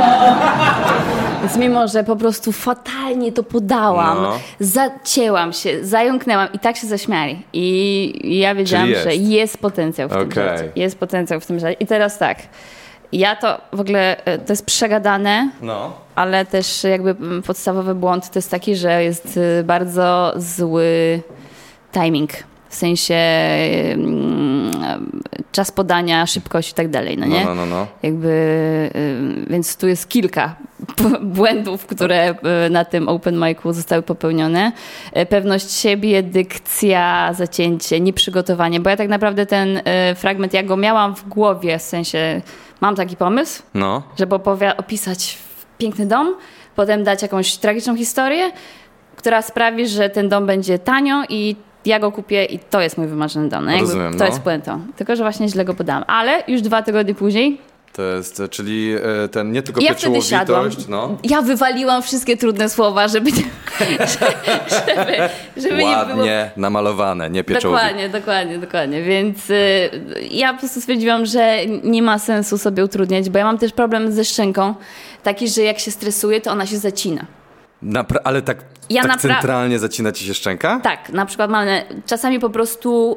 Więc 1.43 1.57
mimo, 1.57 1.89
że 1.89 2.05
po 2.05 2.17
prostu 2.17 2.53
fatalnie 2.53 3.33
to 3.33 3.43
podałam, 3.43 4.23
No. 4.23 4.33
zacięłam 4.61 5.53
się, 5.53 5.85
zająknęłam 5.85 6.49
i 6.53 6.59
tak 6.59 6.77
się 6.77 6.87
zaśmiali. 6.87 7.43
I 7.53 8.39
ja 8.39 8.55
wiedziałam, 8.55 8.89
jest. 8.89 9.05
że 9.05 9.15
jest 9.15 9.59
potencjał 9.59 10.09
w 10.09 10.13
tym 10.13 10.21
Okej. 10.21 10.35
żarcie. 10.35 10.71
Jest 10.77 10.99
potencjał 10.99 11.41
w 11.41 11.47
tym 11.47 11.59
żarcie. 11.59 11.77
I 11.81 11.87
teraz 11.87 12.19
tak, 12.19 12.39
ja 13.13 13.37
to 13.37 13.61
w 13.73 13.81
ogóle, 13.81 14.25
e, 14.25 14.39
to 14.39 14.53
jest 14.53 14.67
przegadane, 14.67 15.51
No. 15.63 15.93
ale 16.15 16.45
też 16.45 16.85
jakby 16.85 17.11
mm, 17.11 17.43
podstawowy 17.43 17.95
błąd 17.95 18.31
to 18.31 18.39
jest 18.39 18.51
taki, 18.51 18.77
że 18.77 19.05
jest 19.05 19.37
y, 19.37 19.65
bardzo 19.65 20.33
zły 20.37 21.21
timing. 21.93 22.31
W 22.71 22.75
sensie 22.75 23.17
czas 25.53 25.71
podania, 25.71 26.27
szybkość 26.27 26.71
i 26.71 26.75
tak 26.75 26.89
dalej, 26.89 27.19
no 27.19 27.27
nie? 27.27 27.45
No, 27.45 27.55
no, 27.55 27.67
no, 27.67 27.67
no. 27.67 27.87
Jakby, 28.03 28.91
więc 29.51 29.77
tu 29.77 29.89
jest 29.89 30.09
kilka 30.09 30.55
błędów, 31.23 31.87
które 31.87 32.35
y, 32.67 32.71
na 32.71 32.85
tym 32.85 33.09
open 33.09 33.37
micu 33.45 33.73
zostały 33.73 34.03
popełnione. 34.03 34.73
Y, 35.17 35.27
Pewność 35.27 35.73
siebie, 35.73 36.23
dykcja, 36.23 37.31
zacięcie, 37.35 38.01
nieprzygotowanie, 38.01 38.81
bo 38.81 38.91
ja 38.91 38.97
tak 38.97 39.09
naprawdę 39.09 39.47
ten 39.47 39.77
y, 39.77 39.83
fragment, 40.15 40.55
ja 40.55 40.63
go 40.63 40.77
miałam 40.77 41.17
w 41.17 41.29
głowie, 41.29 41.79
w 41.79 41.83
sensie 41.83 42.41
mam 42.81 42.95
taki 42.97 43.17
pomysł, 43.17 43.63
No. 43.75 44.03
żeby 44.19 44.35
opisać 44.77 45.39
piękny 45.79 46.07
dom, 46.07 46.35
potem 46.77 47.05
dać 47.05 47.23
jakąś 47.23 47.57
tragiczną 47.57 47.97
historię, 47.97 48.51
która 49.17 49.43
sprawi, 49.43 49.89
że 49.89 50.11
ten 50.11 50.29
dom 50.29 50.47
będzie 50.47 50.79
tanio 50.79 51.23
i 51.29 51.57
ja 51.85 51.99
go 51.99 52.13
kupię 52.13 52.45
i 52.45 52.59
to 52.59 52.81
jest 52.81 52.99
mój 52.99 53.07
wymarzony 53.07 53.49
dom. 53.49 53.65
No, 53.65 53.79
Rozumiem, 53.79 54.13
to 54.13 54.19
no. 54.19 54.27
jest 54.27 54.41
puentą. 54.41 54.81
Tylko, 54.97 55.17
że 55.17 55.23
właśnie 55.23 55.49
źle 55.49 55.65
go 55.65 55.75
podałam. 55.75 56.05
Ale 56.07 56.43
już 56.49 56.63
dwa 56.63 56.83
tygodnie 56.83 57.15
później 57.15 57.61
To 57.93 58.03
jest, 58.03 58.41
e, 58.41 58.49
czyli 58.49 58.95
e, 59.25 59.29
ten 59.29 59.53
nie 59.53 59.63
tylko 59.63 59.81
ja 59.81 59.89
pieczołowitość, 59.89 60.89
no. 60.89 61.17
Ja 61.25 61.43
wywaliłam 61.43 62.03
wszystkie 62.03 62.37
trudne 62.37 62.69
słowa, 62.69 63.09
żeby, 63.09 63.31
żeby, 63.81 65.17
żeby 65.57 65.77
nie 65.85 65.97
było 66.07 66.17
Ładnie 66.19 66.51
namalowane, 66.57 67.31
nie 67.31 67.45
pieczołowite. 67.45 67.85
Dokładnie, 67.87 68.09
dokładnie, 68.09 68.59
dokładnie. 68.59 69.03
Więc 69.03 69.51
y, 69.51 69.91
ja 70.31 70.53
po 70.53 70.59
prostu 70.59 70.81
stwierdziłam, 70.81 71.27
że 71.27 71.67
nie 71.67 72.03
ma 72.03 72.19
sensu 72.19 72.59
sobie 72.59 72.85
utrudniać, 72.85 73.31
bo 73.31 73.39
ja 73.39 73.45
mam 73.45 73.59
też 73.59 73.73
problem 73.73 74.13
ze 74.13 74.25
szczęką. 74.25 74.75
Taki, 75.23 75.49
że 75.49 75.63
jak 75.63 75.79
się 75.79 75.91
stresuję, 75.91 76.41
to 76.41 76.51
ona 76.51 76.67
się 76.67 76.79
zacina. 76.79 77.27
Napra- 77.83 78.21
ale 78.25 78.43
tak, 78.43 78.65
Ja 78.91 79.03
tak 79.03 79.21
centralnie 79.21 79.79
zacina 79.79 80.13
ci 80.13 80.25
się 80.25 80.35
szczęka? 80.35 80.81
Tak, 80.83 81.09
na 81.11 81.27
przykład 81.27 81.51
mamy, 81.51 81.85
czasami 82.07 82.41
po 82.41 82.51
prostu 82.51 83.17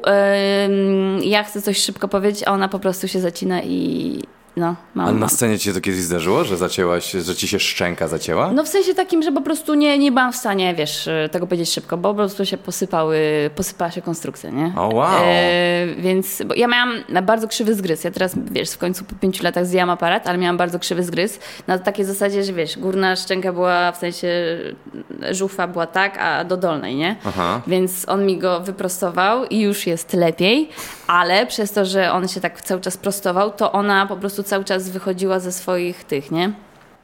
ym, 0.66 1.22
ja 1.22 1.44
chcę 1.44 1.62
coś 1.62 1.78
szybko 1.78 2.08
powiedzieć, 2.08 2.42
a 2.46 2.52
ona 2.52 2.68
po 2.68 2.78
prostu 2.78 3.08
się 3.08 3.20
zacina 3.20 3.62
i 3.62 4.20
no, 4.56 4.74
mam. 4.94 5.08
A 5.08 5.12
na 5.12 5.28
scenie 5.28 5.58
ci 5.58 5.64
się 5.64 5.72
to 5.72 5.80
kiedyś 5.80 6.00
zdarzyło, 6.00 6.44
że 6.44 6.56
zacięłaś, 6.56 7.10
że 7.12 7.36
ci 7.36 7.48
się 7.48 7.60
szczęka 7.60 8.08
zacięła? 8.08 8.52
No 8.52 8.64
w 8.64 8.68
sensie 8.68 8.94
takim, 8.94 9.22
że 9.22 9.32
po 9.32 9.40
prostu 9.40 9.74
nie, 9.74 9.98
nie 9.98 10.12
byłam 10.12 10.32
w 10.32 10.36
stanie, 10.36 10.74
wiesz, 10.74 11.06
y, 11.06 11.28
tego 11.32 11.46
powiedzieć 11.46 11.70
szybko, 11.72 11.96
bo 11.96 12.08
po 12.08 12.14
prostu 12.14 12.46
się 12.46 12.56
posypały, 12.56 13.18
posypała 13.54 13.90
się 13.90 14.02
konstrukcja, 14.02 14.50
nie? 14.50 14.72
O, 14.76 14.88
wow. 14.94 15.24
E, 15.24 15.86
więc 15.98 16.42
bo 16.46 16.54
ja 16.54 16.68
miałam 16.68 16.92
bardzo 17.22 17.48
krzywy 17.48 17.74
zgryz. 17.74 18.04
Ja 18.04 18.10
teraz, 18.10 18.32
wiesz, 18.50 18.70
w 18.70 18.78
końcu 18.78 19.04
po 19.04 19.14
pięciu 19.14 19.44
latach 19.44 19.66
zdjęłam 19.66 19.90
aparat, 19.90 20.28
ale 20.28 20.38
miałam 20.38 20.56
bardzo 20.56 20.78
krzywy 20.78 21.04
zgryz. 21.04 21.38
Na 21.66 21.78
takiej 21.78 22.04
zasadzie, 22.04 22.44
że 22.44 22.52
wiesz, 22.52 22.78
górna 22.78 23.16
szczęka 23.16 23.52
była, 23.52 23.92
w 23.92 23.96
sensie 23.96 24.28
żuchwa 25.30 25.66
była 25.66 25.86
tak, 25.86 26.18
a 26.18 26.44
do 26.44 26.56
dolnej, 26.56 26.96
nie? 26.96 27.16
Aha. 27.24 27.62
Więc 27.66 28.08
on 28.08 28.26
mi 28.26 28.38
go 28.38 28.60
wyprostował 28.60 29.44
i 29.44 29.60
już 29.60 29.86
jest 29.86 30.12
lepiej, 30.12 30.68
ale 31.06 31.46
przez 31.46 31.72
to, 31.72 31.84
że 31.84 32.12
on 32.12 32.28
się 32.28 32.40
tak 32.40 32.62
cały 32.62 32.80
czas 32.80 32.96
prostował, 32.96 33.50
to 33.50 33.72
ona 33.72 34.06
po 34.06 34.16
prostu 34.16 34.43
cały 34.44 34.64
czas 34.64 34.88
wychodziła 34.90 35.40
ze 35.40 35.52
swoich 35.52 36.04
tych, 36.04 36.30
nie? 36.30 36.52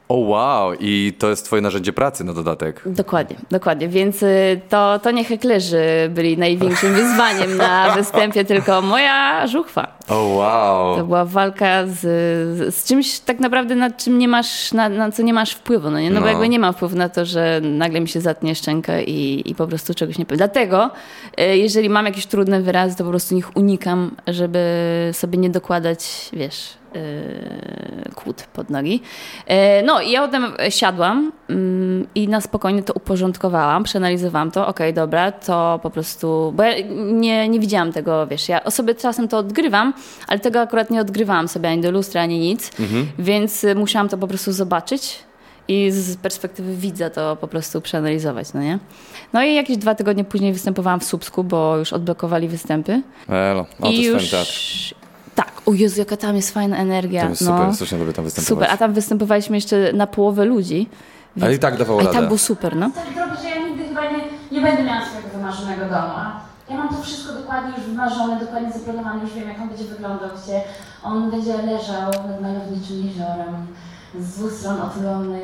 O 0.09 0.15
wow, 0.15 0.73
i 0.79 1.13
to 1.19 1.29
jest 1.29 1.45
twoje 1.45 1.61
narzędzie 1.61 1.93
pracy 1.93 2.23
na 2.23 2.33
dodatek. 2.33 2.81
Dokładnie, 2.85 3.35
dokładnie. 3.51 3.87
Więc 3.87 4.23
y, 4.23 4.61
to, 4.69 4.99
to 4.99 5.11
nie 5.11 5.23
heklerzy 5.23 5.83
byli 6.09 6.37
największym 6.37 6.93
wyzwaniem 6.93 7.57
na 7.57 7.89
występie, 7.95 8.45
tylko 8.45 8.81
moja 8.81 9.47
żuchwa. 9.47 9.97
O 10.09 10.23
wow. 10.23 10.97
To 10.97 11.05
była 11.05 11.25
walka 11.25 11.87
z, 11.87 11.99
z, 11.99 12.75
z 12.75 12.87
czymś 12.87 13.19
tak 13.19 13.39
naprawdę, 13.39 13.75
nad 13.75 13.97
czym 13.97 14.17
nie 14.17 14.27
masz, 14.27 14.71
na, 14.73 14.89
na 14.89 15.11
co 15.11 15.23
nie 15.23 15.33
masz 15.33 15.51
wpływu, 15.51 15.89
no 15.89 15.99
nie? 15.99 16.09
No, 16.09 16.15
No. 16.15 16.21
bo 16.21 16.27
jakby 16.27 16.49
nie 16.49 16.59
mam 16.59 16.73
wpływu 16.73 16.97
na 16.97 17.09
to, 17.09 17.25
że 17.25 17.61
nagle 17.63 17.99
mi 18.01 18.07
się 18.07 18.21
zatnie 18.21 18.55
szczękę 18.55 19.03
i, 19.03 19.49
i 19.51 19.55
po 19.55 19.67
prostu 19.67 19.93
czegoś 19.93 20.17
nie 20.17 20.25
powiem. 20.25 20.37
Dlatego, 20.37 20.89
y, 21.39 21.57
jeżeli 21.57 21.89
mam 21.89 22.05
jakieś 22.05 22.25
trudne 22.25 22.61
wyrazy, 22.61 22.95
to 22.97 23.03
po 23.03 23.09
prostu 23.09 23.35
ich 23.37 23.55
unikam, 23.57 24.15
żeby 24.27 24.59
sobie 25.13 25.37
nie 25.37 25.49
dokładać, 25.49 26.29
wiesz, 26.33 26.80
yy, 26.93 28.11
kłód 28.15 28.43
pod 28.53 28.69
nogi. 28.69 29.01
Yy, 29.47 29.55
no 29.85 30.01
i 30.01 30.11
ja 30.11 30.21
potem 30.21 30.53
siadłam 30.69 31.31
mm, 31.49 32.07
i 32.15 32.27
na 32.27 32.41
spokojnie 32.41 32.83
to 32.83 32.93
uporządkowałam, 32.93 33.83
przeanalizowałam 33.83 34.51
to, 34.51 34.67
okej, 34.67 34.93
dobra, 34.93 35.31
to 35.31 35.79
po 35.83 35.89
prostu, 35.89 36.53
bo 36.55 36.63
ja 36.63 36.73
nie, 36.95 37.49
nie 37.49 37.59
widziałam 37.59 37.93
tego, 37.93 38.27
wiesz, 38.27 38.49
ja 38.49 38.69
sobie 38.69 38.95
czasem 38.95 39.27
to 39.27 39.37
odgrywam, 39.37 39.93
ale 40.27 40.39
tego 40.39 40.61
akurat 40.61 40.89
nie 40.89 41.01
odgrywałam 41.01 41.47
sobie 41.47 41.69
ani 41.69 41.81
do 41.81 41.91
lustra, 41.91 42.21
ani 42.21 42.39
nic, 42.39 42.71
więc 43.19 43.63
y, 43.63 43.75
musiałam 43.75 44.09
to 44.09 44.17
po 44.17 44.27
prostu 44.27 44.51
zobaczyć 44.51 45.19
i 45.67 45.91
z 45.91 46.17
perspektywy 46.17 46.75
widza 46.75 47.09
to 47.09 47.35
po 47.35 47.47
prostu 47.47 47.81
przeanalizować, 47.81 48.53
no 48.53 48.61
nie? 48.61 48.79
No 49.33 49.43
i 49.43 49.55
jakieś 49.55 49.77
dwa 49.77 49.95
tygodnie 49.95 50.23
później 50.23 50.53
występowałam 50.53 50.99
w 50.99 51.03
Słupsku, 51.03 51.43
bo 51.43 51.77
już 51.77 51.93
odblokowali 51.93 52.47
występy. 52.47 53.01
Elo, 53.29 53.61
o, 53.61 53.65
to 53.81 53.89
I 53.89 54.03
już... 54.03 54.33
Tak, 55.35 55.51
o 55.65 55.73
Jezu, 55.73 55.99
jaka 55.99 56.17
tam 56.17 56.35
jest 56.35 56.53
fajna 56.53 56.77
energia. 56.77 57.23
To 57.23 57.29
jest 57.29 57.41
no. 57.41 57.57
super, 57.57 57.75
strasznie 57.75 57.97
lubię 57.97 58.13
tam 58.13 58.25
występować. 58.25 58.49
Super, 58.49 58.75
a 58.75 58.77
tam 58.77 58.93
występowaliśmy 58.93 59.57
jeszcze 59.57 59.93
na 59.93 60.07
połowę 60.07 60.45
ludzi. 60.45 60.89
Więc... 61.35 61.45
Ale 61.45 61.55
i 61.55 61.59
tak 61.59 61.77
dawało 61.77 61.99
A 61.99 62.03
i 62.03 62.05
radę. 62.05 62.17
tak 62.17 62.27
było 62.27 62.37
super, 62.37 62.75
no. 62.75 62.91
tak 62.95 63.13
zrobić, 63.13 63.41
że 63.41 63.49
ja 63.49 63.67
nigdy 63.67 63.83
chyba 63.87 64.01
nie, 64.01 64.17
nie 64.51 64.61
będę 64.61 64.83
miała 64.83 65.05
swojego 65.05 65.29
wymarzonego 65.29 65.81
domu. 65.81 66.13
A 66.15 66.41
ja 66.69 66.77
mam 66.77 66.89
to 66.89 67.01
wszystko 67.01 67.33
dokładnie 67.33 67.71
już 67.77 67.85
wymarzone, 67.85 68.39
dokładnie 68.39 68.71
zaplanowane, 68.71 69.21
już 69.21 69.33
wiem 69.33 69.47
jak 69.49 69.61
on 69.61 69.69
będzie 69.69 69.83
wyglądał, 69.83 70.29
gdzie 70.43 70.61
on 71.03 71.31
będzie 71.31 71.57
leżał 71.57 72.11
nad 72.11 72.41
malowniczym 72.41 73.05
jeziorem, 73.07 73.67
z 74.19 74.33
dwóch 74.33 74.51
stron 74.51 74.81
otulony 74.81 75.39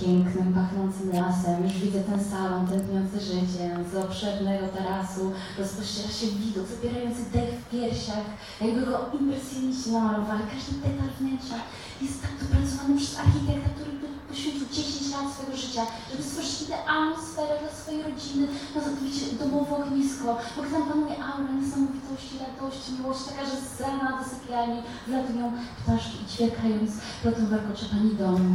pięknym, 0.00 0.54
pachnącym 0.54 1.12
lasem. 1.12 1.64
Już 1.64 1.72
widzę 1.72 2.00
ten 2.00 2.24
salon 2.24 2.66
tętniący 2.66 3.20
życiem, 3.20 3.76
z 3.92 3.96
obszernego 3.96 4.68
tarasu 4.68 5.32
rozpościera 5.58 6.08
się 6.08 6.26
widok 6.26 6.66
zabierający 6.66 7.22
dech 7.32 7.50
w 7.60 7.70
piersiach, 7.70 8.26
jakby 8.60 8.86
go 8.86 8.96
impresjoniści 9.20 9.90
namalowali. 9.90 10.42
Każdy 10.52 10.72
detal 10.80 11.10
wnętrza 11.20 11.58
jest 12.02 12.22
tak 12.22 12.32
dopracowany 12.40 12.96
przez 12.96 13.18
architekta, 13.18 13.70
który 13.76 13.90
poświęcił 14.30 14.66
10 14.72 15.12
lat 15.12 15.26
swojego 15.32 15.56
życia, 15.64 15.82
żeby 16.10 16.22
stworzyć 16.22 16.62
idealną 16.62 17.16
sferę 17.28 17.54
dla 17.62 17.72
swojej 17.80 18.02
rodziny, 18.08 18.44
na 18.74 18.80
wiecie, 19.00 19.24
domowe 19.40 19.74
ognisko, 19.82 20.28
bo 20.56 20.62
tam 20.72 20.82
panuje 20.88 21.16
aura 21.28 21.52
niesamowitości, 21.60 22.34
radości, 22.44 22.88
miłości, 22.96 23.24
taka, 23.30 23.42
że 23.50 23.56
z 23.70 23.80
rana 23.84 24.08
do 24.18 24.24
sypialni 24.32 24.80
wlatują 25.06 25.44
ptaszki 25.78 26.16
i 26.22 26.28
ćwierkając 26.32 26.90
lotem 27.24 27.46
warkocze 27.46 27.86
pani 27.92 28.10
domu. 28.22 28.50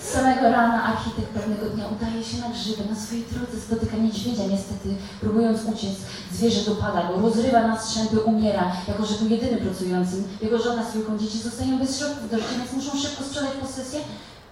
Z 0.00 0.08
samego 0.12 0.42
rana 0.42 0.82
architekt 0.84 1.28
pewnego 1.28 1.66
dnia 1.66 1.84
udaje 1.94 2.24
się 2.24 2.36
na 2.40 2.48
grzyby, 2.54 2.82
na 2.90 2.96
swojej 2.96 3.24
drodze 3.32 3.60
spotyka 3.60 3.96
niedźwiedzia 3.96 4.44
niestety, 4.50 4.88
próbując 5.20 5.58
uciec, 5.72 5.96
zwierzę 6.32 6.70
dopada 6.70 7.02
go, 7.08 7.20
rozrywa 7.20 7.60
na 7.66 7.80
strzępy, 7.80 8.20
umiera, 8.20 8.72
jako 8.88 9.06
że 9.06 9.14
był 9.14 9.28
jedynym 9.28 9.60
pracującym. 9.60 10.24
Jego 10.42 10.58
żona 10.58 10.84
z 10.84 10.92
trójką 10.92 11.18
dzieci 11.18 11.38
zostają 11.38 11.78
bez 11.78 11.98
środków 11.98 12.30
do 12.30 12.36
życia, 12.36 12.58
więc 12.58 12.72
muszą 12.72 12.98
szybko 12.98 13.24
sprzedać 13.24 13.50
posesję 13.76 14.00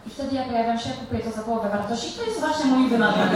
i 0.07 0.11
wtedy 0.11 0.37
ja 0.37 0.43
pojawiam 0.43 0.79
się, 0.79 0.89
kupuję 1.01 1.21
to 1.21 1.31
za 1.31 1.43
połowę 1.43 1.69
wartości. 1.69 2.13
To 2.19 2.25
jest 2.25 2.41
właśnie 2.41 2.65
mój 2.65 2.89
wymarzony. 2.91 3.31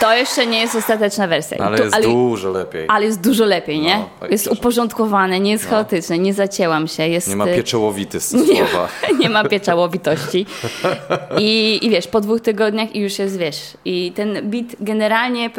To 0.00 0.14
jeszcze 0.16 0.46
nie 0.46 0.60
jest 0.60 0.74
ostateczna 0.74 1.26
wersja. 1.28 1.58
Ale 1.58 1.78
Tu- 1.78 1.84
jest 1.84 2.00
dużo 2.02 2.50
lepiej. 2.50 2.84
ale 2.88 3.04
jest 3.04 3.20
dużo 3.20 3.44
lepiej, 3.44 3.80
nie? 3.80 3.96
No, 3.98 4.08
tak, 4.20 4.30
jest 4.30 4.44
cieszę. 4.44 4.56
uporządkowane, 4.58 5.40
nie 5.40 5.50
jest 5.50 5.68
chaotyczne, 5.68 6.18
nie 6.18 6.34
zacięłam 6.34 6.88
się. 6.88 7.08
Jest, 7.08 7.28
Nie 7.28 7.36
ma 7.36 7.46
y, 7.46 7.54
pieczołowity 7.56 8.20
z 8.20 8.32
nie, 8.48 8.66
słowa. 8.68 8.88
nie 9.20 9.30
ma 9.30 9.44
pieczołowitości. 9.44 10.46
I, 11.38 11.78
I 11.82 11.90
wiesz, 11.90 12.06
po 12.06 12.20
dwóch 12.20 12.40
tygodniach 12.40 12.94
i 12.96 13.00
już 13.00 13.18
jest, 13.18 13.38
wiesz. 13.38 13.76
I 13.84 14.12
ten 14.12 14.50
beat 14.50 14.66
generalnie, 14.80 15.50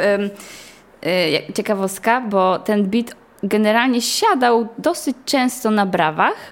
y, 1.47 1.53
ciekawostka, 1.53 2.21
bo 2.21 2.59
ten 2.59 2.85
beat 2.89 3.15
generalnie 3.43 4.01
siadał 4.01 4.67
dosyć 4.77 5.17
często 5.25 5.71
na 5.71 5.85
brawach, 5.85 6.51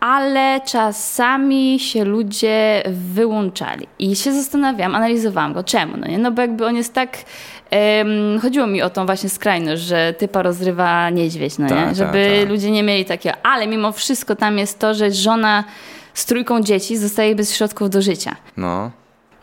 ale 0.00 0.60
czasami 0.60 1.80
się 1.80 2.04
ludzie 2.04 2.82
wyłączali. 2.90 3.86
I 3.98 4.16
się 4.16 4.32
zastanawiałam, 4.32 4.94
analizowałam 4.94 5.52
go, 5.52 5.64
czemu, 5.64 5.96
no 5.96 6.06
nie? 6.06 6.18
No 6.18 6.30
bo 6.32 6.42
jakby 6.42 6.66
on 6.66 6.76
jest 6.76 6.94
tak... 6.94 7.18
em, 7.70 8.40
chodziło 8.42 8.66
mi 8.66 8.82
o 8.82 8.90
tą 8.90 9.06
właśnie 9.06 9.28
skrajność, 9.28 9.82
że 9.82 10.14
typa 10.18 10.42
rozrywa 10.42 11.10
niedźwiedź, 11.10 11.58
no 11.58 11.68
Tak, 11.68 11.78
nie? 11.78 11.84
tak, 11.84 11.94
Żeby 11.94 12.36
tak. 12.40 12.48
ludzie 12.48 12.70
nie 12.70 12.82
mieli 12.82 13.04
takiego. 13.04 13.36
Ale 13.42 13.66
mimo 13.66 13.92
wszystko 13.92 14.36
tam 14.36 14.58
jest 14.58 14.78
to, 14.78 14.94
że 14.94 15.10
żona 15.10 15.64
z 16.14 16.26
trójką 16.26 16.60
dzieci 16.62 16.96
zostaje 16.96 17.34
bez 17.34 17.56
środków 17.56 17.90
do 17.90 18.02
życia. 18.02 18.36
No. 18.56 18.90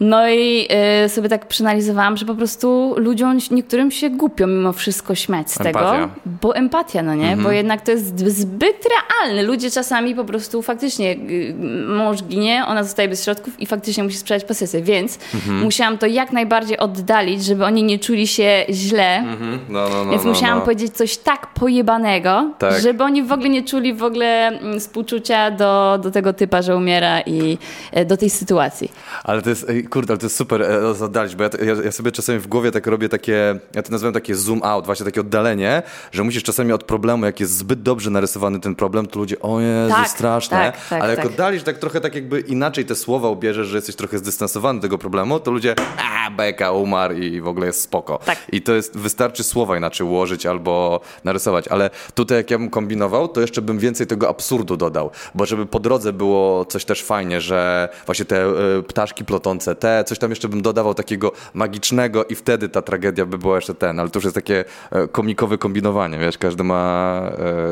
No 0.04 0.30
i 0.30 0.68
y, 1.06 1.10
sobie 1.10 1.30
tak 1.30 1.48
przeanalizowałam, 1.48 2.18
że 2.18 2.26
po 2.26 2.36
prostu 2.36 2.94
ludziom, 2.98 3.38
niektórym 3.52 3.92
się 3.92 4.10
głupio 4.10 4.48
mimo 4.48 4.74
wszystko 4.74 5.16
śmiać 5.16 5.52
z 5.52 5.62
Empatia. 5.62 5.92
tego. 5.92 6.10
Bo 6.42 6.56
empatia, 6.56 7.04
no 7.04 7.16
nie? 7.16 7.38
Bo 7.38 7.52
jednak 7.52 7.82
to 7.82 7.92
jest 7.92 8.20
zbyt 8.30 8.88
realne. 8.92 9.44
Ludzie 9.44 9.72
czasami 9.72 10.16
po 10.16 10.26
prostu 10.26 10.62
faktycznie 10.62 11.12
y, 11.12 11.56
mąż 11.88 12.24
ginie, 12.24 12.64
ona 12.68 12.84
zostaje 12.84 13.10
bez 13.10 13.24
środków 13.24 13.60
i 13.60 13.66
faktycznie 13.66 14.04
musi 14.04 14.18
sprzedać 14.18 14.44
posesję. 14.44 14.82
Więc 14.82 15.20
musiałam 15.64 15.98
to 15.98 16.06
jak 16.06 16.32
najbardziej 16.32 16.78
oddalić, 16.78 17.46
żeby 17.46 17.66
oni 17.66 17.84
nie 17.84 18.00
czuli 18.00 18.28
się 18.28 18.66
źle. 18.70 19.24
No, 19.70 19.90
no, 19.90 20.04
no, 20.06 20.12
Więc 20.12 20.24
no, 20.24 20.30
musiałam 20.30 20.58
no. 20.60 20.64
powiedzieć 20.66 20.94
coś 20.94 21.18
tak 21.18 21.48
pojebanego, 21.54 22.52
Tak. 22.60 22.82
żeby 22.82 23.04
oni 23.04 23.24
w 23.24 23.32
ogóle 23.32 23.50
nie 23.50 23.64
czuli 23.64 23.94
w 23.94 24.04
ogóle 24.04 24.48
mm, 24.48 24.80
współczucia 24.80 25.52
do, 25.52 26.00
do 26.04 26.12
tego 26.12 26.34
typa, 26.34 26.62
że 26.62 26.76
umiera 26.76 27.22
i 27.22 27.58
e, 27.92 28.06
do 28.06 28.18
tej 28.18 28.30
sytuacji. 28.30 28.92
Ale 29.24 29.42
to 29.42 29.50
jest, 29.50 29.70
ej, 29.70 29.84
kurde, 29.92 30.14
ale 30.14 30.18
to 30.18 30.26
jest 30.26 30.36
super 30.36 30.62
e, 30.62 30.94
zadalić, 30.94 31.36
bo 31.36 31.44
ja, 31.44 31.50
ja, 31.66 31.84
ja 31.84 31.92
sobie 31.92 32.12
czasami 32.12 32.40
w 32.40 32.48
głowie 32.48 32.72
tak 32.72 32.88
robię 32.88 33.10
takie, 33.10 33.60
ja 33.76 33.82
to 33.84 33.92
nazywam 33.92 34.14
takie 34.14 34.36
zoom 34.36 34.64
out, 34.64 34.86
właśnie 34.86 35.06
takie 35.06 35.22
oddalenie, 35.22 35.84
że 36.12 36.24
musisz 36.24 36.44
czasami 36.44 36.74
od 36.74 36.84
problemu, 36.84 37.26
jak 37.26 37.40
jest 37.40 37.58
zbyt 37.58 37.82
dobrze 37.82 38.10
narysowany 38.10 38.60
ten 38.60 38.76
problem, 38.76 39.08
to 39.08 39.20
ludzie, 39.20 39.40
o 39.40 39.60
Jezu, 39.60 39.94
Tak, 39.96 40.08
straszne. 40.08 40.58
tak, 40.58 40.88
tak, 40.90 41.02
ale 41.02 41.10
jak 41.12 41.22
tak. 41.22 41.32
oddalisz 41.32 41.64
tak 41.64 41.78
trochę 41.78 42.02
tak 42.02 42.16
jakby 42.16 42.40
inaczej 42.40 42.86
te 42.86 42.96
słowa 42.96 43.30
ubierzesz, 43.30 43.68
że 43.68 43.78
jesteś 43.78 43.96
trochę 43.96 44.18
zdystansowany 44.18 44.80
do 44.80 44.82
tego 44.82 44.98
problemu, 44.98 45.40
to 45.40 45.52
ludzie, 45.52 45.76
a 45.98 46.11
beka, 46.30 46.72
umarł 46.72 47.16
i, 47.16 47.42
w 47.42 47.48
ogóle 47.48 47.68
jest 47.68 47.82
spoko. 47.82 48.20
Tak. 48.26 48.38
I 48.52 48.62
to 48.62 48.74
jest, 48.74 48.98
wystarczy 48.98 49.44
słowa 49.44 49.78
inaczej 49.78 50.08
ułożyć 50.08 50.46
albo 50.46 51.02
narysować, 51.24 51.68
ale 51.68 51.90
tutaj 52.16 52.38
jak 52.38 52.52
ja 52.52 52.58
bym 52.58 52.70
kombinował, 52.70 53.28
to 53.28 53.42
jeszcze 53.42 53.62
bym 53.62 53.80
więcej 53.80 54.08
tego 54.08 54.30
absurdu 54.30 54.78
dodał, 54.78 55.12
bo 55.36 55.46
żeby 55.46 55.66
po 55.66 55.80
drodze 55.80 56.14
było 56.14 56.66
coś 56.66 56.86
też 56.86 57.04
fajnie, 57.04 57.42
że 57.42 57.90
właśnie 58.06 58.26
te 58.26 58.46
e, 58.46 58.84
ptaszki 58.84 59.26
ploczące, 59.26 59.76
te, 59.76 60.04
coś 60.04 60.20
tam 60.20 60.30
jeszcze 60.30 60.50
bym 60.50 60.62
dodawał 60.62 60.94
takiego 60.94 61.32
magicznego 61.54 62.26
i 62.26 62.36
wtedy 62.36 62.70
ta 62.70 62.82
tragedia 62.82 63.26
by 63.26 63.38
była 63.38 63.56
jeszcze 63.56 63.76
ten, 63.76 64.00
ale 64.00 64.10
to 64.10 64.18
już 64.18 64.24
jest 64.24 64.36
takie 64.36 64.66
e, 64.92 65.08
komikowe 65.08 65.58
kombinowanie, 65.58 66.20
wiesz, 66.20 66.38
każdy 66.38 66.64
ma 66.64 67.22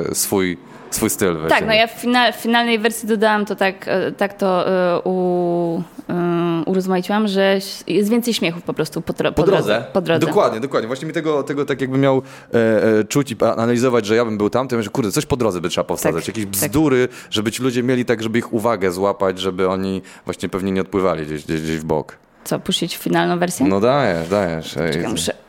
e, 0.10 0.16
swój, 0.16 0.58
swój 0.92 1.10
styl. 1.10 1.38
Tak, 1.50 1.68
no 1.68 1.74
ja 1.74 1.88
w, 1.88 1.92
final, 1.92 2.34
w 2.34 2.36
finalnej 2.36 2.80
wersji 2.80 3.08
dodałam 3.08 3.46
to 3.46 3.56
tak, 3.56 3.88
e, 3.88 4.12
tak 4.12 4.34
to 4.34 4.68
e, 4.68 5.02
u, 5.04 5.84
e, 6.10 6.64
urozmaiciłam, 6.66 7.28
że 7.28 7.60
jest 7.88 8.10
więcej 8.10 8.34
śmiechów 8.34 8.64
po 8.64 8.74
prostu 8.74 9.02
po, 9.02 9.14
tro, 9.14 9.32
po, 9.32 9.44
Po 9.44 9.52
drodze. 9.52 9.86
Po 9.94 10.02
drodze. 10.02 10.28
Dokładnie, 10.28 10.60
dokładnie. 10.60 10.88
Właśnie 10.88 11.08
mi 11.08 11.14
tego, 11.14 11.44
tego 11.44 11.66
tak 11.66 11.82
jakby 11.82 11.98
miał 11.98 12.22
e, 12.54 12.84
e, 13.00 13.04
czuć 13.04 13.32
i 13.32 13.36
analizować, 13.44 14.06
że 14.06 14.16
ja 14.16 14.26
bym 14.26 14.38
był 14.38 14.50
tam, 14.50 14.68
to 14.68 14.76
ja 14.76 14.78
myślę, 14.78 14.92
kurde, 14.92 15.12
coś 15.12 15.26
po 15.26 15.38
drodze 15.38 15.62
by 15.62 15.70
trzeba 15.70 15.86
powsadzać. 15.86 16.26
Tak, 16.26 16.38
Jakieś 16.38 16.44
tak. 16.44 16.70
bzdury, 16.70 17.08
żeby 17.30 17.52
ci 17.52 17.64
ludzie 17.64 17.84
mieli 17.84 18.06
tak, 18.06 18.24
żeby 18.24 18.40
ich 18.40 18.54
uwagę 18.54 18.92
złapać, 18.92 19.40
żeby 19.40 19.70
oni 19.70 20.02
właśnie 20.26 20.50
pewnie 20.50 20.72
nie 20.72 20.82
odpływali 20.82 21.26
gdzieś, 21.26 21.46
gdzieś, 21.46 21.62
gdzieś 21.62 21.78
w 21.78 21.86
bok. 21.86 22.18
Co, 22.44 22.60
puścić 22.60 22.98
finalną 22.98 23.40
wersję? 23.40 23.66
No 23.66 23.80
dajesz, 23.80 24.30
dajesz. 24.30 24.78
Muszę 25.10 25.49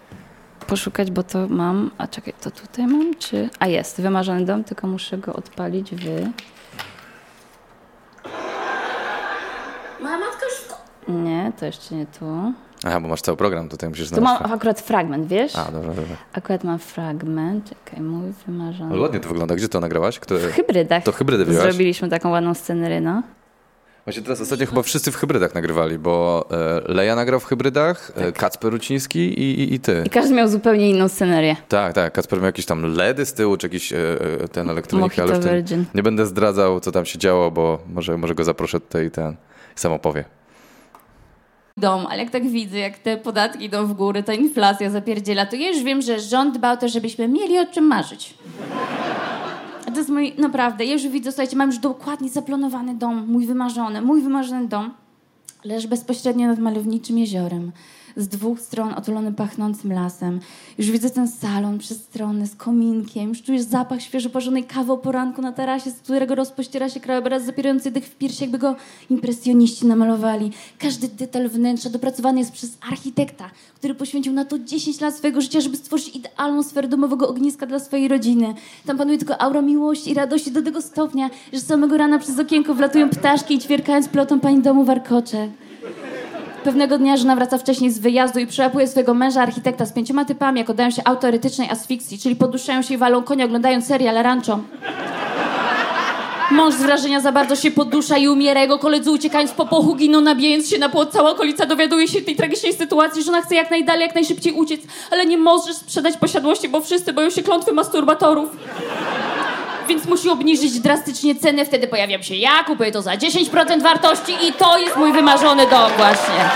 poszukać, 0.71 1.11
bo 1.11 1.23
to 1.23 1.49
mam. 1.49 1.91
A 1.99 2.07
czekaj, 2.07 2.35
to 2.41 2.51
tutaj 2.51 2.87
mam, 2.87 3.15
czy. 3.19 3.49
A 3.59 3.67
jest, 3.67 4.01
wymarzony 4.01 4.45
dom, 4.45 4.65
tylko 4.65 4.87
muszę 4.87 5.19
go 5.19 5.33
odpalić 5.33 5.91
w. 5.95 6.05
Moja 10.03 10.19
matka 10.19 10.47
już 10.47 10.65
Nie, 11.09 11.53
to 11.61 11.67
jeszcze 11.67 11.95
nie 11.95 12.07
tu. 12.07 12.53
Aha, 12.85 13.01
bo 13.01 13.09
masz 13.09 13.21
cały 13.21 13.37
program, 13.37 13.69
tutaj 13.69 13.89
musisz 13.89 14.09
Tu 14.09 14.15
znaleźć. 14.15 14.43
mam 14.43 14.53
akurat 14.53 14.81
fragment, 14.81 15.27
wiesz? 15.27 15.57
A, 15.57 15.73
dobrze, 15.73 15.95
dobrze. 15.95 16.17
Akurat 16.33 16.65
mam 16.65 16.79
fragment. 16.79 17.69
Czekaj, 17.69 18.01
mój 18.01 18.33
wymarzony. 18.47 18.93
Ale 18.93 19.01
ładnie 19.01 19.21
to 19.21 19.29
wygląda. 19.29 19.55
Gdzie 19.55 19.69
to 19.69 19.81
nagrałaś? 19.81 20.19
Kto... 20.19 20.39
W 20.39 20.43
hybrydach. 20.43 21.03
To 21.03 21.13
hybrydy 21.13 21.45
wziąłeś? 21.45 21.63
Zrobiliśmy 21.63 22.09
taką 22.09 22.31
ładną 22.31 22.55
scenerię, 22.55 23.01
no. 23.01 23.23
Właśnie 24.11 24.23
teraz 24.23 24.41
ostatnio 24.41 24.67
chyba 24.67 24.83
wszyscy 24.83 25.13
w 25.13 25.17
hybrydach 25.17 25.55
nagrywali, 25.55 25.99
bo 25.99 26.47
e, 26.51 26.93
Leja 26.93 27.17
nagrał 27.17 27.41
w 27.41 27.45
hybrydach, 27.45 28.13
e, 28.17 28.33
Kacper 28.33 28.73
Ruciński 28.73 29.19
i, 29.19 29.61
i, 29.61 29.75
i 29.75 29.81
ty. 29.81 29.97
Tak. 29.97 30.07
I 30.07 30.11
każdy 30.11 30.35
miał 30.35 30.49
zupełnie 30.49 30.91
inną 30.91 31.09
scenerię. 31.09 31.57
Tak, 31.69 31.93
tak. 31.93 32.13
Kacper 32.13 32.39
miał 32.39 32.47
jakieś 32.47 32.67
tam 32.67 32.95
LEDy 32.95 33.27
z 33.27 33.33
tyłu, 33.33 33.57
czy 33.57 33.67
jakiś 33.67 33.93
e, 33.93 33.99
ten 34.53 34.71
elektronik, 34.71 35.19
ale 35.19 35.39
ten, 35.39 35.85
nie 35.95 36.03
będę 36.03 36.27
zdradzał, 36.27 36.81
co 36.81 36.93
tam 36.93 37.07
się 37.07 37.19
działo, 37.19 37.51
bo 37.51 37.79
może, 37.95 38.17
może 38.17 38.35
go 38.35 38.45
zaproszę 38.45 38.81
tutaj 38.81 39.07
i 39.07 39.11
ten 39.11 39.37
sam 39.75 39.93
opowie. 39.93 40.25
dom, 41.77 42.07
ale 42.07 42.23
jak 42.23 42.31
tak 42.31 42.49
widzę, 42.49 42.79
jak 42.79 42.99
te 42.99 43.17
podatki 43.17 43.65
idą 43.65 43.87
w 43.87 43.93
górę, 43.93 44.23
ta 44.23 44.35
inflacja 44.35 44.91
zapierdziela, 44.91 45.47
to 45.47 45.57
ja 45.57 45.69
już 45.69 45.83
wiem, 45.83 46.03
że 46.03 46.21
rząd 46.21 46.59
dba 46.59 46.73
o 46.73 46.77
to, 46.77 46.89
żebyśmy 46.89 47.29
mieli 47.29 47.59
o 47.59 47.67
czym 47.67 47.85
marzyć. 47.85 48.35
To 49.91 49.99
jest 49.99 50.11
mój, 50.11 50.35
naprawdę, 50.39 50.85
ja 50.85 50.93
już 50.93 51.09
widzę, 51.09 51.33
słuchajcie, 51.33 51.57
mam 51.57 51.69
już 51.69 51.79
dokładnie 51.79 52.29
zaplanowany 52.29 52.95
dom, 52.95 53.27
mój 53.29 53.47
wymarzony, 53.47 54.03
mój 54.03 54.23
wymarzony 54.23 54.69
dom. 54.69 54.95
Leży 55.65 55.89
bezpośrednio 55.89 56.47
nad 56.47 56.59
malowniczym 56.59 57.19
jeziorem, 57.19 57.73
z 58.17 58.29
dwóch 58.29 58.61
stron 58.61 58.95
otulony 58.95 59.33
pachnącym 59.33 59.93
lasem. 59.93 60.41
Już 60.79 60.91
widzę 60.91 61.11
ten 61.11 61.29
salon 61.29 61.79
przestronny 61.79 62.47
z 62.47 62.55
kominkiem, 62.55 63.29
już 63.29 63.43
czujesz 63.43 63.63
zapach 63.63 64.03
świeżo 64.03 64.31
porzonej 64.31 64.65
kawy 64.65 64.93
o 64.93 64.99
poranku 64.99 65.43
na 65.43 65.53
tarasie, 65.53 65.91
z 65.91 65.95
którego 65.95 66.35
rozpościera 66.35 66.89
się 66.89 67.01
krajobraz 67.01 67.45
zapierający 67.45 67.91
dych 67.91 68.05
w 68.05 68.17
piersi, 68.17 68.43
jakby 68.43 68.59
go 68.59 68.77
impresjoniści 69.11 69.87
namalowali. 69.87 70.51
Każdy 70.79 71.09
detal 71.09 71.49
wnętrza 71.49 71.91
dopracowany 71.91 72.39
jest 72.39 72.53
przez 72.53 72.79
architekta, 72.91 73.51
który 73.75 73.95
poświęcił 73.95 74.33
na 74.33 74.45
to 74.45 74.59
10 74.59 75.01
lat 75.01 75.15
swojego 75.15 75.41
życia, 75.41 75.61
żeby 75.61 75.77
stworzyć 75.77 76.17
idealną 76.17 76.63
sferę 76.63 76.89
domowego 76.89 77.29
ogniska 77.29 77.67
dla 77.67 77.79
swojej 77.79 78.09
rodziny. 78.09 78.55
Tam 78.87 78.99
panuje 78.99 79.19
tylko 79.19 79.43
aura 79.43 79.63
miłości 79.63 80.11
i 80.11 80.15
radości 80.15 80.51
do 80.51 80.63
tego 80.63 80.83
stopnia, 80.83 81.31
że 81.53 81.61
samego 81.61 81.97
rana 81.97 82.19
przez 82.19 82.39
okienko 82.39 82.75
wlatują 82.75 83.11
ptaszki 83.11 83.55
i 83.55 83.59
ćwierkając 83.59 84.09
plotą 84.09 84.41
pani 84.41 84.63
domu 84.63 84.85
warkocze. 84.85 85.49
Pewnego 86.65 86.99
dnia 86.99 87.17
żona 87.17 87.37
wraca 87.37 87.59
wcześniej 87.59 87.91
z 87.91 87.99
wyjazdu 87.99 88.39
i 88.39 88.47
przełapuje 88.47 88.89
swojego 88.89 89.15
męża 89.15 89.43
architekta 89.43 89.87
z 89.87 89.93
pięcioma 89.93 90.25
typami, 90.25 90.59
jak 90.59 90.71
oddają 90.71 90.91
się 90.91 91.03
autoerytycznej 91.05 91.71
asfiksji, 91.71 92.19
czyli 92.19 92.37
poduszczają 92.37 92.83
się 92.83 92.95
i 92.95 92.97
walą 92.97 93.23
konia 93.23 93.45
oglądając 93.45 93.87
serial 93.87 94.23
Rancho. 94.23 94.59
Mąż 96.51 96.75
z 96.75 96.83
wrażenia 96.83 97.21
za 97.21 97.33
bardzo 97.33 97.57
się 97.57 97.71
podusza 97.71 98.19
i 98.19 98.29
umiera. 98.29 98.61
Jego 98.61 98.79
koledzy 98.79 99.11
uciekając 99.11 99.53
po 99.53 99.67
pochu 99.67 99.95
giną, 99.95 100.21
nabijając 100.21 100.69
się 100.69 100.79
na 100.79 100.89
płot. 100.89 101.11
Cała 101.13 101.31
okolica 101.31 101.67
dowiaduje 101.67 102.09
się 102.09 102.23
tej 102.23 102.37
tragicznej 102.37 102.73
sytuacji. 102.73 103.23
Żona 103.23 103.43
chce 103.43 103.55
jak 103.55 103.71
najdalej, 103.71 104.03
jak 104.03 104.15
najszybciej 104.15 104.53
uciec, 104.53 104.81
ale 105.11 105.27
nie 105.27 105.39
możesz 105.39 105.77
sprzedać 105.77 106.17
posiadłości, 106.17 106.69
bo 106.69 106.81
wszyscy 106.81 107.13
boją 107.13 107.31
się 107.31 107.43
klątwy 107.43 107.73
masturbatorów. 107.73 108.49
Więc 109.91 110.07
musi 110.07 110.31
obniżyć 110.31 110.81
drastycznie 110.81 111.35
cenę. 111.35 111.65
Wtedy 111.65 111.87
pojawiam 111.89 112.23
się 112.23 112.35
ja, 112.35 112.65
kupuję 112.67 112.93
to 112.93 113.03
za 113.03 113.11
10% 113.17 113.83
wartości 113.83 114.33
i 114.49 114.53
to 114.53 114.79
jest 114.79 114.97
mój 114.97 115.13
wymarzony 115.13 115.67
dom 115.67 115.91
właśnie. 115.97 116.51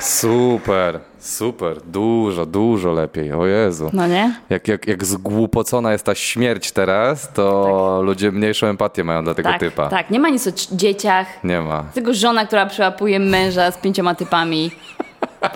Super, 0.00 1.00
super, 1.18 1.80
dużo, 1.80 2.46
dużo 2.46 2.92
lepiej, 2.92 3.32
o 3.32 3.46
Jezu. 3.46 3.90
No 3.92 4.06
nie? 4.06 4.34
Jak, 4.50 4.68
jak, 4.68 4.86
jak 4.86 5.04
zgłupocona 5.04 5.92
jest 5.92 6.04
ta 6.04 6.14
śmierć 6.14 6.72
teraz, 6.72 7.32
to 7.32 8.00
ludzie 8.02 8.32
mniejszą 8.32 8.66
empatię 8.66 9.04
mają 9.04 9.24
dla 9.24 9.34
tego 9.34 9.48
tak, 9.48 9.60
typa. 9.60 9.88
tak. 9.88 10.10
Nie 10.10 10.20
ma 10.20 10.28
nic 10.28 10.46
o 10.46 10.50
dzieciach. 10.72 11.26
Nie 11.44 11.60
ma. 11.60 11.84
Tylko 11.94 12.14
żona, 12.14 12.46
która 12.46 12.66
przełapuje 12.66 13.18
męża 13.20 13.70
z 13.70 13.78
pięcioma 13.78 14.14
typami. 14.14 14.70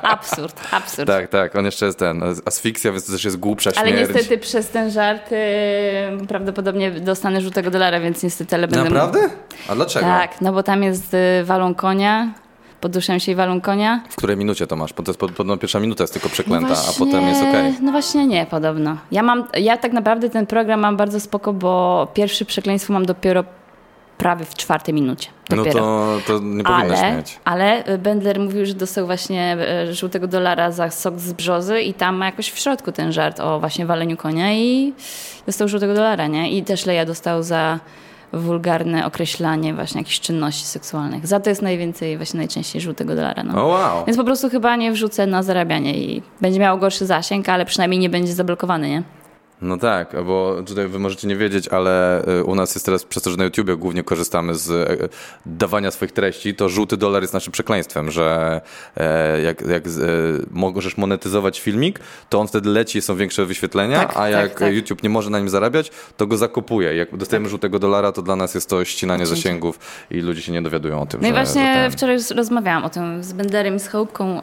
Absurd, 0.03 0.61
absurd. 0.71 1.07
Tak, 1.09 1.29
tak, 1.29 1.57
on 1.57 1.65
jeszcze 1.65 1.87
jest 1.87 1.99
ten, 1.99 2.23
asfiksja, 2.47 2.93
więc 2.93 3.07
to 3.07 3.13
też 3.13 3.25
jest 3.25 3.37
głupsza 3.37 3.71
Ale 3.77 3.91
śmierć. 3.91 4.15
niestety 4.15 4.39
przez 4.39 4.69
ten 4.69 4.91
żart 4.91 5.31
yy, 5.31 6.27
prawdopodobnie 6.27 6.91
dostanę 6.91 7.41
żółtego 7.41 7.71
dolara, 7.71 8.01
więc 8.01 8.23
niestety 8.23 8.57
ale 8.57 8.69
będę... 8.69 8.91
Naprawdę? 8.91 9.21
A 9.69 9.75
dlaczego? 9.75 10.07
Tak, 10.07 10.41
no 10.41 10.53
bo 10.53 10.63
tam 10.63 10.83
jest 10.83 11.15
y, 11.15 11.45
walą 11.45 11.75
konia, 11.75 12.33
poduszę 12.81 13.21
się 13.21 13.33
i 13.33 13.35
walą 13.35 13.61
konia. 13.61 14.01
W 14.11 14.17
której 14.17 14.37
minucie 14.37 14.67
to 14.67 14.77
masz? 14.77 14.93
Bo 14.93 15.03
to 15.03 15.11
jest 15.11 15.21
pod- 15.21 15.31
podobno 15.33 15.57
pierwsza 15.57 15.81
minuta 15.81 16.03
jest 16.03 16.13
tylko 16.13 16.29
przeklęta, 16.29 16.69
no 16.69 16.77
a 16.89 16.93
potem 16.99 17.29
jest 17.29 17.43
okej. 17.43 17.75
No 17.83 17.93
właśnie 17.93 18.27
nie, 18.27 18.47
podobno. 18.47 18.97
Ja 19.13 19.23
mam, 19.23 19.45
ja 19.59 19.77
tak 19.77 19.93
naprawdę 19.93 20.31
ten 20.31 20.47
program 20.47 20.81
mam 20.81 20.97
bardzo 20.97 21.21
spoko, 21.21 21.53
bo 21.53 22.07
pierwsze 22.15 22.45
przekleństwo 22.45 22.93
mam 22.93 23.07
dopiero 23.07 23.45
prawie 24.19 24.45
w 24.45 24.55
czwartej 24.55 24.95
minucie. 24.95 25.29
No 25.51 25.57
Dopiero. 25.57 25.81
to, 25.81 26.19
to 26.27 26.39
nie 26.39 26.65
powinnaś 26.65 26.99
ale, 26.99 27.17
mieć. 27.17 27.39
ale 27.45 27.85
Bendler 27.99 28.41
mówił, 28.41 28.67
że 28.67 28.75
dostał 28.75 29.07
właśnie 29.07 29.57
e, 29.61 29.95
żółtego 29.95 30.27
dolara 30.27 30.71
za 30.71 30.91
sok 30.91 31.19
z 31.19 31.33
brzozy 31.33 31.81
i 31.81 31.95
tam 31.95 32.17
ma 32.17 32.27
jakoś 32.27 32.51
w 32.51 32.59
środku 32.59 32.93
ten 32.93 33.13
żart 33.13 33.41
o 33.41 33.61
właśnie 33.61 33.87
waleniu 33.87 34.17
konia 34.17 34.53
i 34.53 34.93
dostał 35.47 35.69
żółtego 35.69 35.95
dolara, 35.95 36.27
nie? 36.27 36.51
I 36.51 36.63
też 36.63 36.87
Leja 36.87 37.05
dostał 37.05 37.43
za 37.43 37.81
wulgarne 38.33 39.07
określanie 39.07 39.75
właśnie 39.75 40.01
jakichś 40.01 40.21
czynności 40.21 40.65
seksualnych. 40.67 41.27
Za 41.27 41.41
to 41.41 41.51
jest 41.51 41.63
najwięcej, 41.63 42.17
właśnie 42.17 42.39
najczęściej 42.39 42.81
żółtego 42.83 43.15
dolara. 43.15 43.43
No. 43.43 43.65
O 43.65 43.67
wow. 43.67 44.05
Więc 44.07 44.17
po 44.17 44.25
prostu 44.25 44.51
chyba 44.51 44.77
nie 44.77 44.93
wrzucę 44.93 45.27
na 45.27 45.43
zarabianie 45.43 45.99
i 45.99 46.23
będzie 46.41 46.61
miało 46.61 46.79
gorszy 46.79 47.07
zasięg, 47.07 47.49
ale 47.49 47.65
przynajmniej 47.65 48.01
nie 48.01 48.11
będzie 48.11 48.35
zablokowany, 48.35 48.89
nie? 48.89 49.03
No 49.63 49.77
tak, 49.77 50.25
bo 50.25 50.57
tutaj 50.67 50.89
wy 50.89 50.99
możecie 50.99 51.29
nie 51.29 51.37
wiedzieć, 51.37 51.69
ale 51.69 52.23
y, 52.29 52.45
u 52.45 52.55
nas 52.55 52.75
jest 52.75 52.85
teraz, 52.87 53.05
przez 53.05 53.23
to, 53.23 53.31
że 53.31 53.37
na 53.37 53.45
YouTubie 53.45 53.77
głównie 53.77 54.03
korzystamy 54.03 54.55
z 54.55 54.71
e, 54.71 55.09
dawania 55.47 55.91
swoich 55.91 56.13
treści, 56.13 56.55
to 56.55 56.69
żółty 56.69 56.97
dolar 56.97 57.23
jest 57.23 57.35
naszym 57.35 57.53
przekleństwem, 57.53 58.11
że 58.11 58.61
e, 58.97 59.43
jak, 59.43 59.61
jak 59.61 59.87
e, 59.87 59.91
możesz 60.51 60.97
monetyzować 60.97 61.61
filmik, 61.61 62.01
to 62.29 62.41
on 62.41 62.49
wtedy 62.49 62.69
leci, 62.71 63.03
są 63.03 63.17
większe 63.17 63.47
wyświetlenia, 63.47 63.99
Tak, 63.99 64.11
a 64.11 64.15
tak, 64.15 64.31
jak 64.33 64.59
tak. 64.59 64.75
YouTube 64.75 65.03
nie 65.03 65.09
może 65.11 65.31
na 65.31 65.39
nim 65.39 65.49
zarabiać, 65.49 65.91
to 66.17 66.27
go 66.27 66.37
zakupuje. 66.37 66.97
Jak 66.97 67.17
dostajemy 67.17 67.49
żółtego 67.49 67.79
dolara, 67.79 68.13
to 68.13 68.23
dla 68.23 68.37
nas 68.37 68.55
jest 68.55 68.69
to 68.71 68.85
ścinanie 68.85 69.27
zasięgów 69.27 69.79
i 70.11 70.21
ludzie 70.21 70.43
się 70.43 70.53
nie 70.53 70.63
dowiadują 70.63 71.03
o 71.03 71.07
tym, 71.07 71.21
No 71.21 71.27
i 71.29 71.31
że, 71.31 71.35
właśnie 71.35 71.75
że 71.75 71.81
ten... 71.83 71.91
wczoraj 71.91 72.17
roz- 72.17 72.31
rozmawiałam 72.37 72.85
o 72.85 72.91
tym 72.91 73.25
z 73.25 73.33
Benderem 73.33 73.77
i 73.77 73.81
z 73.81 73.89
Chałupką. 73.89 74.41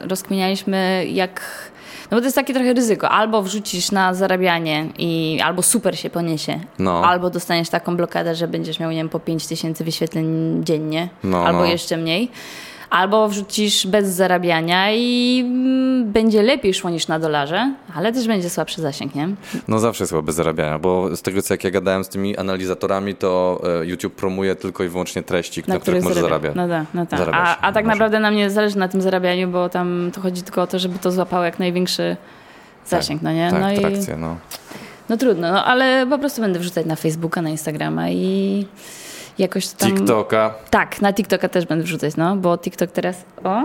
Rozkminialiśmy, 0.00 1.06
jak. 1.08 1.69
No 2.10 2.16
bo 2.16 2.20
to 2.20 2.24
jest 2.24 2.36
takie 2.36 2.54
trochę 2.54 2.72
ryzyko. 2.72 3.08
Albo 3.08 3.42
wrzucisz 3.42 3.90
na 3.92 4.14
zarabianie 4.14 4.86
i 4.98 5.40
albo 5.44 5.62
super 5.62 5.98
się 5.98 6.10
poniesie, 6.10 6.60
No. 6.78 7.04
albo 7.04 7.30
dostaniesz 7.30 7.68
taką 7.68 7.96
blokadę, 7.96 8.34
że 8.34 8.48
będziesz 8.48 8.80
miał, 8.80 8.90
nie 8.90 8.96
wiem, 8.96 9.08
po 9.08 9.20
5 9.20 9.46
tysięcy 9.46 9.84
wyświetleń 9.84 10.60
dziennie, 10.64 11.08
No, 11.24 11.46
albo 11.46 11.58
no. 11.58 11.64
jeszcze 11.66 11.96
mniej. 11.96 12.30
Albo 12.90 13.28
wrzucisz 13.28 13.86
bez 13.86 14.08
zarabiania 14.08 14.92
i 14.92 15.40
mm, 15.46 16.12
będzie 16.12 16.42
lepiej 16.42 16.74
szło 16.74 16.90
niż 16.90 17.08
na 17.08 17.18
dolarze, 17.18 17.74
ale 17.94 18.12
też 18.12 18.26
będzie 18.26 18.50
słabszy 18.50 18.80
zasięg, 18.80 19.14
nie? 19.14 19.28
No 19.68 19.78
zawsze 19.78 20.04
jest 20.04 20.14
bez 20.14 20.34
zarabiania, 20.34 20.78
bo 20.78 21.16
z 21.16 21.22
tego 21.22 21.42
co 21.42 21.54
jak 21.54 21.64
ja 21.64 21.70
gadałem 21.70 22.04
z 22.04 22.08
tymi 22.08 22.36
analizatorami, 22.36 23.14
to 23.14 23.60
e, 23.82 23.86
YouTube 23.86 24.14
promuje 24.14 24.54
tylko 24.54 24.84
i 24.84 24.88
wyłącznie 24.88 25.22
treści, 25.22 25.62
na, 25.66 25.78
których 25.78 26.02
możesz 26.02 26.22
zarabia. 26.22 26.52
zarabiać. 26.52 26.86
No 26.94 27.06
tak, 27.06 27.18
no 27.18 27.24
tak. 27.26 27.34
A, 27.34 27.60
a 27.60 27.72
tak 27.72 27.84
Może. 27.84 27.94
naprawdę 27.94 28.20
nam 28.20 28.34
nie 28.34 28.50
zależy 28.50 28.78
na 28.78 28.88
tym 28.88 29.02
zarabianiu, 29.02 29.48
bo 29.48 29.68
tam 29.68 30.10
to 30.14 30.20
chodzi 30.20 30.42
tylko 30.42 30.62
o 30.62 30.66
to, 30.66 30.78
żeby 30.78 30.98
to 30.98 31.10
złapało 31.10 31.44
jak 31.44 31.58
największy 31.58 32.16
zasięg, 32.86 33.22
no 33.22 33.32
nie? 33.32 33.50
Tak, 33.50 33.60
no 33.60 33.80
trakcje, 33.80 34.16
no. 34.16 34.36
no 35.08 35.16
trudno, 35.16 35.52
no 35.52 35.64
ale 35.64 36.06
po 36.06 36.18
prostu 36.18 36.40
będę 36.40 36.58
wrzucać 36.58 36.86
na 36.86 36.96
Facebooka, 36.96 37.42
na 37.42 37.50
Instagrama 37.50 38.10
i 38.10 38.66
jakoś 39.38 39.68
tam... 39.68 39.90
TikToka. 39.96 40.54
Tak, 40.70 41.02
na 41.02 41.12
TikToka 41.12 41.48
też 41.48 41.66
będę 41.66 41.84
wrzucać, 41.84 42.16
no, 42.16 42.36
bo 42.36 42.58
TikTok 42.58 42.90
teraz... 42.90 43.24
O, 43.44 43.62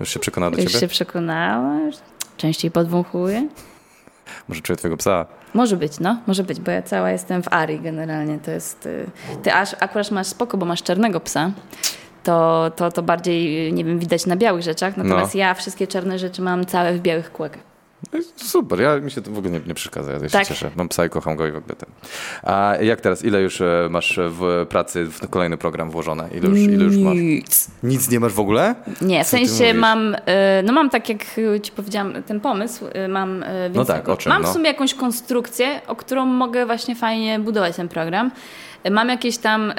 Już 0.00 0.08
się 0.08 0.20
przekonała 0.20 0.50
do 0.50 0.56
już 0.56 0.66
ciebie? 0.72 0.80
się 0.80 0.88
przekonałaś. 0.88 1.94
Częściej 2.36 2.70
podwąchuję. 2.70 3.48
Może 4.48 4.60
czuję 4.60 4.76
twojego 4.76 4.96
psa. 4.96 5.26
Może 5.54 5.76
być, 5.76 6.00
no, 6.00 6.16
może 6.26 6.44
być, 6.44 6.60
bo 6.60 6.70
ja 6.70 6.82
cała 6.82 7.10
jestem 7.10 7.42
w 7.42 7.52
Ari 7.52 7.80
generalnie, 7.80 8.38
to 8.38 8.50
jest... 8.50 8.86
y, 8.86 9.06
Ty 9.42 9.52
aż 9.54 9.76
akurat 9.80 10.10
masz 10.10 10.26
spoko, 10.26 10.56
bo 10.56 10.66
masz 10.66 10.82
czarnego 10.82 11.20
psa, 11.20 11.50
to, 12.24 12.70
to, 12.76 12.90
to 12.92 13.02
bardziej, 13.02 13.72
nie 13.72 13.84
wiem, 13.84 13.98
widać 13.98 14.26
na 14.26 14.36
białych 14.36 14.62
rzeczach, 14.62 14.96
natomiast 14.96 15.34
No. 15.34 15.40
ja 15.40 15.54
wszystkie 15.54 15.86
czarne 15.86 16.18
rzeczy 16.18 16.42
mam 16.42 16.66
całe 16.66 16.92
w 16.94 17.00
białych 17.00 17.32
kółkach. 17.32 17.71
No 18.12 18.18
Super, 18.36 18.80
ja 18.80 18.98
mi 19.00 19.10
się 19.10 19.22
to 19.22 19.30
w 19.30 19.38
ogóle 19.38 19.52
nie, 19.52 19.60
nie 19.66 19.74
przeszkadza, 19.74 20.12
ja 20.12 20.18
się 20.18 20.28
Tak. 20.28 20.46
cieszę. 20.46 20.70
Mam 20.76 20.88
psa 20.88 21.06
i 21.06 21.10
kocham 21.10 21.36
go 21.36 21.46
i 21.46 21.52
w 21.52 21.56
ogóle 21.56 21.74
ten. 21.76 21.88
A 22.42 22.74
jak 22.80 23.00
teraz, 23.00 23.24
ile 23.24 23.42
już 23.42 23.60
e, 23.60 23.88
masz 23.90 24.20
w 24.22 24.66
pracy 24.68 25.04
w 25.04 25.28
kolejny 25.28 25.56
program 25.56 25.90
włożone? 25.90 26.28
Ile 26.34 26.48
już, 26.48 26.58
ile 26.58 26.84
już 26.84 26.96
masz? 26.96 27.14
Nic. 27.16 27.68
Nic 27.82 28.10
nie 28.10 28.20
masz 28.20 28.32
w 28.32 28.40
ogóle? 28.40 28.74
Nie, 29.02 29.24
w 29.24 29.26
Co 29.26 29.30
sensie 29.30 29.74
mam, 29.74 30.14
y, 30.14 30.18
no 30.64 30.72
mam 30.72 30.90
tak 30.90 31.08
jak 31.08 31.18
ci 31.62 31.72
powiedziałam, 31.72 32.22
ten 32.22 32.40
pomysł, 32.40 32.84
y, 33.04 33.08
mam, 33.08 33.44
więc 33.64 33.76
No 33.76 33.84
tak, 33.84 34.08
o 34.08 34.16
czym, 34.16 34.32
mam 34.32 34.42
no? 34.42 34.48
w 34.48 34.52
sumie 34.52 34.66
jakąś 34.66 34.94
konstrukcję, 34.94 35.80
o 35.86 35.96
którą 35.96 36.26
mogę 36.26 36.66
właśnie 36.66 36.96
fajnie 36.96 37.38
budować 37.38 37.76
ten 37.76 37.88
program. 37.88 38.30
Mam 38.90 39.08
jakieś 39.08 39.38
tam 39.38 39.70
y, 39.70 39.74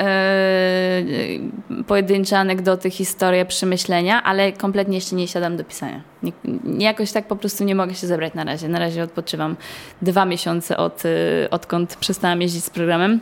y, 1.80 1.84
pojedyncze 1.88 2.38
anegdoty, 2.40 2.90
historie, 2.90 3.46
przemyślenia, 3.46 4.24
ale 4.24 4.52
kompletnie 4.52 4.96
jeszcze 4.96 5.16
nie 5.16 5.28
siadam 5.28 5.58
do 5.58 5.64
pisania. 5.64 6.02
Nie, 6.24 6.86
jakoś 6.86 7.12
tak 7.12 7.28
po 7.28 7.36
prostu 7.36 7.64
nie 7.64 7.76
mogę 7.76 7.96
się 7.96 8.08
zebrać 8.08 8.34
na 8.34 8.44
razie. 8.44 8.68
Na 8.70 8.80
razie 8.80 9.04
odpoczywam 9.04 9.56
dwa 10.02 10.26
miesiące 10.26 10.78
od, 10.78 11.06
y, 11.06 11.48
odkąd 11.52 11.96
przestałam 11.96 12.42
jeździć 12.42 12.64
z 12.64 12.70
programem. 12.70 13.20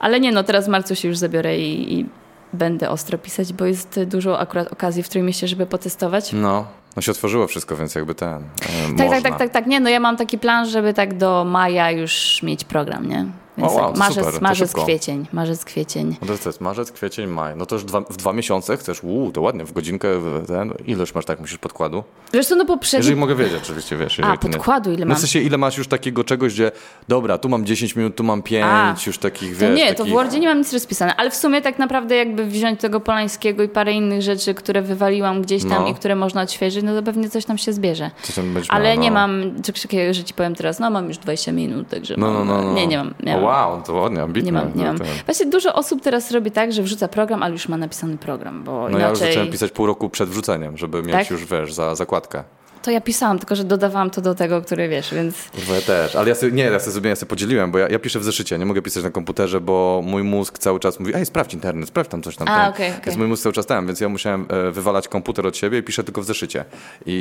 Ale 0.00 0.20
nie, 0.20 0.32
no 0.32 0.42
teraz 0.44 0.64
w 0.66 0.68
marcu 0.68 0.94
się 0.94 1.08
już 1.08 1.18
zabiorę 1.18 1.58
i, 1.58 1.98
i 1.98 2.06
będę 2.52 2.90
ostro 2.90 3.18
pisać, 3.18 3.52
bo 3.52 3.64
jest 3.64 4.00
dużo 4.04 4.38
akurat 4.40 4.72
okazji 4.72 5.02
w 5.02 5.08
Trójmieście, 5.08 5.48
żeby 5.48 5.66
potestować. 5.66 6.32
No. 6.32 6.66
No 6.96 7.02
się 7.02 7.12
otworzyło 7.12 7.46
wszystko, 7.46 7.76
więc 7.76 7.94
jakby 7.94 8.14
ten. 8.14 8.28
E, 8.28 8.38
Tak, 8.38 8.90
można. 8.90 9.08
tak, 9.10 9.22
tak, 9.22 9.38
tak, 9.38 9.50
tak. 9.50 9.66
Nie, 9.66 9.80
no 9.80 9.90
ja 9.90 10.00
mam 10.00 10.16
taki 10.16 10.38
plan, 10.38 10.66
żeby 10.66 10.94
tak 10.94 11.16
do 11.16 11.44
maja 11.44 11.90
już 11.90 12.42
mieć 12.42 12.64
program, 12.64 13.08
nie? 13.08 13.26
Więc 13.58 13.72
O, 13.72 13.74
wow, 13.74 13.84
tak, 13.84 13.92
to 13.92 13.98
marzec, 13.98 14.24
super, 14.24 14.34
to 14.34 14.40
marzec, 14.40 14.72
kwiecień, 14.72 15.26
marzec, 15.32 15.64
kwiecień. 15.64 16.16
No 16.22 16.26
to 16.42 16.48
jest 16.48 16.60
marzec, 16.60 16.92
kwiecień, 16.92 17.26
maj. 17.26 17.56
No 17.56 17.66
to 17.66 17.74
już 17.74 17.84
dwa, 17.84 18.00
w 18.00 18.16
dwa 18.16 18.32
miesiące 18.32 18.76
chcesz, 18.76 19.04
uuu, 19.04 19.32
to 19.32 19.40
ładnie, 19.40 19.64
w 19.64 19.72
godzinkę, 19.72 20.08
ten, 20.46 20.72
ileż 20.86 21.14
masz 21.14 21.24
tak, 21.24 21.40
musisz 21.40 21.58
podkładu? 21.58 22.04
Wiesz 22.32 22.46
co, 22.46 22.56
no 22.56 22.64
poprzedni... 22.64 23.04
Jeżeli 23.04 23.20
mogę 23.20 23.34
wiedzieć, 23.34 23.58
oczywiście, 23.62 23.96
wiesz. 23.96 24.20
A, 24.20 24.30
nie- 24.32 24.38
podkładu 24.38 24.90
ile 24.92 25.00
No 25.04 25.06
mam? 25.08 25.16
w 25.16 25.20
sensie, 25.20 25.40
ile 25.40 25.58
masz 25.58 25.78
już 25.78 25.88
takiego 25.88 26.24
czegoś, 26.24 26.54
gdzie 26.54 26.70
dobra, 27.08 27.38
tu 27.38 27.48
mam 27.48 27.64
10 27.66 27.96
minut, 27.96 28.16
tu 28.16 28.24
mam 28.24 28.42
5, 28.42 28.64
A. 28.68 28.94
już 29.06 29.18
takich, 29.18 29.54
To 29.54 29.60
wiesz, 29.60 29.76
nie, 29.78 29.88
to 29.88 29.94
takich... 29.98 30.12
w 30.12 30.14
Wordzie 30.14 30.40
nie 30.40 30.48
mam 30.48 30.58
nic 30.58 30.72
rozpisane, 30.72 31.14
ale 31.16 31.30
w 31.30 31.34
sumie 31.36 31.62
tak 31.62 31.78
naprawdę 31.78 32.16
jakby 32.16 32.44
wziąć 32.46 32.80
tego 32.80 33.00
Polańskiego 33.00 33.62
i 33.62 33.68
parę 33.68 33.92
innych 33.92 34.22
rzeczy, 34.22 34.54
które 34.54 34.82
wywaliłam 34.82 35.42
gdzieś 35.42 35.62
tam 35.62 35.82
No. 35.82 35.88
i 35.88 35.94
które 35.94 36.16
można 36.16 36.42
odświeżyć, 36.42 36.84
no 36.84 36.94
to 36.94 37.02
pewnie 37.02 37.30
coś 37.30 37.44
tam 37.44 37.58
się 37.58 37.72
zbierze. 37.72 38.10
Coś 38.22 38.34
tam 38.34 38.44
będziesz 38.54 38.70
Ale 38.70 38.94
miał, 38.94 39.02
nie 39.02 39.10
no. 39.10 39.14
mam 39.14 39.42
takiego, 39.82 40.14
że 40.14 40.24
ci 40.24 40.34
powiem 40.34 40.54
teraz, 40.54 40.78
no 40.80 40.90
mam 40.90 41.08
już 41.08 41.18
20 41.18 41.52
minut, 41.52 41.88
także 41.88 42.14
No, 42.18 42.26
no, 42.32 42.44
mam, 42.44 42.46
no, 42.48 42.62
no. 42.62 42.72
nie, 42.72 42.86
nie 42.86 42.96
mam. 42.98 43.14
Nie 43.22 43.34
mam. 43.34 43.42
Wow, 43.48 43.82
to 43.82 43.92
ładnie, 43.92 44.22
ambitne. 44.22 44.46
Nie 44.46 44.52
mam, 44.52 44.68
nie 44.68 44.84
no, 44.84 44.84
mam. 44.84 44.98
ten. 44.98 45.06
Właśnie 45.26 45.46
dużo 45.46 45.74
osób 45.74 46.02
teraz 46.02 46.30
robi 46.30 46.50
tak, 46.50 46.72
że 46.72 46.82
wrzuca 46.82 47.08
program, 47.08 47.42
ale 47.42 47.52
już 47.52 47.68
ma 47.68 47.76
napisany 47.76 48.18
program, 48.18 48.64
bo 48.64 48.88
No 48.88 48.98
ja 48.98 49.08
już 49.08 49.18
inaczej... 49.18 49.28
zacząłem 49.34 49.52
pisać 49.52 49.70
pół 49.72 49.86
roku 49.86 50.10
przed 50.10 50.28
wrzuceniem, 50.28 50.76
żeby 50.76 51.02
mieć 51.02 51.12
Tak? 51.12 51.30
już, 51.30 51.44
wiesz, 51.46 51.72
za 51.72 51.94
zakładkę. 51.94 52.44
To 52.82 52.90
ja 52.90 53.00
pisałam, 53.00 53.38
tylko 53.38 53.56
że 53.56 53.64
dodawałam 53.64 54.10
to 54.10 54.20
do 54.20 54.34
tego, 54.34 54.62
który 54.62 54.88
wiesz, 54.88 55.14
więc... 55.14 55.50
Kurwa, 55.54 55.74
ja 55.74 55.80
też, 55.80 56.16
ale 56.16 56.28
ja 56.28 56.34
sobie, 56.34 56.52
nie, 56.52 56.62
ja 56.64 56.80
sobie, 56.80 57.10
ja 57.10 57.16
sobie 57.16 57.28
podzieliłem, 57.30 57.70
bo 57.70 57.78
ja, 57.78 57.88
ja 57.88 57.98
piszę 57.98 58.18
w 58.18 58.24
zeszycie, 58.24 58.58
nie 58.58 58.66
mogę 58.66 58.82
pisać 58.82 59.04
na 59.04 59.10
komputerze, 59.10 59.60
bo 59.60 60.00
mój 60.04 60.22
mózg 60.22 60.58
cały 60.58 60.80
czas 60.80 61.00
mówi, 61.00 61.14
ej, 61.14 61.26
sprawdź 61.26 61.54
internet, 61.54 61.88
sprawdź 61.88 62.10
tam 62.10 62.22
coś 62.22 62.36
tam. 62.36 62.48
A, 62.48 62.68
okej, 62.68 62.90
okej. 62.90 63.00
Więc 63.06 63.18
mój 63.18 63.26
mózg 63.26 63.42
cały 63.42 63.52
czas 63.52 63.66
tam, 63.66 63.86
więc 63.86 64.00
ja 64.00 64.08
musiałem 64.08 64.46
e, 64.48 64.70
wywalać 64.70 65.08
komputer 65.08 65.46
od 65.46 65.56
siebie 65.56 65.78
i 65.78 65.82
piszę 65.82 66.04
tylko 66.04 66.22
w 66.22 66.24
zeszycie. 66.24 66.64
I, 67.06 67.12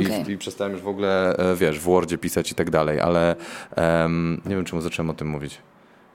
i, 0.00 0.06
Okej. 0.06 0.24
i, 0.28 0.32
i 0.32 0.38
przestałem 0.38 0.72
już 0.72 0.82
w 0.82 0.88
ogóle, 0.88 1.36
e, 1.36 1.56
wiesz, 1.56 1.78
w 1.78 1.82
Wordzie 1.82 2.18
pisać 2.18 2.52
i 2.52 2.54
tak 2.54 2.70
dalej, 2.70 3.00
ale 3.00 3.36
em, 3.76 4.40
nie 4.46 4.56
wiem, 4.56 4.64
czemu 4.64 4.82
zacząłem 4.82 5.10
o 5.10 5.14
tym 5.14 5.28
mówić. 5.28 5.58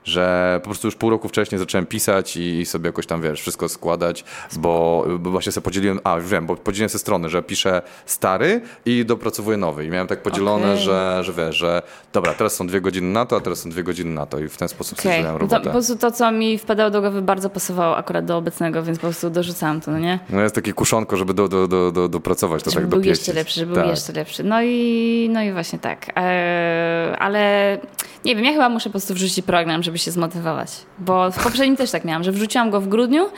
Że 0.06 0.56
po 0.62 0.64
prostu 0.64 0.86
już 0.86 0.96
pół 0.96 1.10
roku 1.10 1.28
wcześniej 1.28 1.58
zacząłem 1.58 1.86
pisać 1.86 2.36
i, 2.36 2.66
sobie 2.66 2.86
jakoś 2.86 3.06
tam, 3.06 3.22
wiesz, 3.22 3.40
wszystko 3.40 3.68
składać, 3.68 4.24
bo, 4.56 5.04
bo 5.18 5.30
właśnie 5.30 5.52
sobie 5.52 5.64
podzieliłem, 5.64 6.00
a 6.04 6.16
już 6.16 6.26
wiem, 6.26 6.46
bo 6.46 6.56
podzieliłem 6.56 6.88
sobie 6.88 6.98
strony, 6.98 7.28
że 7.28 7.42
piszę 7.42 7.82
stary 8.06 8.60
i 8.86 9.04
dopracowuję 9.04 9.56
nowy. 9.56 9.84
I 9.84 9.90
miałem 9.90 10.06
tak 10.06 10.22
podzielone, 10.22 10.72
Okej. 10.72 10.84
że, 10.84 11.18
że 11.24 11.32
wiesz, 11.32 11.56
że 11.56 11.82
dobra, 12.12 12.34
teraz 12.34 12.54
są 12.54 12.66
dwie 12.66 12.80
godziny 12.80 13.12
na 13.12 13.26
to, 13.26 13.36
a 13.36 13.40
teraz 13.40 13.58
są 13.58 13.70
dwie 13.70 13.82
godziny 13.82 14.10
na 14.10 14.26
to 14.26 14.38
i 14.38 14.48
w 14.48 14.56
ten 14.56 14.68
sposób 14.68 14.98
okay. 14.98 15.12
Zrobiłem 15.12 15.32
no 15.32 15.38
to, 15.38 15.46
po 15.46 15.54
robotę. 15.54 15.70
prostu 15.70 15.96
to, 15.96 16.10
co 16.10 16.32
mi 16.32 16.58
wpadało 16.58 16.90
do 16.90 17.00
głowy, 17.00 17.22
bardzo 17.22 17.50
pasowało 17.50 17.96
akurat 17.96 18.24
do 18.24 18.36
obecnego, 18.36 18.82
więc 18.82 18.98
po 18.98 19.06
prostu 19.06 19.30
dorzucałam 19.30 19.80
to, 19.80 19.90
no 19.90 19.98
nie? 19.98 20.18
No 20.30 20.40
jest 20.40 20.54
takie 20.54 20.72
kuszonko, 20.72 21.16
żeby 21.16 21.34
do, 21.34 21.48
do, 21.48 21.68
do, 21.68 21.92
do, 21.92 22.08
dopracować 22.08 22.62
to 22.62 22.70
żeby 22.70 22.82
tak 22.82 22.90
był 22.90 22.98
dopieścić. 22.98 23.28
jeszcze 23.28 23.40
lepszy, 23.40 23.60
żeby 23.60 23.74
tak. 23.74 23.84
był 23.84 23.90
jeszcze 23.90 24.12
lepszy. 24.12 24.44
No 24.44 24.62
i, 24.62 25.28
no 25.32 25.42
i 25.42 25.52
właśnie 25.52 25.78
tak. 25.78 26.12
Eee, 26.16 27.16
ale 27.18 27.78
Nie 28.26 28.36
wiem, 28.36 28.44
ja 28.44 28.52
chyba 28.52 28.68
muszę 28.68 28.88
po 28.88 28.92
prostu 28.92 29.14
wrzucić 29.14 29.44
program, 29.44 29.82
żeby 29.82 29.98
się 29.98 30.10
zmotywować. 30.10 30.70
Bo 30.98 31.30
w 31.30 31.44
poprzednim 31.44 31.76
też 31.76 31.90
tak 31.90 32.04
miałam, 32.04 32.24
że 32.24 32.32
wrzuciłam 32.32 32.70
go 32.70 32.80
w 32.80 32.88
grudniu 32.88 33.28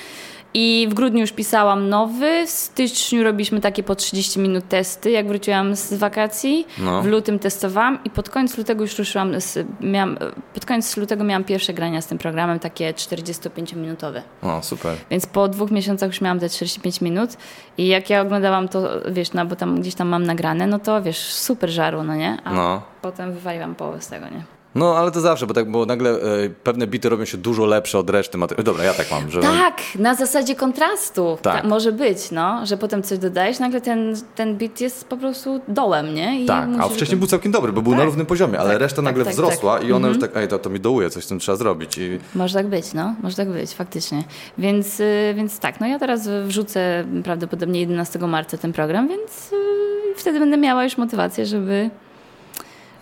i 0.54 0.86
w 0.90 0.94
grudniu 0.94 1.20
już 1.20 1.32
pisałam 1.32 1.88
nowy, 1.88 2.46
w 2.46 2.50
styczniu 2.50 3.24
robiliśmy 3.24 3.60
takie 3.60 3.82
po 3.82 3.94
30 3.94 4.40
minut 4.40 4.68
testy, 4.68 5.10
jak 5.10 5.28
wróciłam 5.28 5.76
z 5.76 5.94
wakacji. 5.94 6.66
No. 6.78 7.02
W 7.02 7.06
lutym 7.06 7.38
testowałam 7.38 7.98
i 8.04 8.10
pod 8.10 8.30
koniec 8.30 8.58
lutego 8.58 8.82
już 8.84 8.98
ruszyłam, 8.98 9.40
z, 9.40 9.66
miałam, 9.80 10.18
pod 10.54 10.66
koniec 10.66 10.96
lutego 10.96 11.24
miałam 11.24 11.44
pierwsze 11.44 11.74
grania 11.74 12.00
z 12.00 12.06
tym 12.06 12.18
programem, 12.18 12.58
takie 12.58 12.92
45-minutowe. 12.92 14.22
O, 14.42 14.62
super. 14.62 14.96
Więc 15.10 15.26
po 15.26 15.48
dwóch 15.48 15.70
miesiącach 15.70 16.08
już 16.10 16.20
miałam 16.20 16.40
te 16.40 16.48
45 16.48 17.00
minut 17.00 17.30
i 17.78 17.86
jak 17.86 18.10
ja 18.10 18.20
oglądałam 18.20 18.68
to, 18.68 18.88
wiesz, 19.10 19.32
no 19.32 19.46
bo 19.46 19.56
tam 19.56 19.80
gdzieś 19.80 19.94
tam 19.94 20.08
mam 20.08 20.22
nagrane, 20.26 20.66
no 20.66 20.78
to 20.78 21.02
wiesz, 21.02 21.18
super 21.18 21.70
żaru, 21.70 22.02
no 22.02 22.14
nie? 22.14 22.36
A 22.44 22.52
No. 22.52 22.82
potem 23.02 23.32
wywaliłam 23.32 23.74
połowę 23.74 24.00
z 24.02 24.08
tego, 24.08 24.26
nie? 24.28 24.57
No, 24.74 24.96
ale 24.96 25.10
to 25.10 25.20
zawsze, 25.20 25.46
bo 25.46 25.54
tak, 25.54 25.70
bo 25.70 25.86
nagle 25.86 26.10
e, 26.10 26.16
pewne 26.64 26.86
bity 26.86 27.08
robią 27.08 27.24
się 27.24 27.38
dużo 27.38 27.66
lepsze 27.66 27.98
od 27.98 28.10
reszty 28.10 28.38
materiału. 28.38 28.64
Dobra, 28.64 28.84
ja 28.84 28.94
tak 28.94 29.10
mam, 29.10 29.30
że... 29.30 29.40
Tak, 29.40 29.80
na 29.98 30.14
zasadzie 30.14 30.54
kontrastu. 30.56 31.38
Tak. 31.42 31.62
Ta- 31.62 31.68
może 31.68 31.92
być, 31.92 32.30
no, 32.30 32.66
że 32.66 32.76
potem 32.76 33.02
coś 33.02 33.18
dodajesz, 33.18 33.58
nagle 33.58 33.80
ten, 33.80 34.14
ten 34.34 34.56
beat 34.56 34.80
jest 34.80 35.08
po 35.08 35.16
prostu 35.16 35.60
dołem, 35.68 36.14
nie? 36.14 36.40
I 36.42 36.46
Tak, 36.46 36.68
a 36.80 36.88
wcześniej 36.88 37.18
był 37.18 37.26
całkiem 37.28 37.52
dobry, 37.52 37.72
bo 37.72 37.82
był 37.82 37.92
na 37.92 37.98
Tak. 37.98 38.06
równym 38.06 38.26
poziomie, 38.26 38.58
ale 38.58 38.70
Tak, 38.70 38.80
reszta 38.80 38.96
tak, 38.96 39.04
nagle 39.04 39.24
tak, 39.24 39.32
wzrosła 39.32 39.78
tak. 39.78 39.88
i 39.88 39.92
ona 39.92 40.08
już 40.08 40.16
Mhm. 40.16 40.32
tak, 40.32 40.42
ej, 40.42 40.48
to, 40.48 40.58
to 40.58 40.70
mi 40.70 40.80
dołuje, 40.80 41.10
coś 41.10 41.24
z 41.24 41.28
tym 41.28 41.38
trzeba 41.38 41.56
zrobić. 41.56 41.98
I... 41.98 42.18
Może 42.34 42.54
tak 42.54 42.66
być, 42.66 42.92
no, 42.94 43.14
może 43.22 43.36
tak 43.36 43.48
być, 43.50 43.74
faktycznie. 43.74 44.24
Więc, 44.58 45.00
y, 45.00 45.34
więc 45.36 45.58
tak, 45.58 45.80
no 45.80 45.86
ja 45.86 45.98
teraz 45.98 46.28
wrzucę 46.44 47.04
prawdopodobnie 47.24 47.80
11 47.80 48.18
marca 48.18 48.58
ten 48.58 48.72
program, 48.72 49.08
więc 49.08 49.52
y, 49.52 50.14
wtedy 50.16 50.38
będę 50.38 50.56
miała 50.56 50.84
już 50.84 50.96
motywację, 50.98 51.46
żeby. 51.46 51.90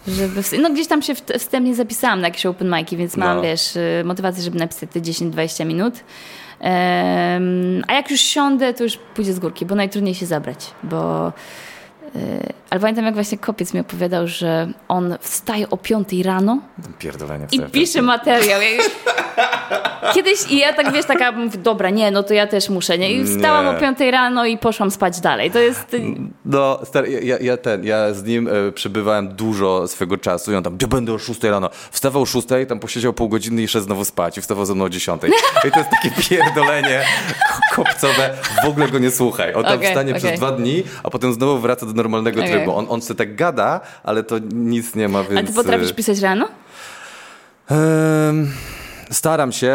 Żeby 0.09 0.43
w, 0.43 0.53
no 0.59 0.71
gdzieś 0.71 0.87
tam 0.87 1.03
się 1.03 1.15
wstępnie 1.39 1.75
zapisałam 1.75 2.21
na 2.21 2.29
jakieś 2.29 2.47
open 2.47 2.69
mic'i, 2.71 2.97
więc 2.97 3.17
mam, 3.17 3.37
No. 3.37 3.43
wiesz, 3.43 3.77
y, 3.77 4.03
motywację, 4.05 4.43
żeby 4.43 4.59
napisać 4.59 4.91
te 4.93 5.01
10-20 5.01 5.67
minut. 5.67 5.95
Em, 6.61 7.85
a 7.89 7.93
jak 7.95 8.11
już 8.11 8.21
siądę, 8.21 8.75
to 8.75 8.85
już 8.85 8.97
pójdzie 9.15 9.33
z 9.33 9.39
górki, 9.39 9.67
bo 9.67 9.75
najtrudniej 9.75 10.15
się 10.15 10.27
zabrać, 10.27 10.71
bo... 10.83 11.33
y, 12.17 12.53
ale 12.71 12.81
pamiętam, 12.81 13.05
jak 13.05 13.15
właśnie 13.15 13.39
kopiec 13.39 13.75
mi 13.75 13.81
opowiadał, 13.81 14.27
że 14.27 14.69
on 14.89 15.15
wstaje 15.21 15.71
o 15.71 15.77
5 15.77 16.09
rano 16.25 16.59
Pierdolenie 16.99 17.47
i 17.53 17.61
pisze 17.61 18.03
materiał. 18.03 18.61
Ja- 18.61 18.69
Kiedyś 20.15 20.51
i 20.51 20.59
ja 20.59 20.73
tak 20.73 20.93
wiesz, 20.93 21.07
taka 21.07 21.33
mówię, 21.33 21.59
dobra, 21.59 21.91
nie, 21.91 22.11
no 22.11 22.23
to 22.23 22.35
ja 22.35 22.47
też 22.47 22.69
muszę, 22.69 22.99
nie? 22.99 23.13
I 23.13 23.25
wstałam 23.25 23.65
Nie. 23.65 23.71
o 23.71 23.81
5 23.81 23.99
rano 24.01 24.47
i 24.47 24.59
poszłam 24.59 24.91
spać 24.91 25.21
dalej. 25.21 25.51
To 25.51 25.59
jest. 25.59 25.97
No, 26.45 26.81
stary, 26.85 27.11
ja- 27.11 27.21
ja, 27.21 27.37
ja 27.41 27.57
ten, 27.57 27.85
ja 27.85 28.15
z 28.15 28.25
nim 28.25 28.49
e, 28.49 28.73
przebywałem 28.73 29.29
dużo 29.29 29.89
swego 29.89 30.17
czasu 30.19 30.53
i 30.53 30.55
on 30.55 30.63
tam, 30.63 30.77
gdzie 30.77 30.87
będę 30.87 31.13
o 31.13 31.19
6 31.19 31.43
rano. 31.43 31.71
Wstawał 31.91 32.23
o 32.23 32.27
6, 32.27 32.47
tam 32.69 32.79
posiedział 32.81 33.13
pół 33.13 33.29
godziny 33.29 33.63
i 33.63 33.69
szedł 33.69 33.85
znowu 33.85 34.05
spać 34.05 34.39
i 34.39 34.41
wstawał 34.41 34.67
ze 34.67 34.75
mną 34.75 34.85
o 34.85 34.89
10. 34.89 35.23
I 35.69 35.71
to 35.71 35.79
jest 35.79 35.91
takie 35.91 36.11
pierdolenie 36.29 37.05
ko- 37.53 37.83
kopcowe, 37.85 38.31
w 38.65 38.69
ogóle 38.69 38.89
go 38.89 38.99
nie 38.99 39.11
słuchaj. 39.11 39.55
On 39.55 39.65
tam 39.65 39.75
Okej, 39.75 39.89
wstanie 39.89 40.11
okej. 40.13 40.23
przez 40.23 40.39
dwa 40.41 40.53
dni, 40.53 40.83
a 41.03 41.11
potem 41.11 41.33
znowu 41.35 41.59
wraca 41.59 41.87
do 41.87 41.93
normalnego 41.93 42.41
Okej. 42.41 42.53
trybu. 42.53 42.77
On, 42.77 42.87
on 42.89 43.03
sobie 43.03 43.19
tak 43.19 43.37
gada, 43.37 43.81
ale 44.05 44.23
to 44.23 44.37
nic 44.53 44.95
nie 44.95 45.09
ma, 45.09 45.23
więc... 45.25 45.41
A 45.41 45.43
ty 45.53 45.53
potrafisz 45.57 45.91
e, 45.91 45.95
pisać 45.95 46.19
rano? 46.21 46.49
Em, 47.71 48.53
Staram 49.11 49.53
się 49.53 49.69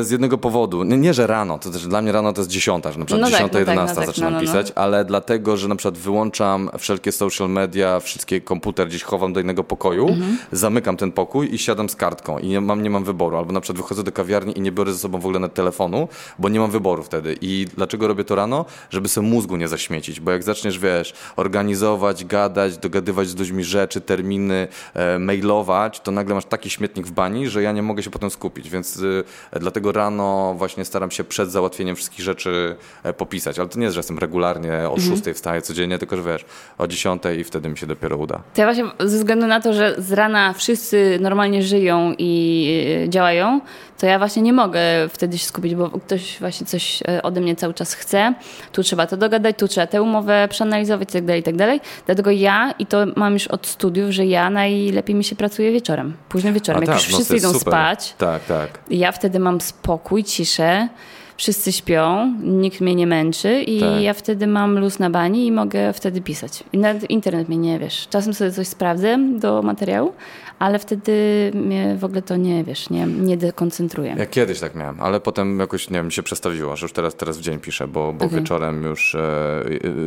e, 0.00 0.04
z 0.04 0.10
jednego 0.10 0.38
powodu. 0.38 0.84
Nie, 0.84 0.96
nie, 0.96 1.14
że 1.14 1.26
rano, 1.26 1.58
to 1.58 1.70
też 1.70 1.86
dla 1.86 2.02
mnie 2.02 2.12
rano 2.12 2.32
to 2.32 2.40
jest 2.40 2.50
dziesiąta, 2.50 2.92
że 2.92 2.98
na 2.98 3.04
przykład 3.04 3.20
No 3.20 3.26
tak, 3.26 3.34
dziesiąta, 3.34 3.58
no 3.58 3.64
tak, 3.64 3.76
no 3.76 3.94
tak, 3.94 4.06
zaczynam 4.06 4.32
no, 4.32 4.38
no, 4.40 4.44
no. 4.46 4.52
pisać, 4.52 4.72
ale 4.74 5.04
dlatego, 5.04 5.56
że 5.56 5.68
na 5.68 5.76
przykład 5.76 5.98
wyłączam 5.98 6.70
wszelkie 6.78 7.12
social 7.12 7.50
media, 7.50 8.00
wszystkie 8.00 8.40
komputer 8.40 8.88
gdzieś 8.88 9.02
chowam 9.02 9.32
do 9.32 9.40
innego 9.40 9.64
pokoju, 9.64 10.08
Mhm. 10.08 10.38
zamykam 10.52 10.96
ten 10.96 11.12
pokój 11.12 11.54
i 11.54 11.58
siadam 11.58 11.88
z 11.88 11.96
kartką 11.96 12.38
i 12.38 12.48
nie 12.48 12.60
mam, 12.60 12.82
nie 12.82 12.90
mam 12.90 13.04
wyboru. 13.04 13.36
Albo 13.36 13.52
na 13.52 13.60
przykład 13.60 13.82
wychodzę 13.82 14.02
do 14.02 14.12
kawiarni 14.12 14.58
i 14.58 14.60
nie 14.60 14.72
biorę 14.72 14.92
ze 14.92 14.98
sobą 14.98 15.18
w 15.18 15.24
ogóle 15.26 15.40
net 15.40 15.54
telefonu, 15.54 16.08
bo 16.38 16.48
nie 16.48 16.60
mam 16.60 16.70
wyboru 16.70 17.02
wtedy. 17.02 17.36
I 17.40 17.66
dlaczego 17.76 18.08
robię 18.08 18.24
to 18.24 18.34
rano? 18.34 18.64
Żeby 18.90 19.08
sobie 19.08 19.28
mózgu 19.28 19.56
nie 19.56 19.68
zaśmiecić, 19.68 20.20
bo 20.20 20.30
jak 20.30 20.42
zaczniesz, 20.42 20.78
wiesz, 20.78 21.14
organizować, 21.36 22.24
gadać, 22.24 22.78
dogadywać 22.78 23.28
z 23.28 23.36
ludźmi 23.36 23.64
rzeczy, 23.64 24.00
terminy, 24.00 24.68
e, 24.94 25.18
mailować, 25.18 26.00
to 26.00 26.10
nagle 26.10 26.34
masz 26.34 26.44
taki 26.44 26.70
śmietnik 26.70 27.06
w 27.06 27.10
bani, 27.12 27.48
że 27.48 27.62
ja 27.62 27.72
nie 27.72 27.82
mogę 27.82 28.02
się 28.02 28.10
potem 28.10 28.30
skupić, 28.30 28.70
więc 28.72 28.96
y, 28.96 29.24
dlatego 29.52 29.92
rano 29.92 30.54
właśnie 30.58 30.84
staram 30.84 31.10
się 31.10 31.24
przed 31.24 31.50
załatwieniem 31.50 31.96
wszystkich 31.96 32.24
rzeczy 32.24 32.76
e, 33.02 33.12
popisać, 33.12 33.58
ale 33.58 33.68
to 33.68 33.78
nie 33.78 33.84
jest, 33.84 33.94
że 33.94 33.98
jestem 33.98 34.18
regularnie 34.18 34.72
o 34.72 34.94
Mhm. 34.94 35.16
6 35.24 35.36
wstaję 35.36 35.62
codziennie, 35.62 35.98
tylko 35.98 36.16
że 36.16 36.22
wiesz, 36.22 36.44
o 36.78 36.86
10 36.86 37.22
i 37.38 37.44
wtedy 37.44 37.68
mi 37.68 37.78
się 37.78 37.86
dopiero 37.86 38.16
uda. 38.16 38.40
To 38.54 38.60
ja 38.60 38.66
właśnie 38.66 38.84
ze 39.00 39.16
względu 39.18 39.46
na 39.46 39.60
to, 39.60 39.72
że 39.72 39.94
z 39.98 40.12
rana 40.12 40.52
wszyscy 40.52 41.18
normalnie 41.20 41.62
żyją 41.62 42.14
i 42.18 43.02
e, 43.04 43.08
działają, 43.08 43.60
to 43.98 44.06
ja 44.06 44.18
właśnie 44.18 44.42
nie 44.42 44.52
mogę 44.52 44.80
wtedy 45.08 45.38
się 45.38 45.46
skupić, 45.46 45.74
bo 45.74 45.90
ktoś 45.90 46.40
właśnie 46.40 46.66
coś 46.66 47.02
e, 47.08 47.22
ode 47.22 47.40
mnie 47.40 47.56
cały 47.56 47.74
czas 47.74 47.94
chce. 47.94 48.34
Tu 48.72 48.82
trzeba 48.82 49.06
to 49.06 49.16
dogadać, 49.16 49.58
tu 49.58 49.68
trzeba 49.68 49.86
tę 49.86 50.02
umowę 50.02 50.46
przeanalizować 50.50 51.08
i 51.08 51.12
tak 51.12 51.24
dalej, 51.24 51.40
i 51.40 51.44
tak 51.44 51.56
dalej. 51.56 51.80
Dlatego 52.06 52.30
ja, 52.30 52.74
i 52.78 52.86
to 52.86 52.98
mam 53.16 53.32
już 53.32 53.48
od 53.48 53.66
studiów, 53.66 54.10
że 54.10 54.26
ja 54.26 54.50
najlepiej 54.50 55.16
mi 55.16 55.24
się 55.24 55.36
pracuje 55.36 55.72
wieczorem. 55.72 56.16
Późnym 56.28 56.54
wieczorem, 56.54 56.78
A 56.82 56.84
jak 56.84 56.94
tak, 56.94 57.04
już 57.04 57.14
wszyscy 57.14 57.36
idą 57.36 57.48
super. 57.52 57.60
spać. 57.60 58.14
Tak, 58.18 58.44
tak. 58.44 58.61
Ja 58.90 59.12
wtedy 59.12 59.38
mam 59.38 59.60
spokój, 59.60 60.24
ciszę, 60.24 60.88
wszyscy 61.36 61.72
śpią, 61.72 62.34
nikt 62.42 62.80
mnie 62.80 62.94
nie 62.94 63.06
męczy 63.06 63.62
i 63.62 63.80
Tak. 63.80 64.02
ja 64.02 64.14
wtedy 64.14 64.46
mam 64.46 64.78
luz 64.78 64.98
na 64.98 65.10
bani 65.10 65.46
i 65.46 65.52
mogę 65.52 65.92
wtedy 65.92 66.20
pisać. 66.20 66.64
I 66.72 66.78
nawet 66.78 67.10
internet 67.10 67.48
mnie 67.48 67.58
nie, 67.58 67.78
wiesz, 67.78 68.06
czasem 68.10 68.34
sobie 68.34 68.50
coś 68.50 68.68
sprawdzę 68.68 69.18
do 69.38 69.62
materiału, 69.62 70.12
ale 70.58 70.78
wtedy 70.78 71.12
mnie 71.54 71.96
w 71.98 72.04
ogóle 72.04 72.22
to 72.22 72.36
nie, 72.36 72.64
wiesz, 72.64 72.90
nie, 72.90 73.06
nie 73.06 73.36
dekoncentruje. 73.36 74.14
Ja 74.18 74.26
kiedyś 74.26 74.60
tak 74.60 74.74
miałem, 74.74 75.00
ale 75.00 75.20
potem 75.20 75.58
jakoś, 75.58 75.90
nie 75.90 75.96
wiem, 75.96 76.06
mi 76.06 76.12
się 76.12 76.22
przestawiło, 76.22 76.76
że 76.76 76.84
już 76.84 76.92
teraz, 76.92 77.14
teraz 77.14 77.38
w 77.38 77.40
dzień 77.40 77.58
piszę, 77.58 77.88
bo, 77.88 78.12
bo 78.12 78.24
Okej. 78.26 78.38
wieczorem 78.40 78.82
już... 78.82 79.14
E, 79.14 79.18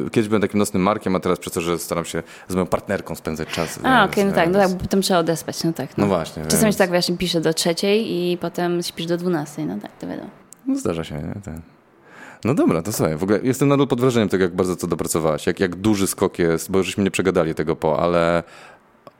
e, 0.06 0.10
kiedyś 0.12 0.28
byłem 0.28 0.42
takim 0.42 0.60
nocnym 0.60 0.84
markiem, 0.84 1.16
a 1.16 1.20
teraz 1.20 1.40
przez 1.40 1.54
to, 1.54 1.62
że 1.62 1.80
staram 1.80 2.06
się 2.06 2.24
z 2.48 2.56
moją 2.56 2.66
partnerką 2.68 3.16
spędzać 3.16 3.48
czas. 3.50 3.80
A, 3.84 4.06
okej, 4.06 4.26
no 4.26 4.32
tak, 4.32 4.50
no 4.50 4.60
tak, 4.60 4.70
bo 4.70 4.76
potem 4.76 5.02
trzeba 5.02 5.20
odespać, 5.20 5.64
no 5.64 5.74
tak. 5.74 5.98
No 5.98 6.06
właśnie, 6.06 6.44
Czasami 6.44 6.64
więc- 6.64 6.76
się 6.76 6.80
tak 6.80 6.90
właśnie 6.90 7.18
pisze 7.18 7.42
do 7.42 7.54
trzeciej 7.54 8.12
i 8.32 8.38
potem 8.38 8.84
śpisz 8.84 9.06
do 9.06 9.18
dwunastej, 9.18 9.66
no 9.66 9.78
tak, 9.82 9.92
to 10.00 10.08
wiadomo. 10.08 10.45
No 10.68 10.76
zdarza 10.76 11.04
się, 11.04 11.16
nie? 11.16 11.42
Ten. 11.44 11.62
No 12.46 12.54
dobra, 12.54 12.82
to 12.82 12.94
słuchaj, 12.94 13.18
w 13.18 13.24
ogóle 13.24 13.40
jestem 13.44 13.68
nadal 13.68 13.88
pod 13.88 14.02
wrażeniem 14.02 14.30
tego, 14.30 14.44
jak 14.44 14.56
bardzo 14.56 14.76
to 14.76 14.88
dopracowałaś, 14.88 15.48
jak, 15.48 15.60
jak 15.60 15.76
duży 15.76 16.08
skok 16.08 16.40
jest, 16.40 16.72
bo 16.72 16.84
żeśmy 16.84 17.04
nie 17.04 17.12
przegadali 17.12 17.56
tego 17.56 17.76
po, 17.76 18.00
ale 18.00 18.44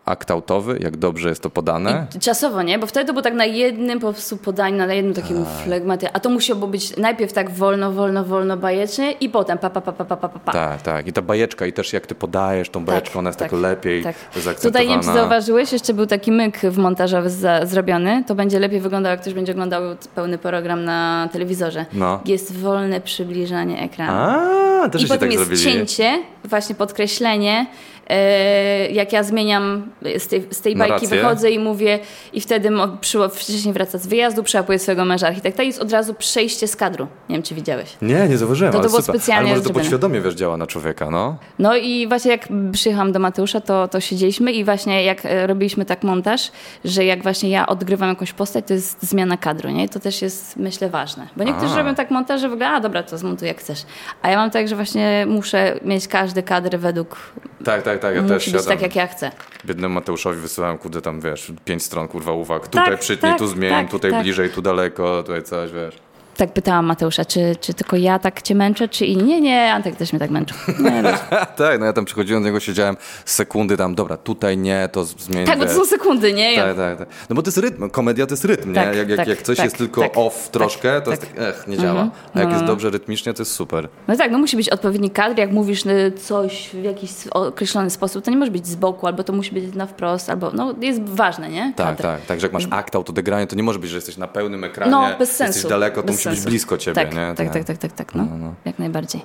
akt 0.06 0.32
autowy, 0.32 0.78
jak 0.82 0.98
dobrze 0.98 1.30
jest 1.30 1.44
to 1.44 1.50
podane. 1.50 2.08
I 2.16 2.20
czasowo, 2.20 2.62
nie? 2.62 2.80
Bo 2.80 2.88
wtedy 2.88 3.08
to 3.08 3.14
było 3.14 3.24
tak 3.24 3.34
na 3.34 3.46
jednym 3.46 4.00
po 4.00 4.14
prostu 4.14 4.38
podaniu, 4.38 4.78
na 4.78 4.94
jednym 4.94 5.14
takim 5.14 5.46
flegmaty. 5.64 6.08
A 6.14 6.20
to 6.20 6.30
musiało 6.30 6.68
być 6.68 6.98
najpierw 6.98 7.34
tak 7.34 7.52
wolno, 7.52 7.92
wolno, 7.92 8.24
wolno, 8.24 8.58
bajecznie 8.58 9.12
i 9.12 9.30
potem 9.30 9.58
pa, 9.58 9.70
pa, 9.70 9.82
pa, 9.82 9.92
pa, 9.92 10.06
pa, 10.06 10.16
pa, 10.16 10.30
pa. 10.30 10.52
Tak, 10.52 10.82
tak. 10.82 11.08
I 11.08 11.14
ta 11.14 11.22
bajeczka, 11.22 11.66
i 11.66 11.74
też 11.74 11.94
jak 11.94 12.08
ty 12.08 12.16
podajesz 12.16 12.70
tą 12.70 12.86
bajeczkę, 12.86 13.20
ona 13.20 13.30
jest 13.30 13.40
tak, 13.40 13.52
lepiej 13.52 14.04
tak. 14.04 14.16
zaakcentowana. 14.16 14.62
Tutaj 14.62 14.88
nie 14.88 14.94
wiem, 14.94 15.02
czy 15.02 15.20
zauważyłeś, 15.20 15.74
jeszcze 15.74 15.94
był 15.94 16.06
taki 16.06 16.32
myk 16.32 16.60
w 16.60 16.78
montażowy 16.78 17.30
za, 17.30 17.66
zrobiony. 17.66 18.24
To 18.28 18.36
będzie 18.36 18.60
lepiej 18.60 18.80
wyglądało, 18.82 19.12
jak 19.12 19.22
ktoś 19.22 19.34
będzie 19.34 19.52
oglądał 19.52 19.82
pełny 20.16 20.38
program 20.38 20.84
na 20.84 21.30
telewizorze. 21.32 21.86
No. 21.94 22.20
Jest 22.26 22.58
wolne 22.58 23.02
przybliżanie 23.02 23.82
ekranu. 23.82 24.12
A, 24.12 24.90
też 24.90 25.04
I 25.04 25.08
potem 25.08 25.20
tak 25.20 25.32
jest 25.32 25.46
zrobili. 25.46 25.64
cięcie, 25.64 26.24
właśnie 26.44 26.76
podkreślenie. 26.76 27.66
E, 28.10 28.90
jak 28.92 29.14
ja 29.14 29.24
zmieniam 29.24 29.92
z 30.18 30.28
tej, 30.28 30.48
z 30.52 30.62
tej 30.62 30.76
bajki, 30.76 30.92
Narrację. 30.94 31.08
wychodzę 31.22 31.52
i 31.52 31.60
mówię, 31.60 32.00
i 32.34 32.42
wtedy 32.42 32.70
przyło- 33.02 33.30
wcześniej 33.30 33.74
wraca 33.74 33.98
z 33.98 34.08
wyjazdu, 34.08 34.44
przełapuje 34.44 34.80
swojego 34.80 35.06
męża 35.06 35.28
architekta 35.28 35.64
i 35.64 35.68
jest 35.68 35.82
od 35.82 35.92
razu 35.92 36.14
przejście 36.14 36.68
z 36.68 36.76
kadru. 36.76 37.08
Nie 37.30 37.36
wiem, 37.36 37.44
czy 37.44 37.56
widziałeś. 37.56 37.98
Nie, 38.02 38.28
nie 38.30 38.38
zauważyłem, 38.38 38.74
To 38.74 38.82
to 38.82 38.88
było 38.90 39.02
super. 39.02 39.16
specjalnie 39.22 39.50
ale 39.52 39.58
może 39.60 39.70
to 39.70 39.74
podświadomie, 39.74 40.22
wiesz, 40.22 40.34
działa 40.34 40.58
na 40.58 40.68
człowieka, 40.68 41.10
no. 41.12 41.38
No 41.60 41.76
i 41.76 42.08
właśnie 42.08 42.32
jak 42.32 42.48
przyjechałam 42.72 43.12
do 43.12 43.20
Mateusza, 43.20 43.62
to, 43.62 43.88
to 43.88 44.00
siedzieliśmy 44.00 44.52
i 44.52 44.64
właśnie 44.64 45.04
jak 45.04 45.26
e, 45.26 45.48
robiliśmy 45.48 45.86
tak 45.86 46.04
montaż, 46.04 46.52
że 46.86 47.06
jak 47.06 47.24
właśnie 47.24 47.50
ja 47.50 47.68
odgrywam 47.68 48.10
jakąś 48.10 48.34
postać, 48.34 48.66
to 48.68 48.74
jest 48.74 49.04
zmiana 49.04 49.38
kadru, 49.38 49.70
nie? 49.70 49.84
I 49.84 49.90
to 49.90 50.00
też 50.00 50.22
jest, 50.22 50.58
myślę, 50.58 50.90
ważne. 50.90 51.28
Bo 51.38 51.44
niektórzy 51.44 51.74
A. 51.74 51.78
robią 51.78 51.96
tak 51.96 52.12
montaż, 52.12 52.42
że 52.42 52.50
w 52.50 52.54
ogóle, 52.54 52.68
a 52.70 52.80
dobra, 52.80 53.04
to 53.04 53.18
zmontuj 53.18 53.48
jak 53.48 53.58
chcesz. 53.58 53.84
A 54.22 54.30
ja 54.30 54.38
mam 54.38 54.52
tak, 54.52 54.68
że 54.68 54.76
właśnie 54.76 55.26
muszę 55.30 55.80
mieć 55.86 56.08
każdy 56.08 56.44
kadr 56.44 56.78
według, 56.78 57.18
Tak, 57.66 57.82
tak, 57.84 57.95
tak, 58.00 58.16
ja 58.16 58.22
też 58.22 58.32
musi 58.32 58.52
być 58.52 58.62
siadam. 58.62 58.78
tak, 58.78 58.82
jak 58.82 58.96
ja 58.96 59.08
chcę. 59.08 59.32
Biednemu 59.66 59.94
Mateuszowi 59.96 60.40
wysyłałem, 60.40 60.78
kurde, 60.78 61.02
tam, 61.02 61.22
wiesz, 61.22 61.52
pięć 61.66 61.84
stron, 61.84 62.08
kurwa, 62.08 62.32
uwag. 62.32 62.68
Tutaj 62.68 62.86
Tak, 62.86 63.00
przytnij, 63.00 63.32
tak, 63.32 63.40
tu 63.40 63.48
zmień, 63.48 63.70
tak, 63.72 63.90
tutaj 63.90 64.12
tak. 64.12 64.24
bliżej, 64.24 64.50
tu 64.50 64.62
daleko, 64.62 65.24
tutaj 65.24 65.44
coś, 65.44 65.72
wiesz. 65.72 65.96
Tak 66.38 66.54
pytałam 66.54 66.86
Mateusza, 66.86 67.26
czy, 67.26 67.56
czy 67.62 67.74
tylko 67.74 67.96
ja 67.98 68.20
tak 68.20 68.42
cię 68.42 68.56
męczę, 68.56 68.88
czy 68.88 69.06
inni? 69.06 69.24
Nie, 69.26 69.42
nie, 69.42 69.74
Antek 69.74 69.96
też 69.96 70.14
mnie 70.14 70.20
tak 70.20 70.30
męczył. 70.32 70.58
Wiesz. 70.68 71.20
tak, 71.58 71.80
no 71.80 71.86
ja 71.86 71.94
tam 71.94 72.06
przychodziłem 72.06 72.44
do 72.44 72.50
niego, 72.50 72.60
siedziałem 72.60 72.98
sekundy 73.26 73.78
tam, 73.78 73.96
dobra, 73.96 74.18
tutaj 74.18 74.58
nie, 74.58 74.90
to 74.92 75.06
zmień. 75.06 75.46
tak, 75.46 75.60
bo 75.60 75.66
to 75.66 75.74
są 75.74 75.86
sekundy, 75.86 76.34
nie? 76.34 76.56
Tak, 76.56 76.76
tak, 76.78 76.98
tak. 76.98 77.08
No 77.30 77.36
bo 77.36 77.42
to 77.42 77.48
jest 77.48 77.58
rytm, 77.58 77.90
komedia 77.90 78.26
to 78.26 78.34
jest 78.34 78.46
rytm, 78.46 78.70
nie? 78.70 78.76
Tak, 78.76 78.96
Jak, 78.96 79.10
jak, 79.10 79.18
tak, 79.18 79.28
jak 79.28 79.42
coś 79.42 79.58
tak, 79.58 79.64
jest 79.64 79.78
tylko 79.78 80.02
tak, 80.02 80.12
off 80.18 80.44
tak, 80.44 80.52
troszkę, 80.52 81.02
to 81.02 81.12
tak. 81.12 81.20
jest 81.22 81.36
tak, 81.36 81.44
ech, 81.44 81.68
nie 81.68 81.78
działa. 81.78 82.02
Mhm. 82.02 82.12
A 82.34 82.40
jak 82.40 82.48
No, 82.48 82.54
jest 82.54 82.62
no. 82.62 82.68
dobrze 82.68 82.90
rytmicznie, 82.90 83.34
to 83.34 83.42
jest 83.42 83.52
super. 83.54 83.88
No 84.08 84.16
tak, 84.18 84.32
no 84.32 84.38
musi 84.38 84.58
być 84.58 84.70
odpowiedni 84.70 85.10
kadr, 85.10 85.38
jak 85.40 85.52
mówisz 85.52 85.86
y, 85.86 86.12
coś 86.24 86.70
w 86.74 86.84
jakiś 86.84 87.12
określony 87.32 87.90
sposób, 87.90 88.26
to 88.26 88.32
nie 88.32 88.38
może 88.38 88.52
być 88.52 88.68
z 88.68 88.76
boku, 88.76 89.08
albo 89.08 89.24
to 89.24 89.34
musi 89.34 89.52
być 89.52 89.76
na 89.76 89.86
wprost, 89.86 90.30
albo 90.30 90.52
no 90.52 90.76
jest 90.82 91.02
ważne, 91.04 91.50
nie? 91.50 91.74
Tak, 91.76 91.88
Kadr. 91.88 92.02
tak, 92.02 92.26
tak, 92.26 92.40
że 92.40 92.46
jak 92.48 92.54
masz 92.54 92.68
akt 92.72 92.96
autodegranie, 92.96 93.48
to 93.48 93.56
nie 93.56 93.64
może 93.64 93.80
być, 93.80 93.90
że 93.90 93.98
jesteś 93.98 94.18
na 94.18 94.28
pełnym 94.28 94.64
ekranie, 94.64 94.92
No, 94.92 95.08
bez 95.20 95.32
sensu. 95.32 95.54
jesteś 95.54 95.70
daleko, 95.70 96.02
to 96.02 96.08
bez 96.08 96.25
musi 96.30 96.36
sensu. 96.36 96.44
być 96.44 96.52
blisko 96.52 96.78
ciebie, 96.78 96.96
tak, 96.96 97.16
nie? 97.16 97.34
Tak, 97.36 97.54
tak, 97.54 97.64
tak, 97.64 97.78
tak, 97.78 97.92
tak, 97.92 98.16
no. 98.16 98.28
Jak 98.66 98.80
najbardziej. 98.80 99.22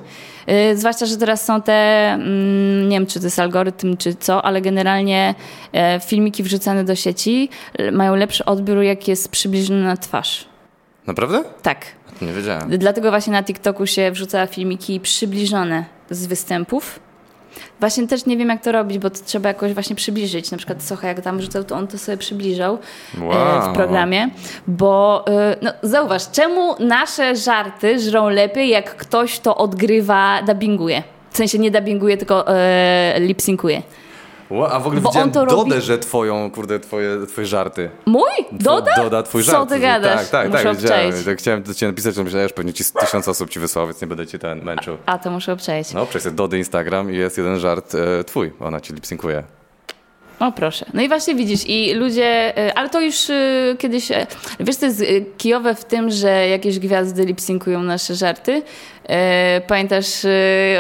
Y, 0.73 0.77
zwłaszcza, 0.77 1.07
że 1.07 1.17
teraz 1.17 1.45
są 1.45 1.63
te, 1.63 1.73
mm, 2.13 2.89
nie 2.89 2.97
wiem, 2.97 3.07
czy 3.07 3.21
to 3.21 3.27
jest 3.27 3.39
algorytm, 3.39 3.97
czy 3.97 4.15
co, 4.15 4.45
ale 4.45 4.61
generalnie 4.61 5.35
e, 5.73 6.01
filmiki 6.01 6.43
wrzucane 6.43 6.85
do 6.85 6.95
sieci 6.95 7.49
e, 7.79 7.93
mają 7.93 8.15
lepszy 8.15 8.45
odbiór, 8.45 8.79
jak 8.79 9.09
jest 9.09 9.29
przybliżony 9.29 9.85
na 9.85 9.97
twarz. 9.97 10.49
Naprawdę? 11.07 11.45
Tak. 11.63 11.87
Nie 12.23 12.33
wiedziałem. 12.33 12.79
Dlatego 12.79 13.11
właśnie 13.11 13.33
na 13.33 13.43
TikToku 13.43 13.87
się 13.87 14.11
wrzuca 14.11 14.47
filmiki 14.47 15.01
przybliżone 15.01 15.85
z 16.11 16.27
występów. 16.27 17.01
Właśnie 17.81 18.09
też 18.09 18.27
nie 18.27 18.37
wiem, 18.37 18.49
jak 18.49 18.63
to 18.63 18.73
robić, 18.73 18.99
bo 18.99 19.11
to 19.11 19.19
trzeba 19.27 19.49
jakoś 19.49 19.75
właśnie 19.75 19.97
przybliżyć. 19.97 20.51
Na 20.51 20.59
przykład 20.59 20.83
Socha, 20.83 21.09
jak 21.09 21.21
tam 21.21 21.39
wrzucał, 21.39 21.65
to 21.65 21.77
on 21.77 21.87
to 21.87 21.99
sobie 21.99 22.19
przybliżał 22.19 22.79
e, 23.19 23.25
Wow. 23.25 23.71
w 23.71 23.75
programie. 23.75 24.31
Bo 24.67 25.25
e, 25.29 25.57
no, 25.63 25.73
zauważ, 25.83 26.31
czemu 26.31 26.75
nasze 26.85 27.37
żarty 27.37 27.99
żrą 27.99 28.29
lepiej, 28.29 28.69
jak 28.69 28.97
ktoś 28.97 29.39
to 29.39 29.57
odgrywa, 29.57 30.43
dubbinguje? 30.43 31.03
W 31.31 31.37
sensie 31.37 31.59
nie 31.59 31.71
dubbinguje, 31.71 32.17
tylko 32.17 32.49
e. 32.57 33.15
A 34.71 34.81
w 34.81 34.87
ogóle 34.87 35.01
Bo 35.01 35.09
on 35.09 35.13
widziałem 35.13 35.31
to 35.31 35.45
robi- 35.45 35.51
Dodę, 35.51 35.81
że 35.81 35.99
twoją, 35.99 36.51
kurde, 36.51 36.81
twoje, 36.81 37.27
twoje 37.27 37.47
żarty. 37.47 37.91
Mój? 38.07 38.31
Doda? 38.53 38.95
Doda 38.97 39.23
twój 39.23 39.43
żart. 39.43 39.59
Co 39.59 39.67
ty 39.67 39.81
gadasz? 39.81 40.17
Tak, 40.17 40.29
tak, 40.29 40.51
Muszę 40.51 40.63
tak, 40.65 40.77
widziałem. 40.77 41.07
obczaić. 41.07 41.25
Tak, 41.27 41.39
chciałem 41.39 41.63
do 41.63 41.75
ciebie 41.75 41.93
napisać, 41.93 42.15
to 42.15 42.25
myślałem, 42.25 42.49
że 42.49 42.55
pewnie 42.55 42.73
ci 42.73 42.85
tysiąc 43.01 43.29
osób 43.29 43.51
ci 43.51 43.61
wysłało, 43.61 43.87
więc 43.89 44.01
nie 44.01 44.07
będę 44.07 44.27
cię 44.27 44.39
ten 44.39 44.63
męczył. 44.65 44.97
A, 45.07 45.19
to 45.19 45.31
muszę 45.31 45.53
obczaić. 45.53 45.93
No, 45.95 46.07
przez 46.07 46.35
Dody 46.35 46.59
Instagram 46.59 47.13
i 47.13 47.17
jest 47.17 47.39
jeden 47.39 47.59
żart 47.59 47.95
e, 47.95 48.25
twój, 48.25 48.53
ona 48.61 48.81
ci 48.81 48.93
lipsynkuje. 48.93 49.43
O 50.41 50.53
proszę. 50.53 50.87
No 50.95 51.03
i 51.03 51.09
właśnie 51.09 51.35
widzisz, 51.35 51.67
i 51.67 51.95
ludzie, 51.95 52.59
y, 52.69 52.75
ale 52.75 52.89
to 52.91 53.01
już 53.01 53.31
y, 53.31 53.77
kiedyś, 53.79 54.11
y, 54.11 54.27
wiesz, 54.61 54.77
to 54.77 54.87
jest 54.87 55.05
kijowe 55.39 55.75
w 55.75 55.85
tym, 55.85 56.11
że 56.11 56.49
jakieś 56.49 56.79
gwiazdy 56.79 57.25
lipsynkują 57.25 57.83
nasze 57.83 58.15
żarty. 58.15 58.63
Pamiętasz, 59.67 60.07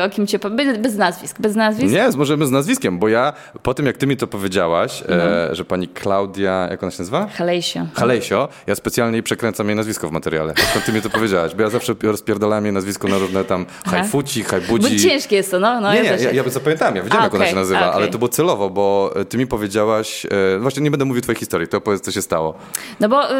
o 0.04 0.08
kim 0.08 0.26
cię, 0.26 0.38
bez, 0.78 0.96
nazwisk, 0.96 1.40
bez 1.40 1.54
nazwisk? 1.56 1.92
Nie, 1.94 2.08
możemy 2.16 2.46
z 2.46 2.50
nazwiskiem, 2.50 2.98
bo 2.98 3.08
ja 3.08 3.32
po 3.62 3.74
tym, 3.74 3.86
jak 3.86 3.96
ty 3.96 4.06
mi 4.06 4.16
to 4.16 4.26
powiedziałaś, 4.26 5.02
No. 5.08 5.14
e, 5.16 5.54
że 5.54 5.64
pani 5.64 5.88
Klaudia, 5.88 6.68
jak 6.70 6.82
ona 6.82 6.90
się 6.92 6.98
nazywa? 6.98 7.26
Halejsio. 7.26 7.80
Halejsio, 7.94 8.48
ja 8.66 8.74
specjalnie 8.74 9.22
przekręcam 9.22 9.66
jej 9.66 9.76
nazwisko 9.76 10.08
w 10.08 10.12
materiale. 10.12 10.54
Skąd 10.70 10.84
ty 10.84 10.92
mi 10.92 11.02
to 11.02 11.11
powiedziałaś? 11.11 11.54
Bo 11.54 11.62
ja 11.62 11.70
zawsze 11.70 11.94
rozpierdalałem 12.02 12.64
jej 12.64 12.72
nazwisko 12.74 13.08
na 13.08 13.18
różne 13.18 13.44
tam 13.44 13.66
hajfuci, 13.86 14.42
Bo 14.42 14.48
hajbudzi. 14.48 15.00
ciężkie 15.00 15.36
jest 15.36 15.50
to, 15.50 15.61
no. 15.61 15.80
no 15.80 15.92
Nie, 15.94 16.02
ja 16.02 16.16
nie, 16.16 16.22
ja, 16.24 16.30
ja 16.32 16.42
bym 16.42 16.52
zapamiętałem, 16.52 16.96
ja 16.96 17.02
wiedziałem, 17.02 17.22
A, 17.22 17.24
jak 17.24 17.34
ona 17.34 17.40
okej, 17.44 17.50
się 17.50 17.56
nazywa, 17.61 17.80
a, 17.80 17.88
okej. 17.88 18.02
ale 18.02 18.08
to 18.08 18.18
było 18.18 18.28
celowo, 18.28 18.70
bo 18.70 19.12
e, 19.16 19.24
ty 19.24 19.38
mi 19.38 19.46
powiedziałaś, 19.51 20.26
e, 20.55 20.59
właśnie 20.59 20.82
nie 20.82 20.90
będę 20.90 21.05
mówił 21.05 21.22
twojej 21.22 21.38
historii, 21.38 21.68
to 21.68 21.78
opowiedz, 21.78 22.01
co 22.03 22.11
się 22.11 22.22
stało. 22.22 22.55
No 23.01 23.09
bo 23.09 23.32
y, 23.32 23.34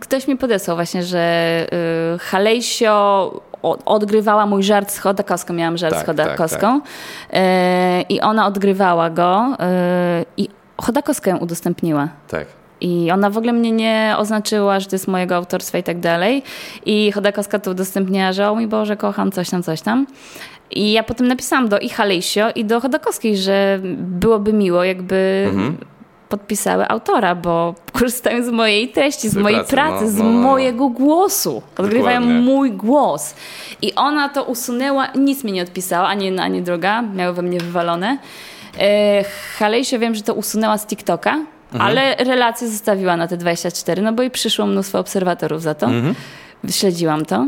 ktoś 0.00 0.28
mi 0.28 0.36
podesłał 0.36 0.76
właśnie, 0.76 1.02
że 1.02 1.66
y, 2.14 2.18
Halejsio 2.18 3.40
odgrywała 3.84 4.46
mój 4.46 4.62
żart 4.62 4.90
z 4.92 4.98
Chodakowską. 4.98 5.54
Miałam 5.54 5.76
żart 5.78 5.94
Tak, 5.94 6.02
z 6.02 6.06
Chodakowską. 6.06 6.80
tak, 6.80 6.90
Y, 7.40 8.02
I 8.08 8.20
ona 8.20 8.46
odgrywała 8.46 9.10
go 9.10 9.56
y, 10.20 10.24
i 10.36 10.48
Chodakowska 10.82 11.30
ją 11.30 11.36
udostępniła. 11.38 12.08
Tak. 12.28 12.46
I 12.80 13.10
ona 13.12 13.30
w 13.30 13.38
ogóle 13.38 13.52
mnie 13.52 13.72
nie 13.72 14.14
oznaczyła, 14.18 14.80
że 14.80 14.86
to 14.86 14.94
jest 14.94 15.08
mojego 15.08 15.36
autorstwa 15.36 15.78
i 15.78 15.82
tak 15.82 16.00
dalej. 16.00 16.42
I 16.86 17.12
Chodakowska 17.12 17.58
to 17.58 17.70
udostępniała, 17.70 18.32
że 18.32 18.50
o 18.50 18.54
mój 18.54 18.66
Boże, 18.66 18.96
kocham 18.96 19.32
coś 19.32 19.50
tam, 19.50 19.62
coś 19.62 19.80
tam. 19.80 20.06
I 20.70 20.92
ja 20.92 21.02
potem 21.02 21.28
napisałam 21.28 21.68
do 21.68 21.78
i 21.78 21.88
Halejsio 21.88 22.50
i 22.54 22.64
do 22.64 22.80
Chodakowskiej, 22.80 23.36
że 23.36 23.78
byłoby 23.98 24.52
miło, 24.52 24.84
jakby 24.84 25.46
Mhm. 25.50 25.76
podpisały 26.28 26.88
autora, 26.88 27.34
bo 27.34 27.74
korzystają 27.92 28.44
z 28.44 28.48
mojej 28.48 28.88
treści, 28.88 29.28
z 29.28 29.30
Swojej 29.30 29.42
mojej 29.42 29.56
pracy, 29.58 29.74
pracy, 29.74 30.04
no, 30.04 30.10
z 30.10 30.16
no, 30.16 30.24
no, 30.24 30.30
no. 30.30 30.38
mojego 30.38 30.88
głosu. 30.88 31.62
Odgrywają 31.78 32.20
Dokładnie. 32.20 32.40
mój 32.42 32.72
głos. 32.72 33.34
I 33.82 33.94
ona 33.94 34.28
to 34.28 34.44
usunęła, 34.44 35.06
nic 35.14 35.44
mi 35.44 35.52
nie 35.52 35.62
odpisała, 35.62 36.08
ani 36.08 36.24
jedna, 36.26 36.42
ani 36.42 36.62
druga. 36.62 37.02
Miały 37.02 37.34
we 37.34 37.42
mnie 37.42 37.58
wywalone. 37.60 38.18
E, 38.80 39.24
Halejsio 39.58 39.98
wiem, 39.98 40.14
że 40.14 40.22
to 40.22 40.34
usunęła 40.34 40.78
z 40.78 40.86
TikToka, 40.86 41.30
Mhm. 41.72 41.90
ale 41.90 42.14
relacje 42.16 42.68
zostawiła 42.68 43.16
na 43.16 43.28
te 43.28 43.36
24, 43.36 44.02
no 44.02 44.12
bo 44.12 44.22
i 44.22 44.30
przyszło 44.30 44.66
mnóstwo 44.66 44.98
obserwatorów 44.98 45.62
za 45.62 45.74
to. 45.74 45.86
Mhm. 45.86 46.14
Śledziłam 46.70 47.24
to. 47.24 47.46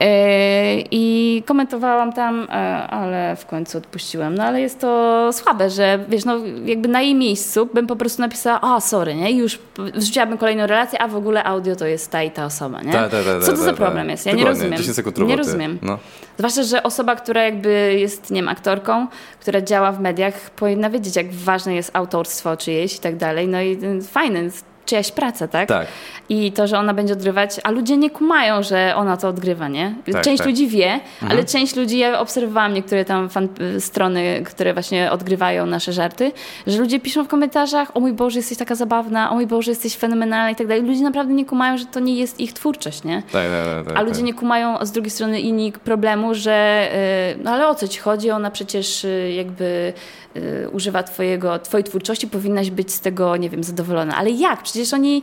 E, 0.00 0.80
I 0.90 1.42
komentowałam 1.46 2.12
tam, 2.12 2.46
e, 2.50 2.52
ale 2.86 3.36
w 3.36 3.46
końcu 3.46 3.78
odpuściłam. 3.78 4.34
No 4.34 4.44
ale 4.44 4.60
jest 4.60 4.80
to 4.80 5.30
słabe, 5.32 5.70
że 5.70 6.04
wiesz, 6.08 6.24
no 6.24 6.38
jakby 6.64 6.88
na 6.88 7.02
jej 7.02 7.14
miejscu 7.14 7.68
bym 7.74 7.86
po 7.86 7.96
prostu 7.96 8.22
napisała, 8.22 8.60
a 8.62 8.80
sorry, 8.80 9.14
nie? 9.14 9.30
I 9.30 9.36
już 9.36 9.58
wrzuciłabym 9.94 10.38
kolejną 10.38 10.66
relację, 10.66 11.02
a 11.02 11.08
w 11.08 11.16
ogóle 11.16 11.44
audio 11.44 11.76
to 11.76 11.86
jest 11.86 12.10
ta 12.10 12.22
i 12.22 12.30
ta 12.30 12.44
osoba, 12.44 12.82
nie? 12.82 12.92
Tak, 12.92 13.10
tak, 13.10 13.24
tak, 13.24 13.42
Co 13.42 13.50
to 13.50 13.56
za 13.56 13.74
problem 13.74 14.10
jest? 14.10 14.26
Ja 14.26 14.32
nie 14.32 14.44
rozumiem. 14.44 14.78
10 14.78 14.96
sekund 14.96 15.18
nie 15.18 15.22
roboty. 15.22 15.36
rozumiem. 15.36 15.78
No. 15.82 15.98
Zwłaszcza, 16.38 16.62
że 16.62 16.82
osoba, 16.82 17.16
która 17.16 17.42
jakby 17.42 17.96
jest, 17.98 18.30
nie 18.30 18.40
wiem, 18.40 18.48
aktorką, 18.48 19.06
która 19.40 19.60
działa 19.60 19.92
w 19.92 20.00
mediach, 20.00 20.50
powinna 20.50 20.90
wiedzieć, 20.90 21.16
jak 21.16 21.32
ważne 21.32 21.74
jest 21.74 21.90
autorstwo 21.92 22.56
czyjeś 22.56 22.96
i 22.96 23.00
tak 23.00 23.16
dalej. 23.16 23.48
No 23.48 23.60
i 23.60 23.78
y, 23.84 24.02
fajne, 24.02 24.40
czyjaś 24.86 25.12
praca, 25.12 25.48
tak? 25.48 25.68
Tak. 25.68 25.86
I 26.28 26.52
to, 26.52 26.66
że 26.66 26.78
ona 26.78 26.94
będzie 26.94 27.12
odgrywać, 27.12 27.60
a 27.64 27.70
ludzie 27.70 27.96
nie 27.96 28.10
kumają, 28.10 28.62
że 28.62 28.92
ona 28.96 29.16
to 29.16 29.28
odgrywa, 29.28 29.68
nie? 29.68 29.94
Tak, 30.12 30.22
część 30.22 30.38
tak. 30.38 30.46
ludzi 30.46 30.68
wie, 30.68 31.00
ale 31.30 31.44
część 31.44 31.76
ludzi, 31.76 31.98
ja 31.98 32.20
obserwowałam 32.20 32.74
niektóre 32.74 33.04
tam 33.04 33.28
fan, 33.28 33.48
strony, 33.78 34.42
które 34.44 34.74
właśnie 34.74 35.10
odgrywają 35.10 35.66
nasze 35.66 35.92
żarty, 35.92 36.32
że 36.66 36.78
ludzie 36.78 37.00
piszą 37.00 37.24
w 37.24 37.28
komentarzach, 37.28 37.96
o 37.96 38.00
mój 38.00 38.12
Boże, 38.12 38.38
jesteś 38.38 38.58
taka 38.58 38.74
zabawna, 38.74 39.30
o 39.30 39.34
mój 39.34 39.46
Boże, 39.46 39.70
jesteś 39.70 39.96
fenomenalna 39.96 40.50
i 40.50 40.56
tak 40.56 40.66
dalej. 40.66 40.82
Ludzie 40.82 41.02
naprawdę 41.02 41.34
nie 41.34 41.44
kumają, 41.44 41.78
że 41.78 41.86
to 41.86 42.00
nie 42.00 42.14
jest 42.14 42.40
ich 42.40 42.52
twórczość, 42.52 43.04
nie? 43.04 43.22
Tak, 43.32 43.32
tak, 43.32 43.64
tak, 43.64 43.86
tak, 43.86 43.96
A 43.96 44.02
ludzie 44.02 44.16
tak. 44.16 44.24
nie 44.24 44.34
kumają 44.34 44.86
z 44.86 44.92
drugiej 44.92 45.10
strony 45.10 45.40
inni 45.40 45.72
problemu, 45.72 46.34
że 46.34 46.88
y, 47.34 47.42
no 47.44 47.50
ale 47.50 47.68
o 47.68 47.74
co 47.74 47.88
ci 47.88 48.00
chodzi? 48.00 48.30
Ona 48.30 48.50
przecież 48.50 49.04
y, 49.04 49.32
jakby 49.36 49.92
y, 50.36 50.68
używa 50.72 51.02
twojego, 51.02 51.58
twojej 51.58 51.84
twórczości, 51.84 52.26
powinnaś 52.26 52.70
być 52.70 52.92
z 52.92 53.00
tego, 53.00 53.36
nie 53.36 53.50
wiem, 53.50 53.64
zadowolona. 53.64 54.16
Ale 54.16 54.30
jak? 54.30 54.62
Przecież 54.62 54.75
oni, 54.94 55.22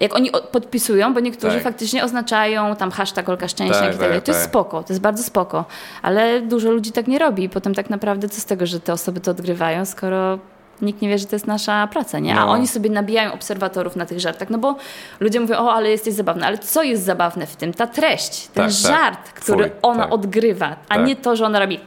jak 0.00 0.14
oni 0.16 0.30
podpisują, 0.52 1.14
bo 1.14 1.20
niektórzy 1.20 1.54
Tak. 1.54 1.64
faktycznie 1.64 2.04
oznaczają 2.04 2.76
tam 2.76 2.90
hashtag 2.90 3.28
Olka 3.28 3.48
Szczęśniak 3.48 3.80
Tak, 3.80 3.88
i 3.88 3.92
tak 3.92 4.00
dalej. 4.00 4.14
tak, 4.16 4.24
To 4.24 4.30
jest 4.32 4.42
tak. 4.42 4.50
spoko, 4.50 4.82
to 4.82 4.92
jest 4.92 5.00
bardzo 5.00 5.22
spoko. 5.22 5.64
Ale 6.02 6.40
dużo 6.40 6.70
ludzi 6.70 6.92
tak 6.92 7.06
nie 7.08 7.18
robi 7.18 7.44
i 7.44 7.48
potem 7.48 7.74
tak 7.74 7.90
naprawdę 7.90 8.28
co 8.28 8.40
z 8.40 8.44
tego, 8.44 8.66
że 8.66 8.80
te 8.80 8.92
osoby 8.92 9.20
to 9.20 9.30
odgrywają, 9.30 9.84
skoro 9.84 10.38
nikt 10.82 11.02
nie 11.02 11.08
wie, 11.08 11.18
że 11.18 11.26
to 11.26 11.36
jest 11.36 11.46
nasza 11.46 11.86
praca, 11.86 12.18
nie? 12.18 12.34
A 12.38 12.44
No. 12.46 12.50
oni 12.50 12.68
sobie 12.68 12.90
nabijają 12.90 13.32
obserwatorów 13.32 13.96
na 13.96 14.06
tych 14.06 14.20
żartach, 14.20 14.50
no 14.50 14.58
bo 14.58 14.76
ludzie 15.20 15.40
mówią, 15.40 15.56
o, 15.56 15.72
ale 15.72 15.90
jesteś 15.90 16.14
zabawna. 16.14 16.46
Ale 16.46 16.58
co 16.58 16.82
jest 16.82 17.04
zabawne 17.04 17.46
w 17.46 17.56
tym? 17.56 17.74
Ta 17.74 17.86
treść, 17.86 18.46
ten 18.48 18.64
Tak, 18.70 18.82
tak. 18.82 18.90
żart, 18.92 19.28
który 19.32 19.64
Twój, 19.64 19.78
ona 19.82 20.10
odgrywa, 20.10 20.76
a 20.88 20.96
nie 20.96 21.16
to, 21.16 21.36
że 21.36 21.46
ona 21.46 21.58
robi 21.58 21.80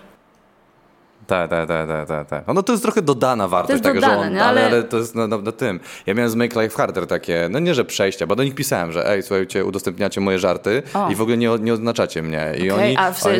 Tak, 1.31 1.49
tak, 1.49 1.67
tak, 1.67 1.87
tak, 1.87 2.07
tak, 2.07 2.27
tak. 2.27 2.55
No 2.55 2.63
to 2.63 2.71
jest 2.73 2.83
trochę 2.83 3.01
dodana 3.01 3.47
wartość, 3.47 3.83
taka, 3.83 3.95
dodane, 3.95 4.13
że 4.23 4.27
on, 4.27 4.37
ale, 4.37 4.65
ale- 4.65 4.83
to 4.83 4.97
jest 4.97 5.15
na, 5.15 5.27
na, 5.27 5.37
na 5.37 5.51
tym. 5.51 5.79
Ja 6.05 6.13
miałem 6.13 6.29
z 6.31 6.35
Make 6.35 6.55
Life 6.55 6.77
Harder 6.77 7.07
takie, 7.07 7.47
no 7.51 7.59
nie, 7.59 7.73
że 7.75 7.85
przejścia, 7.85 8.27
bo 8.27 8.35
do 8.35 8.43
nich 8.43 8.55
pisałem, 8.55 8.91
że 8.91 9.09
ej, 9.09 9.23
słuchajcie, 9.23 9.65
udostępniacie 9.65 10.21
moje 10.21 10.39
żarty 10.39 10.83
O. 10.93 11.09
i 11.09 11.15
w 11.15 11.21
ogóle 11.21 11.37
nie, 11.37 11.49
nie 11.59 11.73
oznaczacie 11.73 12.21
mnie. 12.21 12.53
I 12.57 12.71
Okej, 12.71 12.85
oni, 12.85 12.97
a 12.97 13.11
w, 13.11 13.25
oni, 13.25 13.37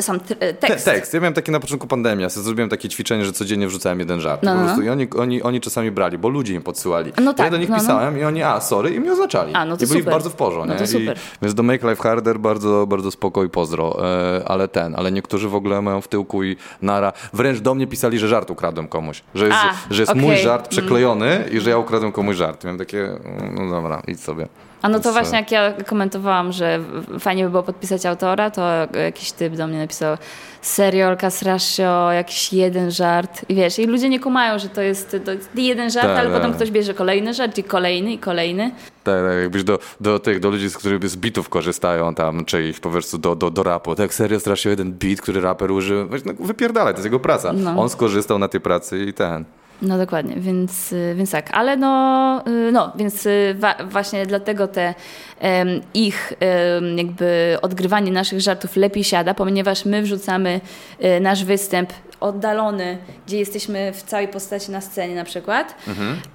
sam 0.00 0.18
tr- 0.18 0.36
Te, 0.38 0.54
tekst. 0.54 0.84
tekst. 0.84 1.14
Ja 1.14 1.20
miałem 1.20 1.34
takie 1.34 1.52
na 1.52 1.60
początku 1.60 1.86
pandemii, 1.86 2.22
ja 2.22 2.28
zrobiłem 2.28 2.68
takie 2.70 2.88
ćwiczenie, 2.88 3.24
że 3.24 3.32
codziennie 3.32 3.66
wrzucałem 3.68 3.98
jeden 3.98 4.20
żart. 4.20 4.42
No, 4.42 4.54
no, 4.54 4.76
no. 4.76 4.82
I 4.82 4.88
oni, 4.88 5.08
oni, 5.18 5.42
oni 5.42 5.60
czasami 5.60 5.90
brali, 5.90 6.18
bo 6.18 6.28
ludzie 6.28 6.54
im 6.54 6.62
podsyłali. 6.62 7.12
No 7.18 7.30
ja 7.30 7.34
tak, 7.34 7.50
do 7.50 7.56
nich 7.56 7.68
no, 7.68 7.76
no. 7.76 7.80
pisałem 7.82 8.18
i 8.18 8.24
oni, 8.24 8.42
a 8.42 8.60
sorry, 8.60 8.90
i 8.90 9.00
mnie 9.00 9.12
oznaczali. 9.12 9.54
A, 9.54 9.64
no 9.64 9.76
to 9.76 9.84
I 9.84 9.86
byli 9.86 10.00
super. 10.00 10.12
bardzo 10.12 10.30
w 10.30 10.34
porządku. 10.34 10.76
No. 10.92 10.98
I, 11.00 11.08
więc 11.42 11.54
do 11.54 11.62
Make 11.62 11.82
Life 11.82 12.02
Harder 12.02 12.38
bardzo, 12.38 12.86
bardzo 12.86 13.10
spoko 13.10 13.44
i 13.44 13.48
pozdro. 13.48 13.96
E, 14.38 14.42
ale 14.48 14.68
ten, 14.68 14.94
ale 14.94 15.12
niektórzy 15.12 15.48
w 15.48 15.54
ogóle 15.54 15.82
mają 15.82 16.00
w 16.00 16.08
tyłku 16.08 16.44
i 16.44 16.56
nara. 16.82 17.12
Wręcz 17.32 17.60
do 17.60 17.74
mnie 17.74 17.86
pisali, 17.86 18.18
że 18.18 18.28
żart 18.28 18.50
ukradłem 18.50 18.88
komuś. 18.88 19.22
Że 19.34 19.46
jest, 19.46 19.58
A, 19.58 19.74
że 19.94 20.02
jest 20.02 20.14
mój 20.14 20.24
okej. 20.24 20.32
Mm. 20.34 20.44
żart 20.44 20.68
przeklejony 20.68 21.44
i 21.52 21.60
że 21.60 21.70
ja 21.70 21.78
ukradłem 21.78 22.12
komuś 22.12 22.36
żart. 22.36 22.64
Miałem 22.64 22.78
takie, 22.78 23.08
no 23.52 23.70
dobra, 23.70 24.02
idź 24.06 24.20
sobie. 24.20 24.48
A 24.82 24.88
no 24.88 24.98
to 24.98 25.04
Więc, 25.04 25.14
właśnie 25.14 25.38
jak 25.38 25.50
ja 25.50 25.72
komentowałam, 25.72 26.52
że 26.52 26.80
fajnie 27.20 27.44
by 27.44 27.50
było 27.50 27.62
podpisać 27.62 28.06
autora, 28.06 28.50
to 28.50 28.62
jakiś 29.04 29.32
typ 29.32 29.54
do 29.54 29.66
mnie 29.66 29.78
napisał 29.78 30.16
serio, 30.62 31.08
Olka, 31.08 31.30
strasznie, 31.30 31.84
jakiś 32.12 32.52
jeden 32.52 32.90
żart. 32.90 33.40
I 33.48 33.54
wiesz, 33.54 33.78
i 33.78 33.86
ludzie 33.86 34.08
nie 34.08 34.20
kumają, 34.20 34.58
że 34.58 34.68
to 34.68 34.80
jest, 34.80 35.16
to 35.24 35.32
jest 35.32 35.50
jeden 35.54 35.90
żart, 35.90 36.06
Tak, 36.06 36.18
ale 36.18 36.30
tak. 36.30 36.38
potem 36.38 36.54
ktoś 36.54 36.70
bierze 36.70 36.94
kolejny 36.94 37.34
żart 37.34 37.58
i 37.58 37.64
kolejny 37.64 38.12
i 38.12 38.18
kolejny. 38.18 38.70
Tak, 39.04 39.24
tak, 39.24 39.38
jakbyś 39.42 39.64
do, 39.64 39.78
do 40.00 40.18
tych, 40.18 40.40
do 40.40 40.50
ludzi, 40.50 40.70
z 40.70 40.78
których 40.78 41.08
z 41.08 41.16
bitów 41.16 41.48
korzystają 41.48 42.14
tam, 42.14 42.44
czy 42.44 42.68
ich 42.68 42.80
po 42.80 42.90
prostu 42.90 43.18
do, 43.18 43.36
do, 43.36 43.50
do 43.50 43.62
rapu. 43.62 43.94
Tak 43.94 44.14
serio 44.14 44.40
strasznie 44.40 44.70
jeden 44.70 44.92
beat, 44.92 45.20
który 45.20 45.40
raper 45.40 45.70
użył, 45.70 46.08
no, 46.24 46.32
wypierdalaj, 46.40 46.94
to 46.94 46.98
jest 46.98 47.04
jego 47.04 47.20
praca. 47.20 47.52
No. 47.52 47.80
On 47.80 47.88
skorzystał 47.88 48.38
na 48.38 48.48
tej 48.48 48.60
pracy 48.60 49.04
i 49.04 49.12
ten. 49.12 49.44
No 49.82 49.98
dokładnie, 49.98 50.34
więc, 50.36 50.92
y, 50.92 51.14
więc 51.16 51.30
tak, 51.30 51.50
ale 51.52 51.76
no, 51.76 52.42
y, 52.68 52.72
no 52.72 52.92
więc 52.96 53.26
y, 53.26 53.54
wa- 53.58 53.76
właśnie 53.90 54.26
dlatego 54.26 54.68
te 54.68 54.94
em, 55.40 55.68
ich 55.94 56.32
em, 56.40 56.98
jakby 56.98 57.56
odgrywanie 57.62 58.12
naszych 58.12 58.40
żartów 58.40 58.76
lepiej 58.76 59.04
siada, 59.04 59.34
ponieważ 59.34 59.84
my 59.84 60.02
wrzucamy 60.02 60.60
y, 61.04 61.20
nasz 61.20 61.44
występ 61.44 61.92
oddalony, 62.20 62.98
gdzie 63.26 63.38
jesteśmy 63.38 63.92
w 63.92 64.02
całej 64.02 64.28
postaci 64.28 64.70
na 64.70 64.80
scenie 64.80 65.14
na 65.14 65.24
przykład, 65.24 65.74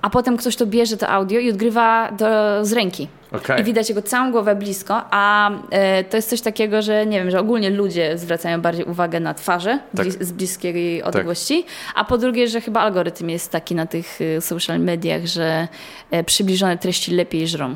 a 0.02 0.10
potem 0.10 0.38
ktoś 0.38 0.56
to 0.56 0.66
bierze 0.66 0.98
to 0.98 1.10
audio 1.10 1.40
i 1.40 1.50
odgrywa 1.50 2.12
do, 2.12 2.26
z 2.66 2.74
ręki. 2.74 3.08
Okej. 3.32 3.62
I 3.62 3.64
widać 3.64 3.90
jego 3.90 4.02
całą 4.02 4.32
głowę 4.32 4.56
blisko, 4.56 5.02
a 5.12 5.52
e, 5.70 6.04
to 6.04 6.18
jest 6.18 6.30
coś 6.30 6.42
takiego, 6.42 6.82
że 6.82 7.06
nie 7.06 7.20
wiem, 7.20 7.32
że 7.32 7.40
ogólnie 7.40 7.70
ludzie 7.70 8.18
zwracają 8.18 8.62
bardziej 8.62 8.86
uwagę 8.86 9.20
na 9.20 9.34
twarze 9.34 9.80
Tak. 9.98 10.06
blis- 10.08 10.24
z 10.24 10.32
bliskiej 10.32 11.04
odległości, 11.04 11.66
a 11.96 12.06
po 12.06 12.18
drugie, 12.18 12.48
że 12.48 12.62
chyba 12.62 12.82
algorytm 12.82 13.30
jest 13.30 13.52
taki 13.52 13.76
na 13.76 13.86
tych 13.86 14.22
y, 14.22 14.42
social 14.42 14.80
mediach, 14.80 15.26
że 15.26 15.68
e, 16.12 16.24
przybliżone 16.24 16.78
treści 16.78 17.12
lepiej 17.12 17.48
żrą. 17.48 17.76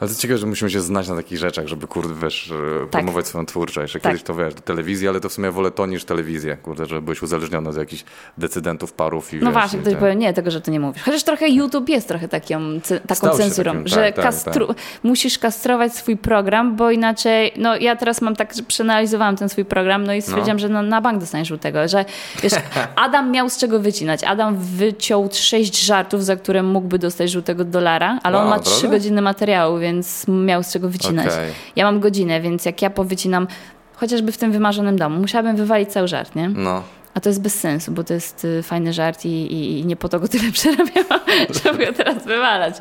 Ale 0.00 0.10
to 0.10 0.16
ciekawe, 0.16 0.38
że 0.38 0.46
musimy 0.46 0.70
się 0.70 0.80
znać 0.80 1.08
na 1.08 1.16
takich 1.16 1.38
rzeczach, 1.38 1.66
żeby 1.66 1.86
kurde, 1.86 2.14
wiesz, 2.22 2.52
e, 2.82 2.86
promować 2.86 3.26
swoją 3.26 3.46
twórczość. 3.46 3.92
Że 3.92 4.00
Tak. 4.00 4.12
Kiedyś 4.12 4.22
to 4.26 4.34
wiesz, 4.34 4.54
do 4.54 4.60
telewizji, 4.60 5.08
ale 5.08 5.20
to 5.20 5.28
w 5.28 5.32
sumie 5.32 5.50
wolę 5.50 5.70
to 5.70 5.86
niż 5.86 6.04
telewizję, 6.04 6.56
kurde, 6.56 6.86
że 6.86 7.02
byłeś 7.02 7.22
uzależniony 7.22 7.70
od 7.70 7.76
jakichś 7.76 8.04
decydentów, 8.38 8.92
parów 8.92 9.34
i 9.34 9.36
No 9.36 9.42
wiesz, 9.46 9.52
właśnie, 9.52 9.78
ktoś 9.78 9.92
ten- 9.92 10.00
powie, 10.00 10.14
nie, 10.16 10.32
tego, 10.32 10.50
że 10.50 10.60
to 10.60 10.70
nie 10.70 10.80
mówisz. 10.80 11.02
Chociaż 11.02 11.22
trochę 11.24 11.48
YouTube 11.48 11.88
jest 11.88 12.08
trochę 12.08 12.28
taką, 12.28 12.60
taką 13.06 13.36
cenzurą, 13.36 13.72
takim, 13.72 13.88
że 13.88 14.12
tak, 14.12 14.14
tak, 14.14 14.24
kastru- 14.24 14.74
musisz 15.02 15.38
kastrować 15.38 15.94
swój 15.94 16.16
program, 16.16 16.76
bo 16.76 16.90
inaczej, 16.90 17.52
no 17.56 17.76
ja 17.76 17.96
teraz 17.96 18.22
mam 18.22 18.36
tak, 18.36 18.54
że 18.54 18.62
przeanalizowałam 18.62 19.36
ten 19.36 19.48
swój 19.48 19.64
program, 19.64 20.04
no 20.04 20.14
i 20.14 20.22
stwierdziłam, 20.22 20.58
że 20.58 20.68
no, 20.68 20.82
na 20.82 21.00
bank 21.00 21.20
dostaniesz 21.20 21.48
żółtego, 21.48 21.88
że 21.88 22.04
wiesz, 22.42 22.52
Adam 22.96 23.30
miał 23.30 23.50
z 23.50 23.58
czego 23.58 23.80
wycinać. 23.80 24.24
Adam 24.24 24.56
wyciął 24.58 25.28
sześć 25.32 25.80
żartów, 25.84 26.24
za 26.24 26.36
które 26.36 26.62
mógłby 26.62 26.98
dostać 26.98 27.30
żółtego 27.30 27.64
dolara, 27.64 28.18
ale 28.22 28.38
on 28.38 28.48
ma 28.48 28.58
trzy 28.60 28.88
godziny 28.88 29.22
materiału, 29.22 29.78
więc 29.86 30.28
miał 30.28 30.62
z 30.62 30.72
czego 30.72 30.88
wycinać. 30.88 31.26
Okej. 31.26 31.52
Ja 31.76 31.84
mam 31.84 32.00
godzinę, 32.00 32.40
więc 32.40 32.64
jak 32.64 32.82
ja 32.82 32.90
powycinam 32.90 33.46
chociażby 33.94 34.32
w 34.32 34.38
tym 34.38 34.52
wymarzonym 34.52 34.96
domu, 34.96 35.20
musiałabym 35.20 35.56
wywalić 35.56 35.88
cały 35.88 36.08
żart, 36.08 36.36
nie? 36.36 36.48
No. 36.48 36.82
A 37.14 37.20
to 37.20 37.28
jest 37.28 37.42
bez 37.42 37.60
sensu, 37.60 37.92
bo 37.92 38.04
to 38.04 38.14
jest 38.14 38.44
y, 38.44 38.62
fajny 38.62 38.92
żart 38.92 39.24
i, 39.24 39.28
i, 39.28 39.80
i 39.80 39.86
nie 39.86 39.96
po 39.96 40.08
to 40.08 40.20
go 40.20 40.28
tyle 40.28 40.52
przerabiałam, 40.58 41.20
żeby 41.64 41.86
go 41.86 41.92
teraz 41.92 42.24
wywalać. 42.24 42.76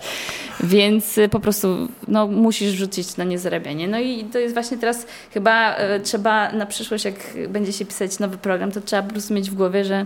Więc 0.64 1.18
y, 1.18 1.30
po 1.30 1.40
prostu 1.40 1.88
no, 2.08 2.28
musisz 2.28 2.72
rzucić 2.72 3.18
na 3.18 3.24
niezarabianie. 3.24 3.88
No 3.88 4.00
i 4.00 4.24
to 4.24 4.40
jest 4.40 4.54
właśnie 4.54 4.78
teraz 4.78 5.06
chyba 5.34 5.78
y, 5.80 6.00
trzeba 6.00 6.52
na 6.52 6.66
przyszłość, 6.66 7.06
jak 7.06 7.16
będzie 7.50 7.74
się 7.74 7.86
pisać 7.86 8.20
nowy 8.20 8.38
program, 8.38 8.72
to 8.72 8.82
trzeba 8.82 9.04
po 9.04 9.12
prostu 9.12 9.34
mieć 9.34 9.52
w 9.52 9.56
głowie, 9.56 9.86
że 9.86 10.06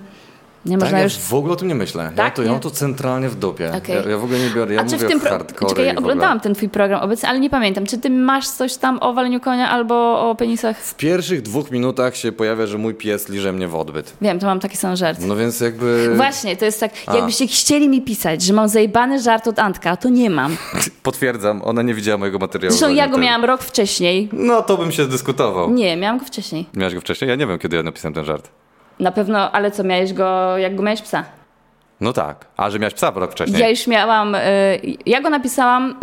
nie 0.65 0.71
Tak, 0.77 0.81
można 0.81 0.97
ja 0.97 1.03
już... 1.03 1.17
w 1.17 1.33
ogóle 1.33 1.53
o 1.53 1.55
tym 1.55 1.67
nie 1.67 1.75
myślę. 1.75 2.03
Ja, 2.03 2.11
Tak? 2.11 2.35
to, 2.35 2.43
ja 2.43 2.51
mam 2.51 2.59
to 2.59 2.71
centralnie 2.71 3.29
w 3.29 3.35
dupie. 3.35 3.71
Okej. 3.77 3.95
Ja, 3.95 4.09
ja 4.11 4.17
w 4.17 4.23
ogóle 4.23 4.39
nie 4.39 4.49
biorę, 4.49 4.73
ja 4.73 4.81
A 4.81 4.85
czy 4.85 4.97
w 4.97 5.07
tym 5.07 5.19
pro... 5.19 5.29
hardcore 5.29 5.69
Czekaj, 5.69 5.85
ja 5.85 5.95
oglądałam 5.95 6.39
ten 6.39 6.55
twój 6.55 6.69
program 6.69 7.01
obecnie, 7.01 7.29
ale 7.29 7.39
nie 7.39 7.49
pamiętam. 7.49 7.85
Czy 7.85 7.97
ty 7.97 8.09
masz 8.09 8.47
coś 8.47 8.75
tam 8.75 8.97
o 9.01 9.13
waleniu 9.13 9.39
konia 9.39 9.69
albo 9.69 10.29
o 10.29 10.35
penisach? 10.35 10.77
W 10.79 10.95
pierwszych 10.95 11.41
dwóch 11.41 11.71
minutach 11.71 12.15
się 12.15 12.31
pojawia, 12.31 12.67
że 12.67 12.77
mój 12.77 12.93
pies 12.93 13.29
liże 13.29 13.53
mnie 13.53 13.67
w 13.67 13.75
odbyt. 13.75 14.13
Wiem, 14.21 14.39
to 14.39 14.45
mam 14.45 14.59
taki 14.59 14.77
sam 14.77 14.95
żart. 14.95 15.19
No 15.27 15.35
więc 15.35 15.59
jakby 15.59 16.13
Właśnie, 16.15 16.57
to 16.57 16.65
jest 16.65 16.79
tak, 16.79 16.91
A. 17.05 17.15
jakbyście 17.15 17.47
chcieli 17.47 17.89
mi 17.89 18.01
pisać, 18.01 18.41
że 18.41 18.53
mam 18.53 18.69
zajebany 18.69 19.21
żart 19.21 19.47
od 19.47 19.59
Antka, 19.59 19.97
to 19.97 20.09
nie 20.09 20.29
mam. 20.29 20.57
potwierdzam, 21.03 21.61
ona 21.63 21.81
nie 21.81 21.93
widziała 21.93 22.17
mojego 22.17 22.39
materiału. 22.39 22.75
Zresztą 22.77 22.95
ja 22.95 23.07
go 23.07 23.13
ten- 23.15 23.23
miałam 23.23 23.45
rok 23.45 23.61
wcześniej. 23.61 24.29
No 24.33 24.61
to 24.61 24.77
bym 24.77 24.91
się 24.91 25.05
dyskutował. 25.07 25.69
Nie, 25.73 25.97
miałam 25.97 26.17
go 26.17 26.25
wcześniej. 26.25 26.65
Miałeś 26.73 26.95
go 26.95 27.01
wcześniej? 27.01 27.29
Ja 27.29 27.35
nie 27.35 27.47
wiem, 27.47 27.59
kiedy 27.59 27.77
ja 27.77 27.83
napisałem 27.83 28.13
ten 28.13 28.25
żart. 28.25 28.49
Na 28.99 29.11
pewno, 29.11 29.51
ale 29.51 29.71
co, 29.71 29.83
miałeś 29.83 30.13
go, 30.13 30.57
jak 30.57 30.75
go 30.75 30.83
miałeś 30.83 31.01
psa? 31.01 31.23
No 32.01 32.13
tak. 32.13 32.45
A, 32.57 32.69
że 32.69 32.79
miałeś 32.79 32.93
psa 32.93 33.11
rok 33.15 33.31
wcześniej. 33.31 33.61
Ja 33.61 33.69
już 33.69 33.87
miałam, 33.87 34.35
y, 34.35 34.39
ja 35.05 35.21
go 35.21 35.29
napisałam, 35.29 35.95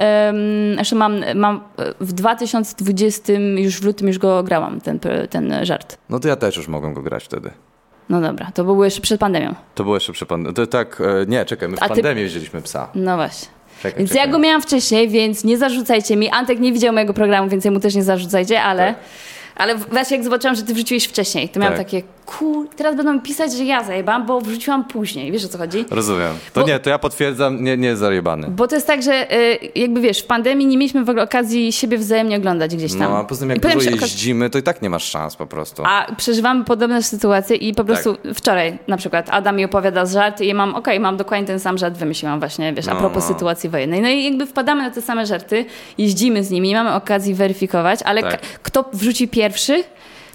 y, 0.70 0.74
znaczy 0.74 0.94
mam, 0.94 1.20
mam 1.34 1.56
y, 1.56 1.60
w 2.00 2.12
2020, 2.12 3.32
już 3.56 3.80
w 3.80 3.84
lutym 3.84 4.08
już 4.08 4.18
go 4.18 4.42
grałam, 4.42 4.80
ten, 4.80 4.98
ten 5.30 5.54
żart. 5.62 5.98
No 6.08 6.20
to 6.20 6.28
ja 6.28 6.36
też 6.36 6.56
już 6.56 6.68
mogłem 6.68 6.94
go 6.94 7.02
grać 7.02 7.24
wtedy. 7.24 7.50
No 8.08 8.20
dobra, 8.20 8.50
to 8.54 8.64
było 8.64 8.84
jeszcze 8.84 9.00
przed 9.00 9.20
pandemią. 9.20 9.54
To 9.74 9.84
było 9.84 9.96
jeszcze 9.96 10.12
przy 10.12 10.26
pandemii. 10.26 10.54
To 10.54 10.66
tak, 10.66 11.00
e, 11.00 11.26
nie, 11.26 11.44
czekaj, 11.44 11.68
my 11.68 11.76
w 11.76 11.82
A 11.82 11.88
ty- 11.88 11.94
pandemii 11.94 12.24
wzięliśmy 12.24 12.62
psa. 12.62 12.88
No 12.94 13.16
właśnie. 13.16 13.48
Czekaj, 13.82 13.98
Więc 13.98 14.10
czekaj. 14.10 14.26
ja 14.26 14.32
go 14.32 14.38
miałam 14.38 14.62
wcześniej, 14.62 15.08
więc 15.08 15.44
nie 15.44 15.58
zarzucajcie 15.58 16.16
mi. 16.16 16.30
Antek 16.30 16.60
nie 16.60 16.72
widział 16.72 16.92
mojego 16.94 17.14
programu, 17.14 17.48
więc 17.48 17.64
jemu 17.64 17.80
też 17.80 17.94
nie 17.94 18.02
zarzucajcie, 18.02 18.62
ale... 18.62 18.86
Tak. 18.86 18.96
Ale 19.56 19.74
właśnie 19.74 20.16
jak 20.16 20.24
zobaczyłam, 20.24 20.56
że 20.56 20.62
ty 20.62 20.74
wrzuciłeś 20.74 21.04
wcześniej, 21.04 21.48
to 21.48 21.60
miałam 21.60 21.76
Tak. 21.76 21.86
takie, 21.86 22.02
kur... 22.26 22.68
teraz 22.76 22.96
będą 22.96 23.12
mi 23.12 23.20
pisać, 23.20 23.52
że 23.52 23.64
ja 23.64 23.84
zajebam, 23.84 24.26
bo 24.26 24.40
wrzuciłam 24.40 24.84
później. 24.84 25.32
Wiesz 25.32 25.44
o 25.44 25.48
co 25.48 25.58
chodzi? 25.58 25.84
Rozumiem. 25.90 26.32
To 26.52 26.60
Bo- 26.60 26.66
nie, 26.66 26.78
to 26.78 26.90
ja 26.90 26.98
potwierdzam, 26.98 27.64
nie, 27.64 27.76
nie 27.76 27.88
jest 27.88 28.00
zajebany. 28.00 28.46
Bo 28.50 28.68
to 28.68 28.74
jest 28.74 28.86
tak, 28.86 29.02
że 29.02 29.32
y, 29.36 29.58
jakby 29.74 30.00
wiesz, 30.00 30.20
w 30.20 30.26
pandemii 30.26 30.66
nie 30.66 30.76
mieliśmy 30.78 31.04
w 31.04 31.08
ogóle 31.10 31.22
okazji 31.24 31.72
siebie 31.72 31.98
wzajemnie 31.98 32.36
oglądać 32.36 32.76
gdzieś 32.76 32.92
tam. 32.92 33.00
No 33.00 33.16
a 33.18 33.24
poza 33.24 33.40
tym 33.40 33.50
jak 33.50 33.60
dużo 33.60 33.90
jeździmy, 33.90 34.50
to 34.50 34.58
i 34.58 34.62
tak 34.62 34.82
nie 34.82 34.90
masz 34.90 35.04
szans 35.04 35.36
po 35.36 35.46
prostu. 35.46 35.82
A 35.86 36.06
przeżywamy 36.16 36.64
podobne 36.64 37.02
sytuacje 37.02 37.56
i 37.56 37.74
po 37.74 37.84
prostu 37.84 38.14
Tak. 38.16 38.34
wczoraj 38.34 38.78
na 38.88 38.96
przykład 38.96 39.26
Adam 39.30 39.56
mi 39.56 39.64
opowiada 39.64 40.06
żart 40.06 40.40
i 40.40 40.46
ja 40.46 40.54
mam, 40.54 40.74
okej, 40.74 41.00
mam 41.00 41.16
dokładnie 41.16 41.46
ten 41.46 41.60
sam 41.60 41.78
żart, 41.78 41.94
wymyśliłam 41.98 42.38
właśnie, 42.38 42.72
wiesz, 42.72 42.88
a 42.88 42.94
No, 42.94 43.00
propos 43.00 43.28
no. 43.28 43.34
sytuacji 43.34 43.70
wojennej. 43.70 44.02
No 44.02 44.08
i 44.08 44.24
jakby 44.24 44.46
wpadamy 44.46 44.82
na 44.82 44.90
te 44.90 45.02
same 45.02 45.26
żarty, 45.26 45.64
jeździmy 45.98 46.44
z 46.44 46.50
nimi, 46.50 46.68
nie 46.68 46.74
mamy 46.74 46.94
okazji 46.94 47.34
weryfikować, 47.34 48.00
ale 48.04 48.22
Tak. 48.22 48.40
kto 48.62 48.84
wrzuci 48.92 49.28
pierwszy, 49.28 49.45
pierwszy 49.46 49.84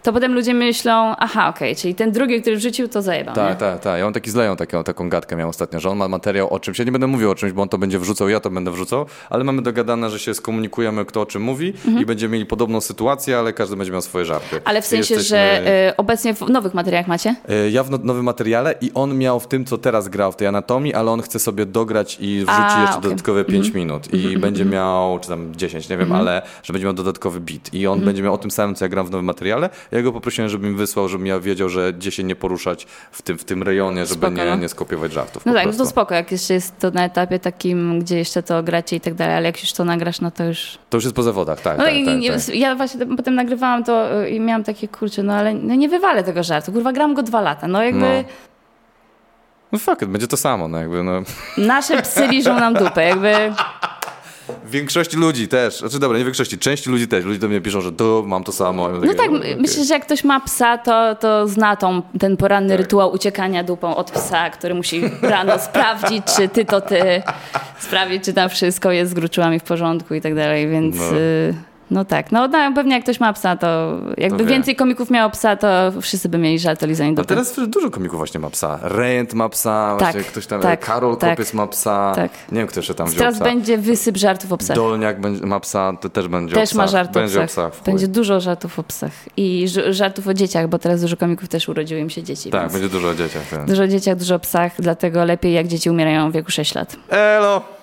to 0.04 0.14
potem 0.14 0.34
ludzie 0.34 0.54
myślą, 0.54 1.16
aha, 1.18 1.50
okej, 1.50 1.76
czyli 1.76 1.96
ten 1.96 2.12
drugi, 2.12 2.42
który 2.42 2.56
wrzucił, 2.56 2.88
to 2.88 3.02
zajebał? 3.02 3.36
Tak, 3.36 3.58
tak, 3.58 3.80
tak. 3.80 3.98
Ja 3.98 4.04
mam 4.04 4.14
taki 4.14 4.32
zleją 4.32 4.56
taką, 4.56 4.84
taką 4.84 5.10
gadkę 5.10 5.36
miał 5.36 5.50
ostatnio, 5.50 5.80
że 5.80 5.90
on 5.90 5.98
ma 5.98 6.08
materiał 6.08 6.54
o 6.54 6.60
czymś. 6.60 6.80
Ja 6.80 6.86
nie 6.86 6.92
będę 6.92 7.08
mówił 7.08 7.32
o 7.32 7.36
czymś, 7.36 7.52
bo 7.52 7.62
on 7.62 7.70
to 7.70 7.78
będzie 7.78 8.00
wrzucał, 8.00 8.30
ja 8.30 8.40
to 8.40 8.50
będę 8.50 8.72
wrzucał, 8.72 9.06
ale 9.30 9.44
mamy 9.44 9.62
dogadane, 9.62 10.10
że 10.10 10.20
się 10.20 10.34
skomunikujemy, 10.34 11.06
kto 11.06 11.22
o 11.22 11.26
czym 11.26 11.42
mówi 11.42 11.74
i 12.00 12.06
będziemy 12.06 12.34
mieli 12.34 12.46
podobną 12.46 12.82
sytuację, 12.82 13.38
ale 13.40 13.54
każdy 13.54 13.76
będzie 13.76 13.92
miał 13.92 14.02
swoje 14.02 14.26
żarty. 14.26 14.46
Mhm. 14.46 14.62
Ale 14.66 14.82
w 14.82 14.86
sensie, 14.86 15.14
jesteśmy- 15.14 15.38
że 15.38 15.68
y, 15.90 15.96
obecnie 15.98 16.34
w 16.34 16.42
nowych 16.50 16.74
materiałach 16.74 17.08
macie? 17.08 17.36
E, 17.50 17.70
Ja 17.70 17.84
w 17.84 17.90
no- 17.90 18.00
nowym 18.04 18.24
materiale 18.26 18.76
i 18.82 18.92
on 18.94 19.18
miał 19.18 19.40
w 19.40 19.48
tym, 19.48 19.66
co 19.66 19.78
teraz 19.78 20.08
grał 20.10 20.32
w 20.32 20.36
tej 20.36 20.48
anatomii, 20.48 20.94
ale 20.94 21.12
on 21.12 21.22
chce 21.22 21.40
sobie 21.40 21.66
dograć 21.66 22.18
i 22.20 22.38
wrzuci 22.38 22.52
A, 22.52 22.82
jeszcze. 22.82 22.96
Mhm. 22.96 23.02
dodatkowe 23.02 23.46
5 23.46 23.74
minut. 23.74 24.14
I 24.14 24.38
będzie 24.38 24.66
miał, 24.66 25.20
czy 25.20 25.28
tam 25.30 25.56
10, 25.56 25.90
nie 25.90 25.98
wiem, 25.98 26.12
ale 26.12 26.42
że 26.64 26.74
będzie 26.74 26.86
miał 26.86 26.94
dodatkowy 26.94 27.40
beat. 27.40 27.74
I 27.74 27.88
on 27.88 27.94
Mhm. 27.94 28.06
będzie 28.06 28.24
miał 28.24 28.34
o 28.34 28.38
tym 28.38 28.52
samym, 28.52 28.76
co 28.76 28.86
ja 28.86 28.90
gram 28.90 29.08
w 29.08 29.12
nowym 29.12 29.26
materiale. 29.26 29.70
Ja 29.92 30.02
go 30.02 30.12
poprosiłem, 30.12 30.50
żeby 30.50 30.70
mi 30.70 30.76
wysłał, 30.76 31.08
żebym 31.10 31.28
ja 31.28 31.40
wiedział, 31.40 31.70
że 31.70 31.94
gdzie 31.94 32.12
się 32.12 32.24
nie 32.24 32.36
poruszać 32.36 32.88
w 33.12 33.22
tym, 33.22 33.38
w 33.38 33.44
tym 33.44 33.64
rejonie, 33.64 34.06
żeby 34.06 34.20
Spoko, 34.20 34.34
nie, 34.34 34.46
no. 34.46 34.56
nie 34.56 34.70
skopiować 34.70 35.14
żartów. 35.14 35.46
No 35.46 35.54
tak, 35.54 35.62
no 35.62 35.64
prostu. 35.64 35.84
to 35.84 35.90
spoko, 35.90 36.16
jak 36.16 36.32
jeszcze 36.32 36.54
jest 36.54 36.80
to 36.80 36.92
na 36.92 37.06
etapie 37.06 37.40
takim, 37.40 38.00
gdzie 38.00 38.18
jeszcze 38.18 38.44
to 38.44 38.64
gracie 38.64 38.96
i 38.96 39.02
tak 39.02 39.14
dalej, 39.14 39.36
ale 39.36 39.46
jak 39.46 39.62
już 39.62 39.74
to 39.74 39.86
nagrasz, 39.86 40.22
no 40.22 40.32
to 40.32 40.44
już... 40.44 40.78
To 40.90 40.98
już 40.98 41.04
jest 41.04 41.16
po 41.16 41.24
zawodach, 41.24 41.62
tak. 41.62 41.78
No 41.78 41.84
tak, 41.84 41.96
i 41.96 42.06
tak, 42.06 42.20
nie, 42.20 42.32
tak. 42.32 42.56
ja 42.56 42.76
właśnie 42.76 43.00
potem- 43.00 43.18
potem 43.18 43.36
nagrywałam 43.36 43.84
to 43.84 44.24
y, 44.24 44.30
i 44.30 44.40
miałam 44.40 44.64
takie, 44.64 44.88
kurczę, 44.88 45.24
no 45.24 45.34
ale 45.34 45.54
no 45.54 45.76
nie 45.76 45.90
wywalę 45.90 46.24
tego 46.24 46.44
żartu, 46.44 46.72
kurwa, 46.72 46.92
gram 46.94 47.14
go 47.14 47.24
dwa 47.24 47.42
lata, 47.42 47.68
no 47.68 47.84
jakby 47.84 48.00
No. 48.00 48.24
No 49.72 49.80
fuck 49.80 50.02
it, 50.02 50.10
będzie 50.10 50.28
to 50.28 50.38
samo, 50.38 50.68
no 50.68 50.78
jakby, 50.78 51.04
no. 51.04 51.22
nasze 51.58 52.02
psy 52.02 52.28
liżą 52.28 52.60
nam 52.60 52.74
dupę, 52.74 53.04
jakby... 53.04 53.54
Większości 54.66 55.18
ludzi 55.18 55.48
też, 55.48 55.80
znaczy 55.80 56.00
dobra, 56.00 56.18
nie 56.18 56.24
większości, 56.26 56.58
części 56.58 56.90
ludzi 56.90 57.08
też. 57.08 57.26
Ludzie 57.26 57.40
do 57.40 57.48
mnie 57.48 57.62
piszą, 57.62 57.82
że 57.82 57.92
to 57.92 58.24
mam 58.28 58.44
to 58.44 58.52
samo. 58.52 58.90
Ja 58.90 58.96
No 58.96 59.02
takie, 59.02 59.16
tak, 59.16 59.30
"O, 59.30 59.32
m- 59.32 59.36
okej". 59.38 59.56
myślę, 59.56 59.86
że 59.86 59.94
jak 59.94 60.06
ktoś 60.06 60.24
ma 60.24 60.40
psa, 60.40 60.78
to, 60.78 61.16
to 61.16 61.48
zna 61.48 61.76
tą, 61.76 62.02
ten 62.20 62.38
poranny 62.38 62.70
Tak. 62.70 62.78
rytuał 62.80 63.12
uciekania 63.14 63.64
dupą 63.64 63.96
od 63.96 64.12
psa, 64.12 64.50
który 64.50 64.74
musi 64.74 65.02
rano 65.22 65.60
sprawdzić, 65.70 66.24
czy 66.38 66.50
ty 66.50 66.66
to 66.66 66.82
ty, 66.82 67.22
sprawdzić, 67.80 68.24
czy 68.24 68.34
tam 68.34 68.50
wszystko 68.50 68.92
jest 68.92 69.12
z 69.12 69.14
gruczołami 69.14 69.60
w 69.60 69.64
porządku 69.64 70.14
i 70.16 70.22
tak 70.22 70.36
dalej, 70.36 70.68
więc... 70.70 70.96
No. 70.98 71.18
y, 71.18 71.54
No 71.92 72.06
tak, 72.06 72.32
no, 72.32 72.48
no 72.48 72.72
pewnie 72.76 72.94
jak 72.96 73.04
ktoś 73.04 73.20
ma 73.20 73.34
psa, 73.34 73.56
to 73.56 73.98
jakby 74.18 74.38
To 74.44 74.46
więcej 74.46 74.76
komików 74.76 75.10
miało 75.10 75.30
psa, 75.30 75.56
to 75.56 75.68
wszyscy 76.02 76.30
by 76.30 76.38
mieli 76.38 76.60
żal 76.60 76.78
to 76.78 76.86
lizanie 76.86 77.12
A 77.12 77.14
dupy. 77.14 77.28
teraz 77.28 77.56
dużo 77.68 77.90
komików 77.90 78.18
właśnie 78.18 78.40
ma 78.40 78.50
psa. 78.50 78.80
Rejent 78.82 79.34
ma 79.34 79.50
psa, 79.50 79.96
Tak, 80.00 80.12
właśnie 80.14 80.32
ktoś 80.32 80.48
tam, 80.48 80.62
tak, 80.62 80.86
Karol 80.86 81.18
tak. 81.18 81.30
Kopiec 81.30 81.54
ma 81.54 81.68
psa. 81.68 82.12
Tak. 82.16 82.32
Nie 82.52 82.58
wiem, 82.58 82.68
kto 82.68 82.80
jeszcze 82.80 82.94
tam 82.96 83.08
wziął 83.08 83.20
Teraz 83.20 83.36
psa. 83.36 83.44
będzie 83.44 83.78
wysyp 83.78 84.18
żartów 84.18 84.52
o 84.52 84.58
psach. 84.58 84.76
Dolniak 84.76 85.18
ma 85.44 85.60
psa, 85.60 85.94
to 86.02 86.10
też 86.10 86.28
będzie 86.28 86.56
o 86.56 86.60
Też 86.60 86.74
ma 86.74 86.88
żart 86.88 87.10
o 87.10 87.14
Będzie 87.14 87.44
o 87.44 87.48
psach. 87.48 87.82
Będzie 87.86 88.08
dużo 88.08 88.40
żartów 88.40 88.80
o 88.80 88.84
psach. 88.84 89.12
I 89.38 89.66
żartów 89.90 90.28
o 90.28 90.34
dzieciach, 90.34 90.68
bo 90.68 90.80
teraz 90.80 91.02
dużo 91.02 91.18
komików 91.18 91.50
też 91.50 91.70
urodziło 91.70 92.00
im 92.00 92.10
się 92.10 92.24
dzieci. 92.24 92.50
Tak, 92.50 92.72
będzie 92.72 92.90
dużo 92.90 93.08
o 93.10 93.16
dzieciach. 93.16 93.44
Więc. 93.52 93.70
Dużo 93.70 93.84
o 93.84 93.88
dzieciach, 93.88 94.18
dużo 94.18 94.36
o 94.36 94.40
psach, 94.40 94.72
dlatego 94.80 95.26
lepiej 95.26 95.54
jak 95.54 95.68
dzieci 95.68 95.90
umierają 95.90 96.32
w 96.32 96.34
wieku 96.34 96.52
6 96.52 96.76
lat. 96.76 96.96
Elo! 97.10 97.81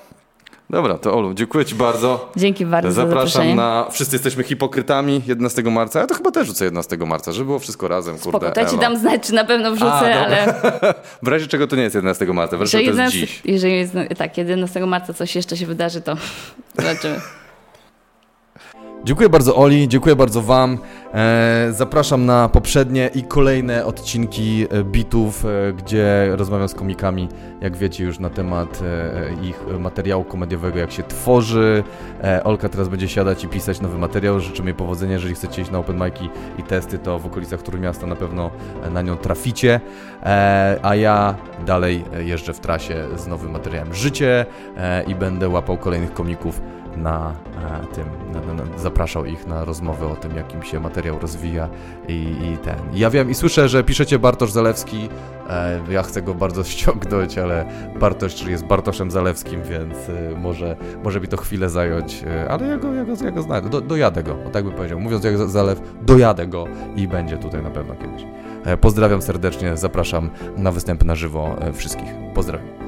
Dobra, 0.71 0.99
to 0.99 1.15
Olu, 1.15 1.35
dziękuję 1.35 1.65
Ci 1.65 1.75
bardzo. 1.75 2.33
Dzięki 2.37 2.67
bardzo 2.67 2.91
za 2.93 3.03
Zapraszam 3.03 3.29
zaproszenie. 3.29 3.55
na 3.55 3.87
Wszyscy 3.91 4.15
jesteśmy 4.17 4.43
hipokrytami 4.45 5.23
11 5.27 5.63
marca. 5.63 6.01
Ja 6.01 6.07
to 6.07 6.15
chyba 6.15 6.31
też 6.31 6.47
rzucę 6.47 6.65
11 6.65 6.97
marca, 6.97 7.33
żeby 7.33 7.45
było 7.47 7.59
wszystko 7.59 7.89
razem, 7.89 8.19
kurde. 8.19 8.39
Spoko, 8.39 8.51
to 8.51 8.61
ja 8.61 8.67
ci 8.67 8.79
dam 8.79 8.97
znać, 8.99 9.23
czy 9.27 9.35
na 9.35 9.45
pewno 9.45 9.71
wrzucę, 9.73 9.91
A, 10.21 10.25
ale 10.25 10.55
W 11.23 11.29
razie 11.29 11.47
czego 11.47 11.67
to 11.67 11.77
nie 11.77 11.83
jest 11.83 11.95
11 11.95 12.27
marca, 12.27 12.57
w 12.57 12.61
razie 12.61 12.73
to 12.73 12.79
jest 12.79 12.89
11, 12.89 13.19
dziś. 13.21 13.41
jeżeli 13.45 13.77
jest, 13.77 13.93
tak, 14.19 14.39
11 14.39 14.87
marca 14.87 15.15
coś 15.15 15.37
jeszcze 15.37 15.57
się 15.57 15.67
wydarzy, 15.67 16.01
to 16.01 16.17
zobaczymy. 16.77 17.21
Dziękuję 19.05 19.29
bardzo 19.29 19.57
Oli, 19.57 19.89
dziękuję 19.89 20.17
bardzo 20.17 20.43
Wam. 20.43 20.79
E, 21.15 21.69
zapraszam 21.71 22.27
na 22.27 22.49
poprzednie 22.49 23.11
i 23.15 23.23
kolejne 23.23 23.85
odcinki 23.87 24.67
e, 24.71 24.85
bitów, 24.85 25.45
e, 25.45 25.73
gdzie 25.73 26.29
rozmawiam 26.31 26.69
z 26.69 26.75
komikami, 26.75 27.29
jak 27.61 27.77
wiecie 27.77 28.05
już 28.05 28.19
na 28.19 28.31
temat 28.31 28.83
ich 29.43 29.65
materiału 29.79 30.25
komediowego, 30.25 30.79
jak 30.79 30.93
się 30.93 31.03
tworzy. 31.03 31.85
Olka 32.45 32.69
teraz 32.69 32.89
będzie 32.89 33.09
siadać 33.09 33.45
i 33.45 33.49
pisać 33.49 33.81
nowy 33.81 33.99
materiał. 33.99 34.41
Życzymy 34.41 34.69
jej 34.69 34.75
powodzenia, 34.75 35.13
jeżeli 35.13 35.35
chcecie 35.35 35.63
iść 35.63 35.71
na 35.71 35.79
open 35.79 35.99
mic'i 35.99 36.29
i 36.59 36.63
testy, 36.63 36.99
to 36.99 37.19
w 37.19 37.27
okolicach 37.27 37.63
Trójmiasta 37.63 38.07
na 38.07 38.17
pewno 38.17 38.51
na 38.91 39.03
nią 39.03 39.17
traficie. 39.17 39.81
A 40.83 40.95
ja 40.95 41.35
dalej 41.67 42.05
jeżdżę 42.19 42.53
w 42.53 42.61
trasie 42.61 43.07
z 43.17 43.27
nowym 43.27 43.51
materiałem 43.51 43.95
Życie 43.95 44.47
i 45.07 45.15
będę 45.15 45.49
łapał 45.49 45.79
kolejnych 45.79 46.13
komików 46.13 46.61
na 47.03 47.35
e, 47.83 47.95
tym, 47.95 48.05
na, 48.33 48.55
na, 48.55 48.79
zapraszał 48.79 49.25
ich 49.25 49.47
na 49.47 49.65
rozmowę 49.65 50.07
o 50.07 50.17
tym, 50.17 50.37
jak 50.37 50.55
im 50.55 50.63
się 50.63 50.81
materiał 50.81 51.19
rozwija 51.19 51.69
i, 52.09 52.13
i 52.13 52.59
ten. 52.59 52.77
Ja 52.93 53.11
wiem 53.11 53.31
i 53.31 53.35
słyszę, 53.35 53.69
że 53.69 53.85
piszecie 53.85 54.19
Bartosz 54.19 54.53
Zalewski, 54.53 55.09
e, 55.51 55.81
ja 55.91 56.03
chcę 56.03 56.23
go 56.23 56.35
bardzo 56.35 56.65
ściągnąć, 56.73 57.39
ale 57.39 57.67
Bartosz 58.01 58.47
jest 58.47 58.65
Bartoszem 58.65 59.11
Zalewskim, 59.11 59.63
więc 59.63 60.09
e, 60.09 60.39
może, 60.39 60.77
może 61.05 61.21
mi 61.21 61.29
to 61.29 61.37
chwilę 61.37 61.69
zająć, 61.71 62.25
ale 62.49 62.67
ja 62.67 62.77
go, 62.77 62.95
ja 62.95 63.05
go, 63.05 63.13
ja 63.25 63.31
go 63.31 63.43
znajdę, 63.43 63.69
do, 63.69 63.81
dojadę 63.81 64.23
go, 64.23 64.37
o 64.47 64.51
tak 64.51 64.65
bym 64.65 64.73
powiedział, 64.73 65.01
mówiąc 65.01 65.25
jak 65.25 65.39
Zalew, 65.39 65.81
dojadę 66.03 66.47
go 66.47 66.65
i 66.97 67.09
będzie 67.09 67.37
tutaj 67.37 67.63
na 67.63 67.71
pewno 67.71 67.95
kiedyś. 67.95 68.25
Pozdrawiam 68.81 69.23
serdecznie, 69.23 69.77
zapraszam 69.77 70.31
na 70.57 70.73
występy 70.73 71.05
na 71.05 71.15
żywo 71.15 71.57
wszystkich. 71.73 72.09
Pozdrawiam. 72.35 72.88